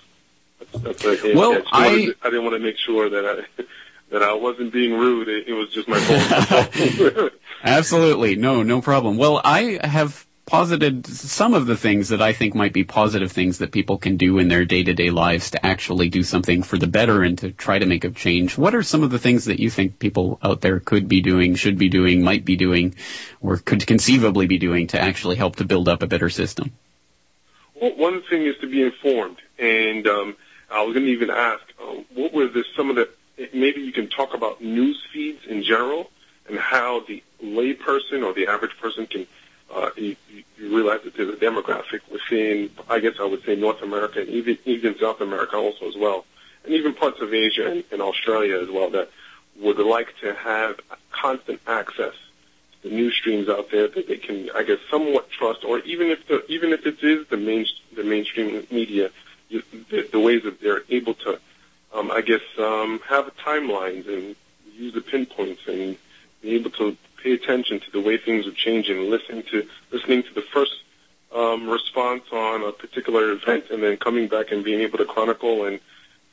that's, 0.59 0.83
that's 0.83 1.05
okay. 1.05 1.35
Well, 1.35 1.63
I, 1.73 1.87
I, 1.87 2.05
to, 2.07 2.15
I 2.23 2.31
didn't 2.31 2.45
want 2.45 2.55
to 2.55 2.61
make 2.61 2.79
sure 2.79 3.11
that 3.11 3.47
I 3.59 3.63
that 4.11 4.23
I 4.23 4.33
wasn't 4.35 4.73
being 4.73 4.93
rude. 4.93 5.29
It, 5.29 5.49
it 5.49 5.53
was 5.53 5.71
just 5.71 5.89
my 5.89 5.99
fault. 5.99 7.33
Absolutely, 7.63 8.37
no, 8.37 8.63
no 8.63 8.81
problem. 8.81 9.17
Well, 9.17 9.41
I 9.45 9.81
have 9.83 10.27
posited 10.47 11.05
some 11.05 11.55
of 11.55 11.67
the 11.67 11.77
things 11.77 12.09
that 12.11 12.23
I 12.23 12.33
think 12.33 12.55
might 12.55 12.73
be 12.73 12.85
positive 12.85 13.33
things 13.33 13.59
that 13.59 13.73
people 13.73 13.99
can 13.99 14.17
do 14.17 14.39
in 14.39 14.47
their 14.47 14.65
day-to-day 14.65 15.11
lives 15.11 15.51
to 15.51 15.67
actually 15.67 16.09
do 16.09 16.23
something 16.23 16.63
for 16.63 16.79
the 16.79 16.87
better 16.87 17.23
and 17.23 17.37
to 17.39 17.51
try 17.51 17.81
to 17.81 17.87
make 17.87 18.05
a 18.05 18.11
change. 18.11 18.57
What 18.57 18.73
are 18.73 18.83
some 18.85 19.03
of 19.03 19.11
the 19.11 19.19
things 19.19 19.47
that 19.47 19.59
you 19.59 19.71
think 19.71 19.99
people 19.99 20.39
out 20.45 20.61
there 20.61 20.79
could 20.79 21.09
be 21.09 21.21
doing, 21.21 21.57
should 21.57 21.79
be 21.79 21.89
doing, 21.89 22.23
might 22.23 22.45
be 22.45 22.55
doing, 22.55 22.95
or 23.41 23.57
could 23.57 23.89
conceivably 23.89 24.47
be 24.47 24.57
doing 24.57 24.87
to 24.89 25.01
actually 25.01 25.35
help 25.35 25.57
to 25.57 25.65
build 25.65 25.89
up 25.89 26.05
a 26.05 26.07
better 26.07 26.31
system? 26.31 26.71
One 27.79 28.23
thing 28.23 28.43
is 28.43 28.57
to 28.63 28.67
be 28.67 28.83
informed, 28.83 29.37
and 29.59 30.07
um, 30.07 30.37
I 30.71 30.83
was 30.83 30.95
going 30.95 31.07
to 31.07 31.13
even 31.13 31.31
ask, 31.31 31.63
uh, 31.81 31.97
what 32.15 32.33
were 32.33 32.49
the, 32.49 32.65
some 32.75 32.89
of 32.91 32.97
the? 32.97 33.09
Maybe 33.53 33.83
you 33.83 33.93
can 33.93 34.09
talk 34.09 34.33
about 34.33 34.63
news 34.63 35.03
feeds 35.13 35.45
in 35.47 35.63
general 35.63 36.11
and 36.49 36.59
how 36.59 37.01
the 37.01 37.23
layperson 37.43 38.25
or 38.25 38.33
the 38.33 38.47
average 38.47 38.77
person 38.79 39.07
can. 39.07 39.27
Uh, 39.75 39.91
you, 39.97 40.17
you 40.31 40.77
realize 40.77 41.01
that 41.03 41.17
there's 41.17 41.29
a 41.29 41.37
demographic 41.37 42.01
within, 42.11 42.71
I 42.89 43.01
guess 43.01 43.15
I 43.21 43.25
would 43.25 43.45
say 43.45 43.57
North 43.57 43.83
America 43.83 44.21
and 44.21 44.29
even 44.29 44.59
even 44.65 44.97
South 44.99 45.21
America 45.21 45.57
also 45.57 45.89
as 45.89 45.97
well, 45.97 46.25
and 46.65 46.73
even 46.73 46.95
parts 46.95 47.21
of 47.21 47.35
Asia 47.35 47.71
and, 47.71 47.85
and 47.91 48.01
Australia 48.01 48.61
as 48.61 48.71
well 48.71 48.91
that 48.91 49.11
would 49.61 49.79
like 49.79 50.15
to 50.21 50.35
have 50.35 50.81
constant 51.11 51.61
access 51.67 52.15
the 52.87 52.95
news 52.95 53.15
streams 53.17 53.49
out 53.49 53.71
there 53.71 53.89
that 53.89 54.07
they 54.07 54.17
can, 54.17 54.49
I 54.55 54.63
guess, 54.63 54.79
somewhat 54.91 55.29
trust, 55.31 55.65
or 55.65 55.81
even 55.81 56.09
if 56.09 56.27
the 56.29 56.45
even 56.47 56.73
if 56.73 56.87
it 56.87 57.03
is 57.03 57.27
the 57.29 57.37
main 57.37 57.67
the 57.97 58.05
mainstream 58.05 58.65
media, 58.71 59.11
the, 59.51 60.09
the 60.13 60.21
ways 60.21 60.45
that 60.45 60.61
they're 60.61 60.83
able 60.89 61.15
to, 61.15 61.41
um, 61.93 62.11
I 62.13 62.21
guess, 62.21 62.43
um, 62.59 63.01
have 63.09 63.35
timelines 63.39 64.07
and 64.07 64.37
use 64.73 64.95
the 64.95 65.01
pinpoints 65.01 65.63
and 65.67 65.97
be 66.43 66.51
able 66.55 66.71
to 66.73 66.97
pay 67.23 67.33
attention 67.33 67.81
to 67.81 67.91
the 67.91 68.01
way 68.01 68.19
things 68.19 68.47
are 68.47 68.53
changing, 68.53 69.11
listening 69.11 69.43
to 69.51 69.67
listening 69.91 70.23
to 70.23 70.35
the 70.35 70.43
first 70.43 70.75
um, 71.35 71.69
response 71.69 72.23
on 72.31 72.63
a 72.63 72.71
particular 72.71 73.33
event, 73.33 73.65
and 73.71 73.83
then 73.83 73.97
coming 73.97 74.29
back 74.29 74.53
and 74.53 74.63
being 74.63 74.81
able 74.81 74.99
to 74.99 75.05
chronicle 75.05 75.65
and 75.65 75.81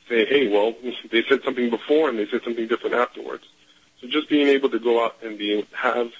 say, 0.08 0.24
hey, 0.24 0.46
well, 0.46 0.72
they 1.10 1.24
said 1.28 1.42
something 1.42 1.68
before 1.68 2.08
and 2.08 2.16
they 2.16 2.28
said 2.28 2.42
something 2.44 2.68
different 2.68 2.94
afterwards. 2.94 3.44
So 4.00 4.06
just 4.06 4.28
being 4.28 4.48
able 4.48 4.68
to 4.70 4.78
go 4.78 5.04
out 5.04 5.16
and 5.24 5.36
be 5.36 5.66
have 5.72 6.12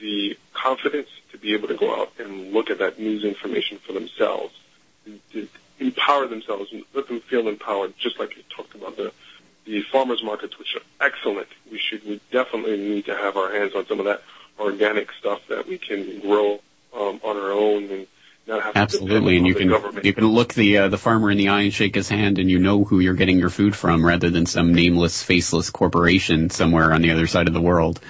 the 0.00 0.36
confidence 0.52 1.08
to 1.32 1.38
be 1.38 1.54
able 1.54 1.68
to 1.68 1.76
go 1.76 2.00
out 2.00 2.12
and 2.18 2.52
look 2.52 2.70
at 2.70 2.78
that 2.78 2.98
news 2.98 3.24
information 3.24 3.78
for 3.78 3.92
themselves, 3.92 4.54
to 5.32 5.48
empower 5.78 6.26
themselves 6.26 6.72
and 6.72 6.84
let 6.94 7.08
them 7.08 7.20
feel 7.20 7.48
empowered, 7.48 7.94
just 7.98 8.18
like 8.18 8.36
you 8.36 8.42
talked 8.54 8.74
about 8.74 8.96
the 8.96 9.12
the 9.66 9.82
farmers 9.82 10.22
markets, 10.22 10.58
which 10.58 10.74
are 10.74 11.06
excellent. 11.06 11.48
We 11.70 11.78
should 11.78 12.04
we 12.04 12.20
definitely 12.30 12.76
need 12.76 13.04
to 13.06 13.16
have 13.16 13.36
our 13.36 13.52
hands 13.52 13.74
on 13.74 13.86
some 13.86 13.98
of 13.98 14.06
that 14.06 14.22
organic 14.58 15.12
stuff 15.12 15.40
that 15.48 15.66
we 15.66 15.78
can 15.78 16.20
grow 16.20 16.60
um, 16.94 17.20
on 17.22 17.36
our 17.36 17.52
own 17.52 17.84
and 17.90 18.06
not 18.46 18.62
have 18.62 18.76
Absolutely, 18.76 19.36
and 19.36 19.46
you 19.46 19.54
can 19.54 19.68
government. 19.68 20.04
you 20.04 20.12
can 20.12 20.26
look 20.26 20.54
the 20.54 20.78
uh, 20.78 20.88
the 20.88 20.98
farmer 20.98 21.30
in 21.30 21.38
the 21.38 21.48
eye 21.48 21.62
and 21.62 21.74
shake 21.74 21.94
his 21.94 22.08
hand, 22.08 22.38
and 22.38 22.50
you 22.50 22.58
know 22.58 22.84
who 22.84 23.00
you're 23.00 23.14
getting 23.14 23.38
your 23.38 23.50
food 23.50 23.76
from, 23.76 24.04
rather 24.04 24.30
than 24.30 24.46
some 24.46 24.74
nameless, 24.74 25.22
faceless 25.22 25.70
corporation 25.70 26.50
somewhere 26.50 26.92
on 26.92 27.02
the 27.02 27.10
other 27.10 27.26
side 27.26 27.48
of 27.48 27.54
the 27.54 27.60
world. 27.60 28.00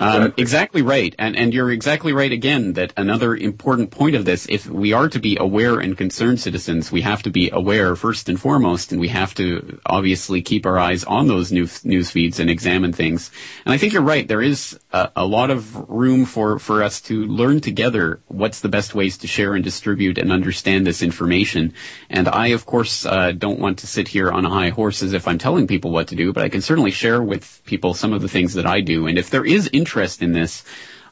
Um, 0.00 0.32
exactly 0.36 0.80
right, 0.80 1.12
and 1.18 1.36
and 1.36 1.52
you're 1.52 1.72
exactly 1.72 2.12
right 2.12 2.30
again 2.30 2.74
that 2.74 2.92
another 2.96 3.34
important 3.34 3.90
point 3.90 4.14
of 4.14 4.24
this, 4.24 4.46
if 4.48 4.64
we 4.66 4.92
are 4.92 5.08
to 5.08 5.18
be 5.18 5.36
aware 5.40 5.80
and 5.80 5.98
concerned 5.98 6.38
citizens, 6.38 6.92
we 6.92 7.00
have 7.00 7.20
to 7.24 7.30
be 7.30 7.50
aware 7.50 7.96
first 7.96 8.28
and 8.28 8.40
foremost, 8.40 8.92
and 8.92 9.00
we 9.00 9.08
have 9.08 9.34
to 9.34 9.80
obviously 9.86 10.40
keep 10.40 10.64
our 10.66 10.78
eyes 10.78 11.02
on 11.02 11.26
those 11.26 11.50
news 11.50 11.84
news 11.84 12.12
feeds 12.12 12.38
and 12.38 12.48
examine 12.48 12.92
things. 12.92 13.32
And 13.64 13.74
I 13.74 13.78
think 13.78 13.92
you're 13.92 14.02
right. 14.02 14.28
There 14.28 14.40
is 14.40 14.78
a, 14.92 15.10
a 15.16 15.26
lot 15.26 15.50
of 15.50 15.74
room 15.90 16.24
for 16.26 16.60
for 16.60 16.84
us 16.84 17.00
to 17.02 17.24
learn 17.26 17.60
together 17.60 18.20
what's 18.28 18.60
the 18.60 18.68
best 18.68 18.94
ways 18.94 19.18
to 19.18 19.26
share 19.26 19.54
and 19.54 19.64
distribute 19.64 20.16
and 20.16 20.30
understand 20.30 20.86
this 20.86 21.02
information. 21.02 21.74
And 22.08 22.28
I, 22.28 22.48
of 22.48 22.66
course, 22.66 23.04
uh, 23.04 23.32
don't 23.32 23.58
want 23.58 23.80
to 23.80 23.88
sit 23.88 24.06
here 24.06 24.30
on 24.30 24.44
a 24.44 24.50
high 24.50 24.70
horse 24.70 25.02
as 25.02 25.12
if 25.12 25.26
I'm 25.26 25.38
telling 25.38 25.66
people 25.66 25.90
what 25.90 26.06
to 26.08 26.14
do, 26.14 26.32
but 26.32 26.44
I 26.44 26.48
can 26.48 26.60
certainly 26.60 26.92
share 26.92 27.20
with 27.20 27.62
people 27.64 27.94
some 27.94 28.12
of 28.12 28.22
the 28.22 28.28
things 28.28 28.54
that 28.54 28.64
I 28.64 28.80
do. 28.80 29.08
And 29.08 29.18
if 29.18 29.30
there 29.30 29.44
is 29.44 29.68
interest 29.72 29.87
interest 29.88 30.20
in 30.20 30.32
this, 30.32 30.64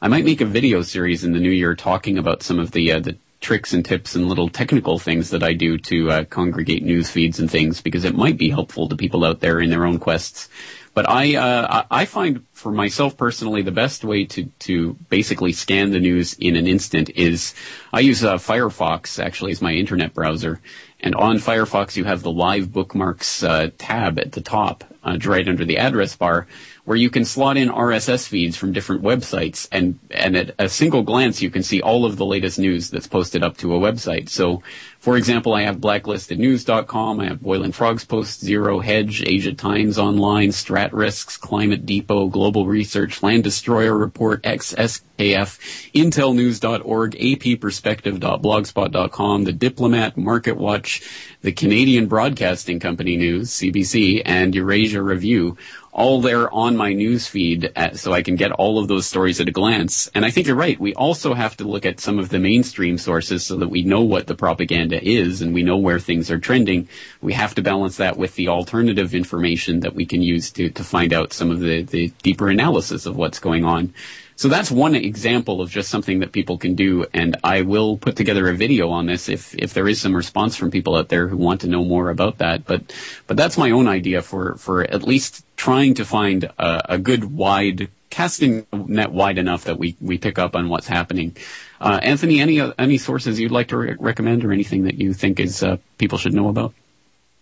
I 0.03 0.07
might 0.07 0.23
make 0.23 0.39
a 0.39 0.45
video 0.45 0.83
series 0.83 1.23
in 1.23 1.33
the 1.33 1.39
new 1.39 1.49
year 1.49 1.73
talking 1.73 2.19
about 2.19 2.43
some 2.43 2.59
of 2.59 2.71
the 2.73 2.91
uh, 2.91 2.99
the 2.99 3.17
tricks 3.39 3.73
and 3.73 3.83
tips 3.83 4.15
and 4.15 4.27
little 4.27 4.49
technical 4.49 4.99
things 4.99 5.31
that 5.31 5.41
I 5.41 5.53
do 5.53 5.79
to 5.79 6.11
uh, 6.11 6.23
congregate 6.25 6.83
news 6.83 7.09
feeds 7.09 7.39
and 7.39 7.49
things 7.49 7.81
because 7.81 8.03
it 8.03 8.15
might 8.15 8.37
be 8.37 8.49
helpful 8.49 8.87
to 8.87 8.95
people 8.95 9.25
out 9.25 9.39
there 9.39 9.59
in 9.59 9.71
their 9.71 9.85
own 9.85 9.97
quests. 9.97 10.47
But 10.93 11.09
I 11.09 11.35
uh, 11.35 11.85
I 11.89 12.05
find 12.05 12.45
for 12.53 12.71
myself 12.71 13.17
personally 13.17 13.63
the 13.63 13.71
best 13.71 14.03
way 14.03 14.25
to 14.25 14.43
to 14.59 14.93
basically 15.09 15.53
scan 15.53 15.89
the 15.89 15.99
news 15.99 16.35
in 16.35 16.55
an 16.55 16.67
instant 16.67 17.09
is 17.15 17.55
I 17.91 18.01
use 18.01 18.23
uh, 18.23 18.37
Firefox 18.37 19.17
actually 19.17 19.53
as 19.53 19.61
my 19.61 19.73
internet 19.73 20.13
browser, 20.13 20.61
and 20.99 21.15
on 21.15 21.37
Firefox 21.37 21.95
you 21.95 22.03
have 22.03 22.21
the 22.21 22.31
live 22.31 22.71
bookmarks 22.71 23.41
uh, 23.41 23.71
tab 23.79 24.19
at 24.19 24.33
the 24.33 24.41
top, 24.41 24.83
uh, 25.03 25.17
right 25.25 25.47
under 25.47 25.65
the 25.65 25.77
address 25.77 26.15
bar 26.15 26.45
where 26.87 26.95
you 26.95 27.09
can 27.09 27.25
slot 27.25 27.57
in 27.57 27.67
RSS 27.67 28.29
feeds 28.29 28.55
from 28.55 28.71
different 28.71 29.03
websites 29.03 29.67
and, 29.73 29.99
and 30.09 30.37
at 30.37 30.55
a 30.57 30.69
single 30.69 31.03
glance 31.03 31.41
you 31.41 31.51
can 31.51 31.61
see 31.61 31.81
all 31.81 32.05
of 32.05 32.15
the 32.15 32.25
latest 32.25 32.57
news 32.57 32.89
that's 32.89 33.07
posted 33.07 33.43
up 33.43 33.57
to 33.57 33.75
a 33.75 33.77
website. 33.77 34.29
So, 34.29 34.63
for 34.97 35.17
example, 35.17 35.53
I 35.53 35.63
have 35.63 35.79
blacklistednews.com, 35.79 37.19
I 37.19 37.25
have 37.25 37.41
Boiling 37.41 37.73
Frogs 37.73 38.05
Post, 38.05 38.39
Zero 38.39 38.79
Hedge, 38.79 39.21
Asia 39.21 39.53
Times 39.53 39.99
Online, 39.99 40.51
Strat 40.51 40.91
Risks, 40.93 41.35
Climate 41.35 41.85
Depot, 41.85 42.27
Global 42.27 42.65
Research, 42.65 43.21
Land 43.21 43.43
Destroyer 43.43 43.97
Report, 43.97 44.41
XSKF, 44.43 45.91
IntelNews.org, 45.93 47.15
APPerspective.blogspot.com, 47.15 49.43
The 49.43 49.53
Diplomat, 49.53 50.17
Market 50.17 50.55
Watch, 50.55 51.01
the 51.41 51.51
Canadian 51.51 52.07
Broadcasting 52.07 52.79
Company 52.79 53.17
News, 53.17 53.51
CBC, 53.51 54.21
and 54.25 54.55
Eurasia 54.55 55.01
Review 55.01 55.57
all 55.97 56.21
there 56.21 56.53
on 56.53 56.77
my 56.77 56.93
news 56.93 57.27
feed 57.27 57.71
at, 57.75 57.93
uh, 57.93 57.97
so 57.97 58.13
I 58.13 58.21
can 58.21 58.35
get 58.35 58.51
all 58.51 58.77
of 58.77 58.87
those 58.87 59.07
stories 59.07 59.41
at 59.41 59.49
a 59.49 59.51
glance. 59.51 60.07
And 60.13 60.23
I 60.23 60.29
think 60.29 60.45
you're 60.45 60.55
right. 60.55 60.79
We 60.79 60.93
also 60.93 61.33
have 61.33 61.57
to 61.57 61.67
look 61.67 61.87
at 61.87 61.99
some 61.99 62.19
of 62.19 62.29
the 62.29 62.37
mainstream 62.37 62.99
sources 62.99 63.43
so 63.43 63.57
that 63.57 63.69
we 63.69 63.81
know 63.81 64.03
what 64.03 64.27
the 64.27 64.35
propaganda 64.35 65.03
is 65.03 65.41
and 65.41 65.55
we 65.55 65.63
know 65.63 65.77
where 65.77 65.99
things 65.99 66.29
are 66.29 66.37
trending. 66.37 66.87
We 67.19 67.33
have 67.33 67.55
to 67.55 67.63
balance 67.63 67.97
that 67.97 68.15
with 68.15 68.35
the 68.35 68.47
alternative 68.47 69.15
information 69.15 69.79
that 69.79 69.95
we 69.95 70.05
can 70.05 70.21
use 70.21 70.51
to, 70.51 70.69
to 70.69 70.83
find 70.83 71.13
out 71.13 71.33
some 71.33 71.49
of 71.49 71.61
the, 71.61 71.81
the 71.81 72.13
deeper 72.21 72.47
analysis 72.47 73.07
of 73.07 73.17
what's 73.17 73.39
going 73.39 73.65
on. 73.65 73.91
So 74.37 74.49
that's 74.49 74.69
one 74.69 74.93
example 74.93 75.61
of 75.61 75.71
just 75.71 75.89
something 75.89 76.19
that 76.19 76.31
people 76.31 76.59
can 76.59 76.75
do, 76.75 77.07
and 77.11 77.37
I 77.43 77.63
will 77.63 77.97
put 77.97 78.15
together 78.15 78.47
a 78.47 78.53
video 78.53 78.91
on 78.91 79.07
this 79.07 79.29
if 79.29 79.55
if 79.55 79.73
there 79.73 79.87
is 79.87 79.99
some 79.99 80.15
response 80.15 80.55
from 80.55 80.69
people 80.69 80.95
out 80.95 81.09
there 81.09 81.27
who 81.27 81.37
want 81.37 81.61
to 81.61 81.67
know 81.67 81.83
more 81.83 82.11
about 82.11 82.37
that. 82.37 82.63
But 82.63 82.93
but 83.25 83.35
that's 83.35 83.57
my 83.57 83.71
own 83.71 83.87
idea 83.87 84.21
for 84.21 84.53
for 84.57 84.83
at 84.83 85.01
least 85.01 85.43
trying 85.55 85.95
to 85.95 86.05
find 86.05 86.43
a, 86.43 86.93
a 86.93 86.97
good 86.99 87.33
wide 87.33 87.89
casting 88.11 88.67
net 88.71 89.11
wide 89.11 89.39
enough 89.39 89.63
that 89.63 89.79
we 89.79 89.95
we 89.99 90.19
pick 90.19 90.37
up 90.37 90.55
on 90.55 90.69
what's 90.69 90.87
happening. 90.87 91.35
Uh, 91.81 91.99
Anthony, 92.03 92.39
any 92.39 92.61
any 92.77 92.99
sources 92.99 93.39
you'd 93.39 93.51
like 93.51 93.69
to 93.69 93.77
re- 93.77 93.95
recommend, 93.97 94.45
or 94.45 94.51
anything 94.51 94.83
that 94.83 94.99
you 94.99 95.15
think 95.15 95.39
is 95.39 95.63
uh, 95.63 95.77
people 95.97 96.19
should 96.19 96.35
know 96.35 96.49
about? 96.49 96.75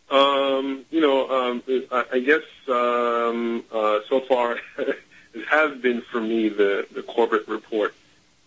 Um, 0.09 0.85
you 0.91 1.01
know, 1.01 1.29
um, 1.29 1.63
I, 1.91 2.19
guess 2.19 2.43
um, 2.69 3.65
uh, 3.69 3.99
so 4.07 4.21
far. 4.21 4.59
it 5.35 5.47
has 5.47 5.79
been 5.79 6.01
for 6.01 6.21
me 6.21 6.49
the 6.49 6.87
the 6.91 7.03
Corbett 7.03 7.47
report. 7.47 7.93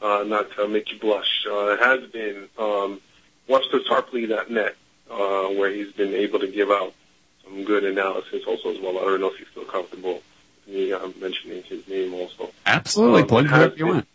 Uh, 0.01 0.23
not 0.25 0.49
to 0.53 0.69
make 0.69 0.93
you 0.93 0.99
blush, 1.01 1.45
uh, 1.51 1.71
it 1.71 1.81
has 1.81 2.09
been 2.11 2.49
um, 2.57 3.01
WebsterTarpley.net, 3.49 4.77
uh, 5.11 5.49
where 5.49 5.71
he's 5.71 5.91
been 5.91 6.15
able 6.15 6.39
to 6.39 6.47
give 6.47 6.71
out 6.71 6.95
some 7.43 7.65
good 7.65 7.83
analysis 7.83 8.45
also 8.47 8.71
as 8.71 8.79
well. 8.79 8.97
I 8.97 9.03
don't 9.03 9.21
know 9.21 9.31
if 9.31 9.41
you 9.41 9.47
feel 9.47 9.65
comfortable 9.65 10.23
with 10.67 10.75
me 10.75 10.93
uh, 10.93 11.09
mentioning 11.21 11.65
his 11.65 11.89
name 11.89 12.15
also. 12.15 12.53
Absolutely, 12.65 13.23
um, 13.23 13.27
plug 13.27 13.47
whoever 13.47 13.77
you 13.77 13.87
want. 13.89 14.09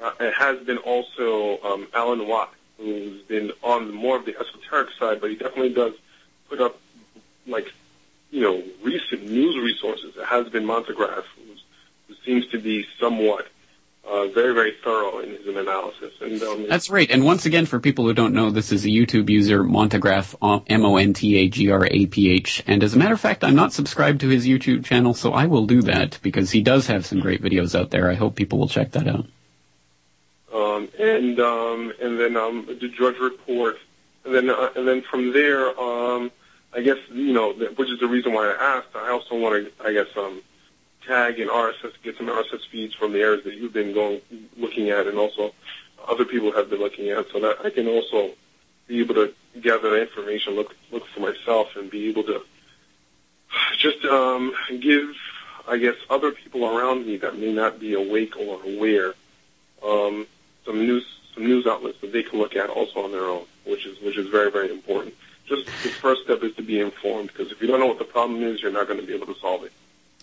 Uh, 0.00 0.10
it 0.18 0.34
has 0.34 0.58
been 0.60 0.78
also 0.78 1.60
um, 1.62 1.86
Alan 1.94 2.26
Watt, 2.26 2.52
who's 2.78 3.22
been 3.22 3.52
on 3.62 3.94
more 3.94 4.16
of 4.16 4.24
the 4.24 4.34
esoteric 4.40 4.88
side, 4.98 5.20
but 5.20 5.30
he 5.30 5.36
definitely 5.36 5.74
does 5.74 5.92
put 6.48 6.60
up 6.60 6.80
like 7.46 7.72
you 8.30 8.40
know 8.40 8.62
recent 8.82 9.30
news 9.30 9.56
resources. 9.62 10.16
It 10.16 10.24
has 10.24 10.48
been 10.48 10.64
Montagraph, 10.64 11.24
who 11.36 11.39
seems 12.24 12.46
to 12.48 12.58
be 12.58 12.86
somewhat 12.98 13.48
uh, 14.10 14.26
very, 14.28 14.52
very 14.54 14.72
thorough 14.82 15.20
in 15.20 15.30
his 15.30 15.46
analysis. 15.46 16.12
And 16.20 16.42
um, 16.42 16.66
That's 16.68 16.90
right. 16.90 17.08
And 17.10 17.24
once 17.24 17.46
again, 17.46 17.64
for 17.66 17.78
people 17.78 18.04
who 18.04 18.12
don't 18.12 18.34
know, 18.34 18.50
this 18.50 18.72
is 18.72 18.84
a 18.84 18.88
YouTube 18.88 19.30
user, 19.30 19.62
Montagraph, 19.62 20.34
M-O-N-T-A-G-R-A-P-H. 20.42 21.04
And 22.66 22.82
as 22.82 22.94
a 22.94 22.98
matter 22.98 23.14
of 23.14 23.20
fact, 23.20 23.44
I'm 23.44 23.54
not 23.54 23.72
subscribed 23.72 24.20
to 24.22 24.28
his 24.28 24.46
YouTube 24.46 24.84
channel, 24.84 25.14
so 25.14 25.32
I 25.32 25.46
will 25.46 25.66
do 25.66 25.80
that 25.82 26.18
because 26.22 26.50
he 26.50 26.60
does 26.62 26.88
have 26.88 27.06
some 27.06 27.20
great 27.20 27.40
videos 27.42 27.78
out 27.78 27.90
there. 27.90 28.10
I 28.10 28.14
hope 28.14 28.34
people 28.34 28.58
will 28.58 28.68
check 28.68 28.90
that 28.92 29.06
out. 29.06 29.26
Um, 30.52 30.88
and 30.98 31.38
um, 31.38 31.92
and 32.02 32.18
then 32.18 32.36
um, 32.36 32.66
the 32.66 32.88
Drudge 32.88 33.18
Report, 33.20 33.78
and 34.24 34.34
then 34.34 34.50
uh, 34.50 34.70
and 34.74 34.88
then 34.88 35.02
from 35.02 35.32
there, 35.32 35.78
um, 35.80 36.32
I 36.74 36.80
guess 36.80 36.98
you 37.12 37.32
know, 37.32 37.52
which 37.52 37.88
is 37.88 38.00
the 38.00 38.08
reason 38.08 38.32
why 38.32 38.50
I 38.50 38.78
asked. 38.78 38.88
I 38.96 39.10
also 39.10 39.36
want 39.38 39.64
to, 39.64 39.70
I 39.84 39.92
guess, 39.92 40.08
um, 40.16 40.42
tag 41.06 41.40
and 41.40 41.50
RSS, 41.50 41.92
get 42.02 42.16
some 42.16 42.26
RSS 42.26 42.66
feeds 42.70 42.94
from 42.94 43.12
the 43.12 43.20
areas 43.20 43.44
that 43.44 43.54
you've 43.54 43.72
been 43.72 43.92
going, 43.92 44.20
looking 44.56 44.90
at, 44.90 45.06
and 45.06 45.18
also 45.18 45.52
other 46.08 46.24
people 46.24 46.52
have 46.52 46.70
been 46.70 46.80
looking 46.80 47.08
at, 47.08 47.30
so 47.30 47.40
that 47.40 47.64
I 47.64 47.70
can 47.70 47.86
also 47.88 48.30
be 48.86 49.00
able 49.00 49.14
to 49.14 49.34
gather 49.60 49.90
the 49.90 50.02
information, 50.02 50.54
look 50.54 50.74
look 50.90 51.06
for 51.08 51.20
myself, 51.20 51.76
and 51.76 51.90
be 51.90 52.08
able 52.08 52.24
to 52.24 52.42
just 53.78 54.04
um, 54.04 54.54
give, 54.80 55.10
I 55.68 55.78
guess, 55.78 55.96
other 56.08 56.32
people 56.32 56.66
around 56.66 57.06
me 57.06 57.16
that 57.18 57.38
may 57.38 57.52
not 57.52 57.80
be 57.80 57.94
awake 57.94 58.36
or 58.36 58.62
aware, 58.62 59.14
um, 59.84 60.26
some 60.64 60.78
news 60.78 61.04
some 61.34 61.44
news 61.44 61.66
outlets 61.66 62.00
that 62.00 62.12
they 62.12 62.22
can 62.22 62.38
look 62.38 62.56
at 62.56 62.68
also 62.68 63.04
on 63.04 63.12
their 63.12 63.24
own, 63.24 63.46
which 63.64 63.86
is 63.86 64.00
which 64.00 64.16
is 64.16 64.28
very 64.28 64.50
very 64.50 64.70
important. 64.70 65.14
Just 65.46 65.66
the 65.66 65.88
first 65.88 66.22
step 66.22 66.42
is 66.42 66.54
to 66.56 66.62
be 66.62 66.78
informed, 66.78 67.28
because 67.28 67.50
if 67.50 67.60
you 67.60 67.66
don't 67.66 67.80
know 67.80 67.86
what 67.86 67.98
the 67.98 68.04
problem 68.04 68.42
is, 68.42 68.62
you're 68.62 68.70
not 68.70 68.86
going 68.86 69.00
to 69.00 69.06
be 69.06 69.14
able 69.14 69.26
to 69.26 69.40
solve 69.40 69.64
it. 69.64 69.72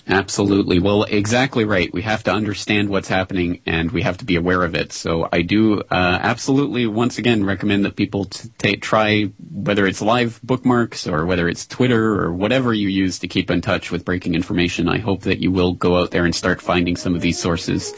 Absolutely. 0.10 0.80
Well, 0.80 1.04
exactly 1.04 1.66
right. 1.66 1.92
We 1.94 2.02
have 2.04 2.24
to 2.24 2.32
understand 2.32 2.90
what's 2.90 3.10
happening 3.10 3.62
and 3.66 3.92
we 3.92 4.04
have 4.04 4.18
to 4.18 4.26
be 4.26 4.38
aware 4.38 4.64
of 4.64 4.74
it. 4.74 4.94
So 4.94 5.28
I 5.34 5.42
do 5.42 5.82
uh, 5.82 6.20
absolutely 6.22 6.88
once 6.88 7.18
again 7.18 7.44
recommend 7.44 7.84
that 7.84 7.98
people 7.98 8.26
t- 8.26 8.50
t- 8.58 8.78
try 8.78 9.24
whether 9.52 9.86
it's 9.86 10.02
live 10.02 10.40
bookmarks 10.44 11.08
or 11.08 11.26
whether 11.26 11.50
it's 11.50 11.68
Twitter 11.68 12.22
or 12.22 12.32
whatever 12.32 12.74
you 12.74 12.88
use 12.88 13.20
to 13.20 13.28
keep 13.28 13.52
in 13.52 13.60
touch 13.60 13.92
with 13.92 14.06
breaking 14.06 14.34
information. 14.34 14.88
I 14.88 15.00
hope 15.00 15.24
that 15.24 15.40
you 15.40 15.52
will 15.52 15.74
go 15.74 15.98
out 15.98 16.12
there 16.12 16.24
and 16.24 16.34
start 16.34 16.62
finding 16.62 16.96
some 16.96 17.14
of 17.14 17.22
these 17.22 17.38
sources. 17.38 17.94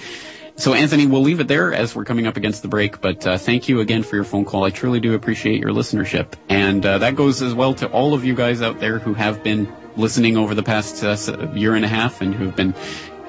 So, 0.55 0.73
Anthony, 0.73 1.05
we'll 1.05 1.21
leave 1.21 1.39
it 1.39 1.47
there 1.47 1.73
as 1.73 1.95
we're 1.95 2.03
coming 2.03 2.27
up 2.27 2.35
against 2.35 2.63
the 2.63 2.67
break. 2.67 2.99
But 2.99 3.25
uh, 3.25 3.37
thank 3.37 3.69
you 3.69 3.79
again 3.79 4.03
for 4.03 4.17
your 4.17 4.25
phone 4.25 4.43
call. 4.43 4.65
I 4.65 4.71
truly 4.71 4.99
do 4.99 5.13
appreciate 5.13 5.61
your 5.61 5.69
listenership, 5.69 6.33
and 6.49 6.85
uh, 6.85 6.97
that 6.97 7.15
goes 7.15 7.41
as 7.41 7.53
well 7.53 7.73
to 7.75 7.87
all 7.87 8.13
of 8.13 8.25
you 8.25 8.35
guys 8.35 8.61
out 8.61 8.77
there 8.81 8.99
who 8.99 9.13
have 9.13 9.41
been 9.41 9.73
listening 9.99 10.37
over 10.37 10.55
the 10.55 10.63
past 10.63 11.03
uh, 11.03 11.51
year 11.53 11.75
and 11.75 11.85
a 11.85 11.87
half 11.87 12.21
and 12.21 12.33
who 12.33 12.45
have 12.45 12.55
been 12.55 12.73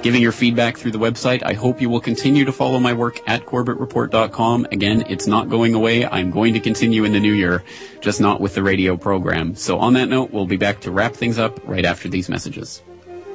giving 0.02 0.22
your 0.22 0.32
feedback 0.32 0.78
through 0.78 0.92
the 0.92 0.98
website. 0.98 1.42
I 1.44 1.52
hope 1.52 1.80
you 1.80 1.90
will 1.90 2.00
continue 2.00 2.44
to 2.44 2.52
follow 2.52 2.78
my 2.78 2.92
work 2.92 3.20
at 3.26 3.44
CorbettReport.com. 3.44 4.66
Again, 4.72 5.04
it's 5.08 5.26
not 5.26 5.48
going 5.48 5.74
away. 5.74 6.06
I'm 6.06 6.30
going 6.30 6.54
to 6.54 6.60
continue 6.60 7.04
in 7.04 7.12
the 7.12 7.20
new 7.20 7.32
year, 7.32 7.62
just 8.00 8.20
not 8.20 8.40
with 8.40 8.54
the 8.54 8.62
radio 8.62 8.96
program. 8.96 9.54
So 9.56 9.78
on 9.78 9.92
that 9.94 10.08
note, 10.08 10.30
we'll 10.30 10.46
be 10.46 10.56
back 10.56 10.80
to 10.80 10.90
wrap 10.90 11.12
things 11.12 11.38
up 11.38 11.60
right 11.68 11.84
after 11.84 12.08
these 12.08 12.28
messages. 12.28 12.82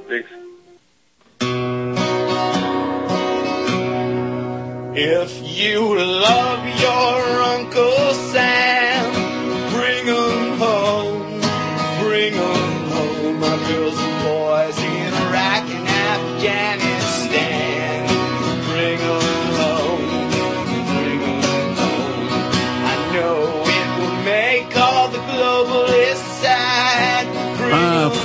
Thanks. 0.07 0.29
If 4.97 5.41
you 5.43 5.99
love 5.99 6.65
your 6.79 7.41
Uncle 7.43 8.13
Sam, 8.31 8.94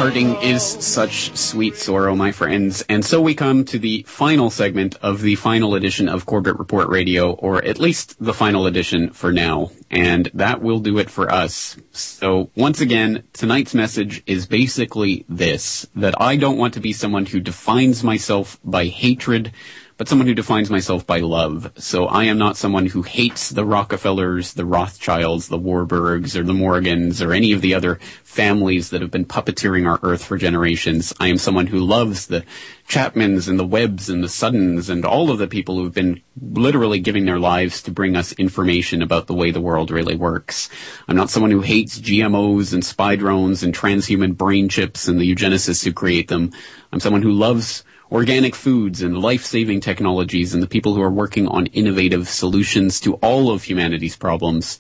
parting 0.01 0.35
is 0.37 0.63
such 0.63 1.37
sweet 1.37 1.77
sorrow, 1.77 2.15
my 2.15 2.33
friends. 2.33 2.83
And 2.89 3.05
so 3.05 3.21
we 3.21 3.35
come 3.35 3.67
to 3.67 3.79
the 3.79 4.03
final 4.05 4.49
segment 4.49 4.97
of 5.03 5.21
the 5.21 5.35
final 5.35 5.75
edition 5.75 6.09
of 6.09 6.25
Corbett 6.25 6.59
Report 6.59 6.89
Radio, 6.89 7.33
or 7.33 7.63
at 7.63 7.79
least 7.79 8.17
the 8.19 8.33
final 8.33 8.67
edition 8.67 9.11
for 9.11 9.31
now. 9.31 9.73
And 9.91 10.31
that 10.33 10.63
will 10.63 10.79
do 10.79 10.97
it 10.97 11.11
for 11.11 11.31
us. 11.31 11.77
So 11.91 12.49
once 12.57 12.81
again, 12.81 13.25
tonight's 13.35 13.75
message 13.75 14.23
is 14.27 14.47
basically 14.47 15.27
this, 15.29 15.87
that 15.95 16.19
I 16.19 16.37
don't 16.37 16.57
want 16.57 16.73
to 16.75 16.81
be 16.81 16.95
someone 16.95 17.27
who 17.27 17.39
defines 17.39 18.03
myself 18.03 18.59
by 18.65 18.87
hatred, 18.87 19.53
but 20.01 20.09
someone 20.09 20.27
who 20.27 20.35
defines 20.35 20.71
myself 20.71 21.07
by 21.07 21.21
love. 21.21 21.71
So 21.77 22.07
I 22.07 22.25
am 22.25 22.39
not 22.39 22.57
someone 22.57 22.87
who 22.87 23.03
hates 23.03 23.51
the 23.51 23.67
Rockefellers, 23.67 24.55
the 24.55 24.65
Rothschilds, 24.65 25.49
the 25.49 25.59
Warburgs, 25.59 26.35
or 26.37 26.43
the 26.43 26.55
Morgans, 26.55 27.21
or 27.21 27.35
any 27.35 27.53
of 27.53 27.61
the 27.61 27.75
other 27.75 27.97
families 28.25 28.89
that 28.89 29.03
have 29.03 29.11
been 29.11 29.27
puppeteering 29.27 29.87
our 29.87 30.01
earth 30.03 30.25
for 30.25 30.39
generations. 30.39 31.13
I 31.21 31.29
am 31.29 31.37
someone 31.37 31.67
who 31.67 31.81
loves 31.81 32.29
the 32.29 32.47
Chapmans 32.89 33.47
and 33.47 33.59
the 33.59 33.67
Webbs 33.67 34.09
and 34.09 34.25
the 34.25 34.29
Suttons 34.31 34.89
and 34.89 35.05
all 35.05 35.31
of 35.31 35.37
the 35.37 35.47
people 35.47 35.75
who've 35.75 35.93
been 35.93 36.23
literally 36.41 37.01
giving 37.01 37.27
their 37.27 37.39
lives 37.39 37.83
to 37.83 37.91
bring 37.91 38.17
us 38.17 38.33
information 38.33 39.03
about 39.03 39.27
the 39.27 39.35
way 39.35 39.51
the 39.51 39.61
world 39.61 39.91
really 39.91 40.17
works. 40.17 40.71
I'm 41.09 41.17
not 41.17 41.29
someone 41.29 41.51
who 41.51 41.61
hates 41.61 42.01
GMOs 42.01 42.73
and 42.73 42.83
spy 42.83 43.17
drones 43.17 43.63
and 43.63 43.75
transhuman 43.75 44.35
brain 44.35 44.71
chips 44.71 45.09
and 45.09 45.21
the 45.21 45.31
eugenicists 45.35 45.85
who 45.85 45.93
create 45.93 46.29
them. 46.29 46.53
I'm 46.91 47.01
someone 47.01 47.21
who 47.21 47.33
loves 47.33 47.85
organic 48.11 48.55
foods 48.55 49.03
and 49.03 49.19
life-saving 49.19 49.81
technologies 49.81 50.53
and 50.53 50.63
the 50.63 50.67
people 50.67 50.95
who 50.95 51.03
are 51.03 51.11
working 51.11 51.47
on 51.47 51.67
innovative 51.67 52.29
solutions 52.29 52.99
to 53.01 53.15
all 53.15 53.51
of 53.51 53.63
humanity's 53.63 54.17
problems. 54.17 54.79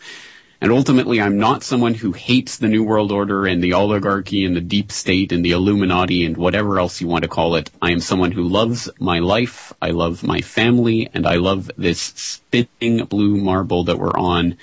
And 0.60 0.72
ultimately, 0.72 1.20
I'm 1.20 1.38
not 1.38 1.62
someone 1.62 1.94
who 1.94 2.12
hates 2.12 2.58
the 2.58 2.68
New 2.68 2.84
World 2.84 3.12
Order 3.12 3.46
and 3.46 3.62
the 3.62 3.72
oligarchy 3.72 4.44
and 4.44 4.54
the 4.54 4.60
deep 4.60 4.92
state 4.92 5.32
and 5.32 5.42
the 5.42 5.52
Illuminati 5.52 6.24
and 6.24 6.36
whatever 6.36 6.78
else 6.78 7.00
you 7.00 7.08
want 7.08 7.22
to 7.22 7.28
call 7.28 7.54
it. 7.54 7.70
I 7.80 7.92
am 7.92 8.00
someone 8.00 8.32
who 8.32 8.42
loves 8.42 8.90
my 8.98 9.20
life, 9.20 9.72
I 9.80 9.90
love 9.90 10.22
my 10.22 10.42
family, 10.42 11.08
and 11.14 11.26
I 11.26 11.36
love 11.36 11.70
this 11.78 12.00
spinning 12.00 13.04
blue 13.06 13.36
marble 13.36 13.84
that 13.84 13.98
we're 13.98 14.18
on 14.18 14.58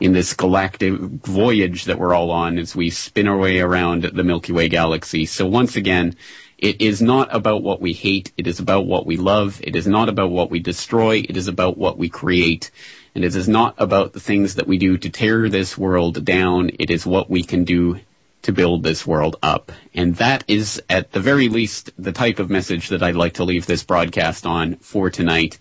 in 0.00 0.14
this 0.14 0.34
galactic 0.34 0.94
voyage 0.94 1.84
that 1.84 1.98
we're 1.98 2.14
all 2.14 2.32
on 2.32 2.58
as 2.58 2.74
we 2.74 2.90
spin 2.90 3.28
our 3.28 3.36
way 3.36 3.60
around 3.60 4.02
the 4.02 4.24
Milky 4.24 4.52
Way 4.52 4.68
galaxy. 4.68 5.26
So 5.26 5.46
once 5.46 5.76
again, 5.76 6.16
it 6.58 6.80
is 6.80 7.02
not 7.02 7.34
about 7.34 7.62
what 7.62 7.80
we 7.80 7.92
hate. 7.92 8.32
It 8.36 8.46
is 8.46 8.58
about 8.58 8.86
what 8.86 9.04
we 9.06 9.16
love. 9.16 9.60
It 9.62 9.76
is 9.76 9.86
not 9.86 10.08
about 10.08 10.30
what 10.30 10.50
we 10.50 10.58
destroy. 10.58 11.18
It 11.18 11.36
is 11.36 11.48
about 11.48 11.76
what 11.76 11.98
we 11.98 12.08
create. 12.08 12.70
And 13.14 13.24
it 13.24 13.34
is 13.34 13.48
not 13.48 13.74
about 13.78 14.12
the 14.12 14.20
things 14.20 14.54
that 14.54 14.66
we 14.66 14.78
do 14.78 14.96
to 14.98 15.10
tear 15.10 15.48
this 15.48 15.76
world 15.76 16.24
down. 16.24 16.70
It 16.78 16.90
is 16.90 17.06
what 17.06 17.28
we 17.28 17.42
can 17.42 17.64
do 17.64 18.00
to 18.42 18.52
build 18.52 18.82
this 18.82 19.06
world 19.06 19.36
up. 19.42 19.72
And 19.92 20.16
that 20.16 20.44
is, 20.46 20.80
at 20.88 21.12
the 21.12 21.20
very 21.20 21.48
least, 21.48 21.90
the 21.98 22.12
type 22.12 22.38
of 22.38 22.48
message 22.48 22.88
that 22.88 23.02
I'd 23.02 23.16
like 23.16 23.34
to 23.34 23.44
leave 23.44 23.66
this 23.66 23.82
broadcast 23.82 24.46
on 24.46 24.76
for 24.76 25.10
tonight. 25.10 25.58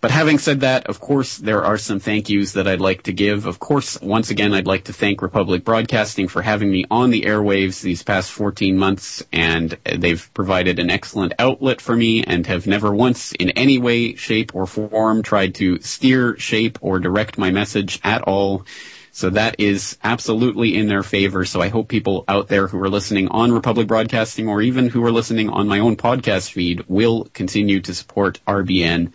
But 0.00 0.12
having 0.12 0.38
said 0.38 0.60
that, 0.60 0.86
of 0.86 1.00
course, 1.00 1.38
there 1.38 1.64
are 1.64 1.76
some 1.76 1.98
thank 1.98 2.28
yous 2.28 2.52
that 2.52 2.68
I'd 2.68 2.80
like 2.80 3.02
to 3.04 3.12
give. 3.12 3.46
Of 3.46 3.58
course, 3.58 4.00
once 4.00 4.30
again, 4.30 4.54
I'd 4.54 4.66
like 4.66 4.84
to 4.84 4.92
thank 4.92 5.20
Republic 5.20 5.64
Broadcasting 5.64 6.28
for 6.28 6.42
having 6.42 6.70
me 6.70 6.84
on 6.88 7.10
the 7.10 7.22
airwaves 7.22 7.80
these 7.80 8.04
past 8.04 8.30
14 8.30 8.78
months, 8.78 9.24
and 9.32 9.76
they've 9.84 10.30
provided 10.34 10.78
an 10.78 10.88
excellent 10.88 11.32
outlet 11.40 11.80
for 11.80 11.96
me 11.96 12.22
and 12.22 12.46
have 12.46 12.68
never 12.68 12.94
once 12.94 13.32
in 13.32 13.50
any 13.50 13.76
way, 13.76 14.14
shape, 14.14 14.54
or 14.54 14.66
form 14.66 15.20
tried 15.20 15.56
to 15.56 15.80
steer, 15.80 16.38
shape, 16.38 16.78
or 16.80 17.00
direct 17.00 17.36
my 17.36 17.50
message 17.50 18.00
at 18.04 18.22
all. 18.22 18.64
So 19.10 19.30
that 19.30 19.56
is 19.58 19.98
absolutely 20.04 20.76
in 20.76 20.86
their 20.86 21.02
favor. 21.02 21.44
So 21.44 21.60
I 21.60 21.70
hope 21.70 21.88
people 21.88 22.24
out 22.28 22.46
there 22.46 22.68
who 22.68 22.80
are 22.80 22.88
listening 22.88 23.26
on 23.30 23.50
Republic 23.50 23.88
Broadcasting 23.88 24.48
or 24.48 24.62
even 24.62 24.90
who 24.90 25.04
are 25.04 25.10
listening 25.10 25.48
on 25.48 25.66
my 25.66 25.80
own 25.80 25.96
podcast 25.96 26.52
feed 26.52 26.84
will 26.86 27.24
continue 27.32 27.80
to 27.80 27.92
support 27.92 28.38
RBN. 28.46 29.10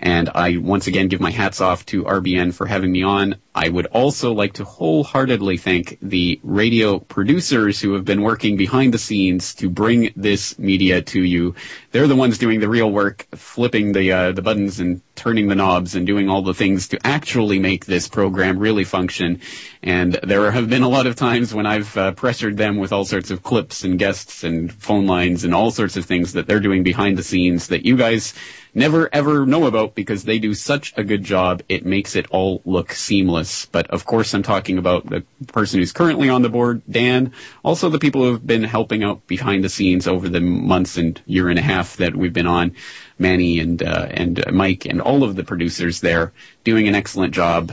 And 0.00 0.28
I 0.34 0.56
once 0.56 0.86
again 0.86 1.08
give 1.08 1.20
my 1.20 1.30
hats 1.30 1.60
off 1.60 1.86
to 1.86 2.04
RBN 2.04 2.54
for 2.54 2.66
having 2.66 2.92
me 2.92 3.02
on. 3.02 3.36
I 3.54 3.68
would 3.68 3.86
also 3.86 4.32
like 4.32 4.54
to 4.54 4.64
wholeheartedly 4.64 5.58
thank 5.58 5.98
the 6.02 6.40
radio 6.42 6.98
producers 6.98 7.80
who 7.80 7.92
have 7.94 8.04
been 8.04 8.22
working 8.22 8.56
behind 8.56 8.92
the 8.92 8.98
scenes 8.98 9.54
to 9.56 9.70
bring 9.70 10.12
this 10.16 10.58
media 10.58 11.00
to 11.02 11.22
you. 11.22 11.54
They're 11.92 12.08
the 12.08 12.16
ones 12.16 12.36
doing 12.36 12.60
the 12.60 12.68
real 12.68 12.90
work, 12.90 13.26
flipping 13.34 13.92
the 13.92 14.10
uh, 14.10 14.32
the 14.32 14.42
buttons 14.42 14.80
and 14.80 15.00
turning 15.14 15.48
the 15.48 15.54
knobs 15.54 15.94
and 15.94 16.06
doing 16.06 16.28
all 16.28 16.42
the 16.42 16.54
things 16.54 16.88
to 16.88 17.06
actually 17.06 17.58
make 17.58 17.86
this 17.86 18.08
program 18.08 18.58
really 18.58 18.84
function. 18.84 19.40
And 19.82 20.14
there 20.22 20.50
have 20.50 20.68
been 20.68 20.82
a 20.82 20.88
lot 20.88 21.06
of 21.06 21.16
times 21.16 21.54
when 21.54 21.66
I've 21.66 21.96
uh, 21.96 22.12
pressured 22.12 22.56
them 22.56 22.76
with 22.76 22.92
all 22.92 23.04
sorts 23.04 23.30
of 23.30 23.42
clips 23.42 23.84
and 23.84 23.98
guests 23.98 24.44
and 24.44 24.72
phone 24.72 25.06
lines 25.06 25.44
and 25.44 25.54
all 25.54 25.70
sorts 25.70 25.96
of 25.96 26.04
things 26.04 26.32
that 26.32 26.46
they're 26.46 26.60
doing 26.60 26.82
behind 26.82 27.16
the 27.18 27.22
scenes 27.22 27.68
that 27.68 27.84
you 27.84 27.96
guys 27.96 28.34
never 28.74 29.08
ever 29.12 29.46
know 29.46 29.66
about 29.66 29.94
because 29.94 30.24
they 30.24 30.38
do 30.38 30.52
such 30.52 30.92
a 30.96 31.04
good 31.04 31.22
job. 31.22 31.62
It 31.68 31.86
makes 31.86 32.16
it 32.16 32.26
all 32.30 32.60
look 32.64 32.92
seamless. 32.92 33.66
But 33.66 33.86
of 33.88 34.04
course, 34.04 34.34
I'm 34.34 34.42
talking 34.42 34.78
about 34.78 35.08
the 35.08 35.24
person 35.46 35.78
who's 35.80 35.92
currently 35.92 36.28
on 36.28 36.42
the 36.42 36.48
board, 36.48 36.82
Dan. 36.90 37.32
Also, 37.64 37.88
the 37.88 37.98
people 37.98 38.22
who 38.22 38.32
have 38.32 38.46
been 38.46 38.64
helping 38.64 39.04
out 39.04 39.26
behind 39.26 39.62
the 39.62 39.68
scenes 39.68 40.08
over 40.08 40.28
the 40.28 40.40
months 40.40 40.96
and 40.96 41.20
year 41.26 41.48
and 41.48 41.58
a 41.58 41.62
half 41.62 41.96
that 41.96 42.16
we've 42.16 42.32
been 42.32 42.46
on. 42.46 42.74
Manny 43.18 43.58
and 43.58 43.82
uh, 43.82 44.08
and 44.10 44.44
Mike 44.52 44.86
and 44.86 45.00
all 45.00 45.22
of 45.22 45.36
the 45.36 45.44
producers 45.44 46.00
there 46.00 46.32
doing 46.64 46.88
an 46.88 46.94
excellent 46.94 47.34
job. 47.34 47.72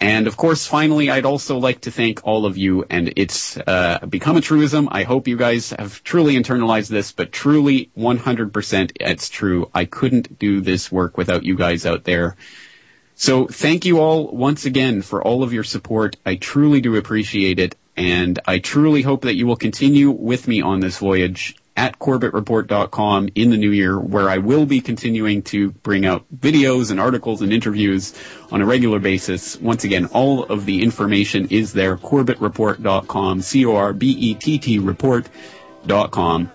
And 0.00 0.28
of 0.28 0.36
course, 0.36 0.66
finally, 0.66 1.10
I'd 1.10 1.24
also 1.24 1.58
like 1.58 1.80
to 1.82 1.90
thank 1.90 2.20
all 2.24 2.46
of 2.46 2.56
you. 2.56 2.84
And 2.88 3.12
it's 3.16 3.56
uh, 3.56 3.98
become 4.08 4.36
a 4.36 4.40
truism. 4.40 4.88
I 4.92 5.02
hope 5.02 5.26
you 5.26 5.36
guys 5.36 5.70
have 5.70 6.04
truly 6.04 6.34
internalized 6.34 6.88
this, 6.88 7.10
but 7.10 7.32
truly 7.32 7.90
100% 7.98 8.92
it's 9.00 9.28
true. 9.28 9.70
I 9.74 9.84
couldn't 9.84 10.38
do 10.38 10.60
this 10.60 10.92
work 10.92 11.18
without 11.18 11.42
you 11.42 11.56
guys 11.56 11.84
out 11.84 12.04
there. 12.04 12.36
So 13.16 13.46
thank 13.46 13.84
you 13.84 13.98
all 13.98 14.28
once 14.28 14.64
again 14.64 15.02
for 15.02 15.22
all 15.22 15.42
of 15.42 15.52
your 15.52 15.64
support. 15.64 16.16
I 16.24 16.36
truly 16.36 16.80
do 16.80 16.96
appreciate 16.96 17.58
it. 17.58 17.76
And 17.96 18.38
I 18.46 18.58
truly 18.58 19.02
hope 19.02 19.22
that 19.22 19.34
you 19.34 19.46
will 19.46 19.56
continue 19.56 20.10
with 20.10 20.48
me 20.48 20.62
on 20.62 20.80
this 20.80 20.98
voyage 20.98 21.56
at 21.76 21.98
CorbettReport.com 21.98 23.30
in 23.34 23.50
the 23.50 23.56
new 23.56 23.70
year, 23.70 23.98
where 23.98 24.28
I 24.28 24.38
will 24.38 24.66
be 24.66 24.80
continuing 24.80 25.42
to 25.44 25.70
bring 25.70 26.04
out 26.04 26.24
videos 26.34 26.90
and 26.90 27.00
articles 27.00 27.40
and 27.40 27.52
interviews 27.52 28.14
on 28.50 28.60
a 28.60 28.66
regular 28.66 28.98
basis. 28.98 29.60
Once 29.60 29.84
again, 29.84 30.06
all 30.06 30.44
of 30.44 30.66
the 30.66 30.82
information 30.82 31.48
is 31.48 31.72
there, 31.72 31.96
CorbettReport.com, 31.96 33.40
C-O-R-B-E-T-T 33.40 34.78
report.com. 34.78 36.50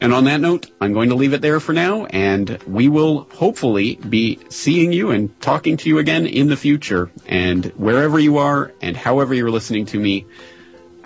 And 0.00 0.12
on 0.12 0.24
that 0.24 0.40
note, 0.40 0.70
I'm 0.80 0.92
going 0.92 1.08
to 1.08 1.16
leave 1.16 1.32
it 1.32 1.40
there 1.40 1.58
for 1.58 1.72
now, 1.72 2.06
and 2.06 2.62
we 2.66 2.88
will 2.88 3.28
hopefully 3.34 3.96
be 3.96 4.38
seeing 4.48 4.92
you 4.92 5.10
and 5.10 5.40
talking 5.40 5.76
to 5.78 5.88
you 5.88 5.98
again 5.98 6.26
in 6.26 6.48
the 6.48 6.56
future. 6.56 7.10
And 7.26 7.66
wherever 7.76 8.18
you 8.18 8.38
are 8.38 8.72
and 8.80 8.96
however 8.96 9.34
you're 9.34 9.50
listening 9.50 9.86
to 9.86 9.98
me, 9.98 10.26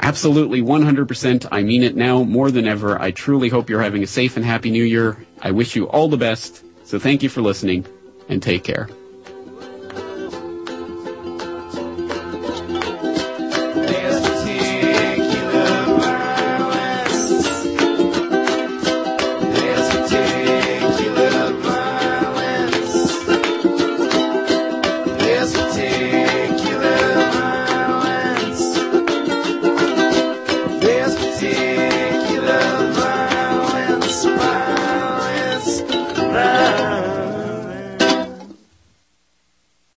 Absolutely, 0.03 0.61
100%. 0.61 1.47
I 1.53 1.63
mean 1.63 1.85
it 1.85 1.95
now 1.95 2.25
more 2.25 2.51
than 2.51 2.67
ever. 2.67 3.01
I 3.01 3.13
truly 3.13 3.49
hope 3.49 3.71
you're 3.71 3.83
having 3.83 4.03
a 4.03 4.07
safe 4.07 4.37
and 4.37 4.45
happy 4.45 4.71
new 4.71 4.83
year. 4.83 5.17
I 5.41 5.53
wish 5.53 5.77
you 5.77 5.89
all 5.89 6.09
the 6.09 6.17
best. 6.17 6.65
So 6.85 6.99
thank 6.99 7.23
you 7.23 7.29
for 7.29 7.41
listening 7.41 7.87
and 8.29 8.43
take 8.43 8.65
care. 8.65 8.89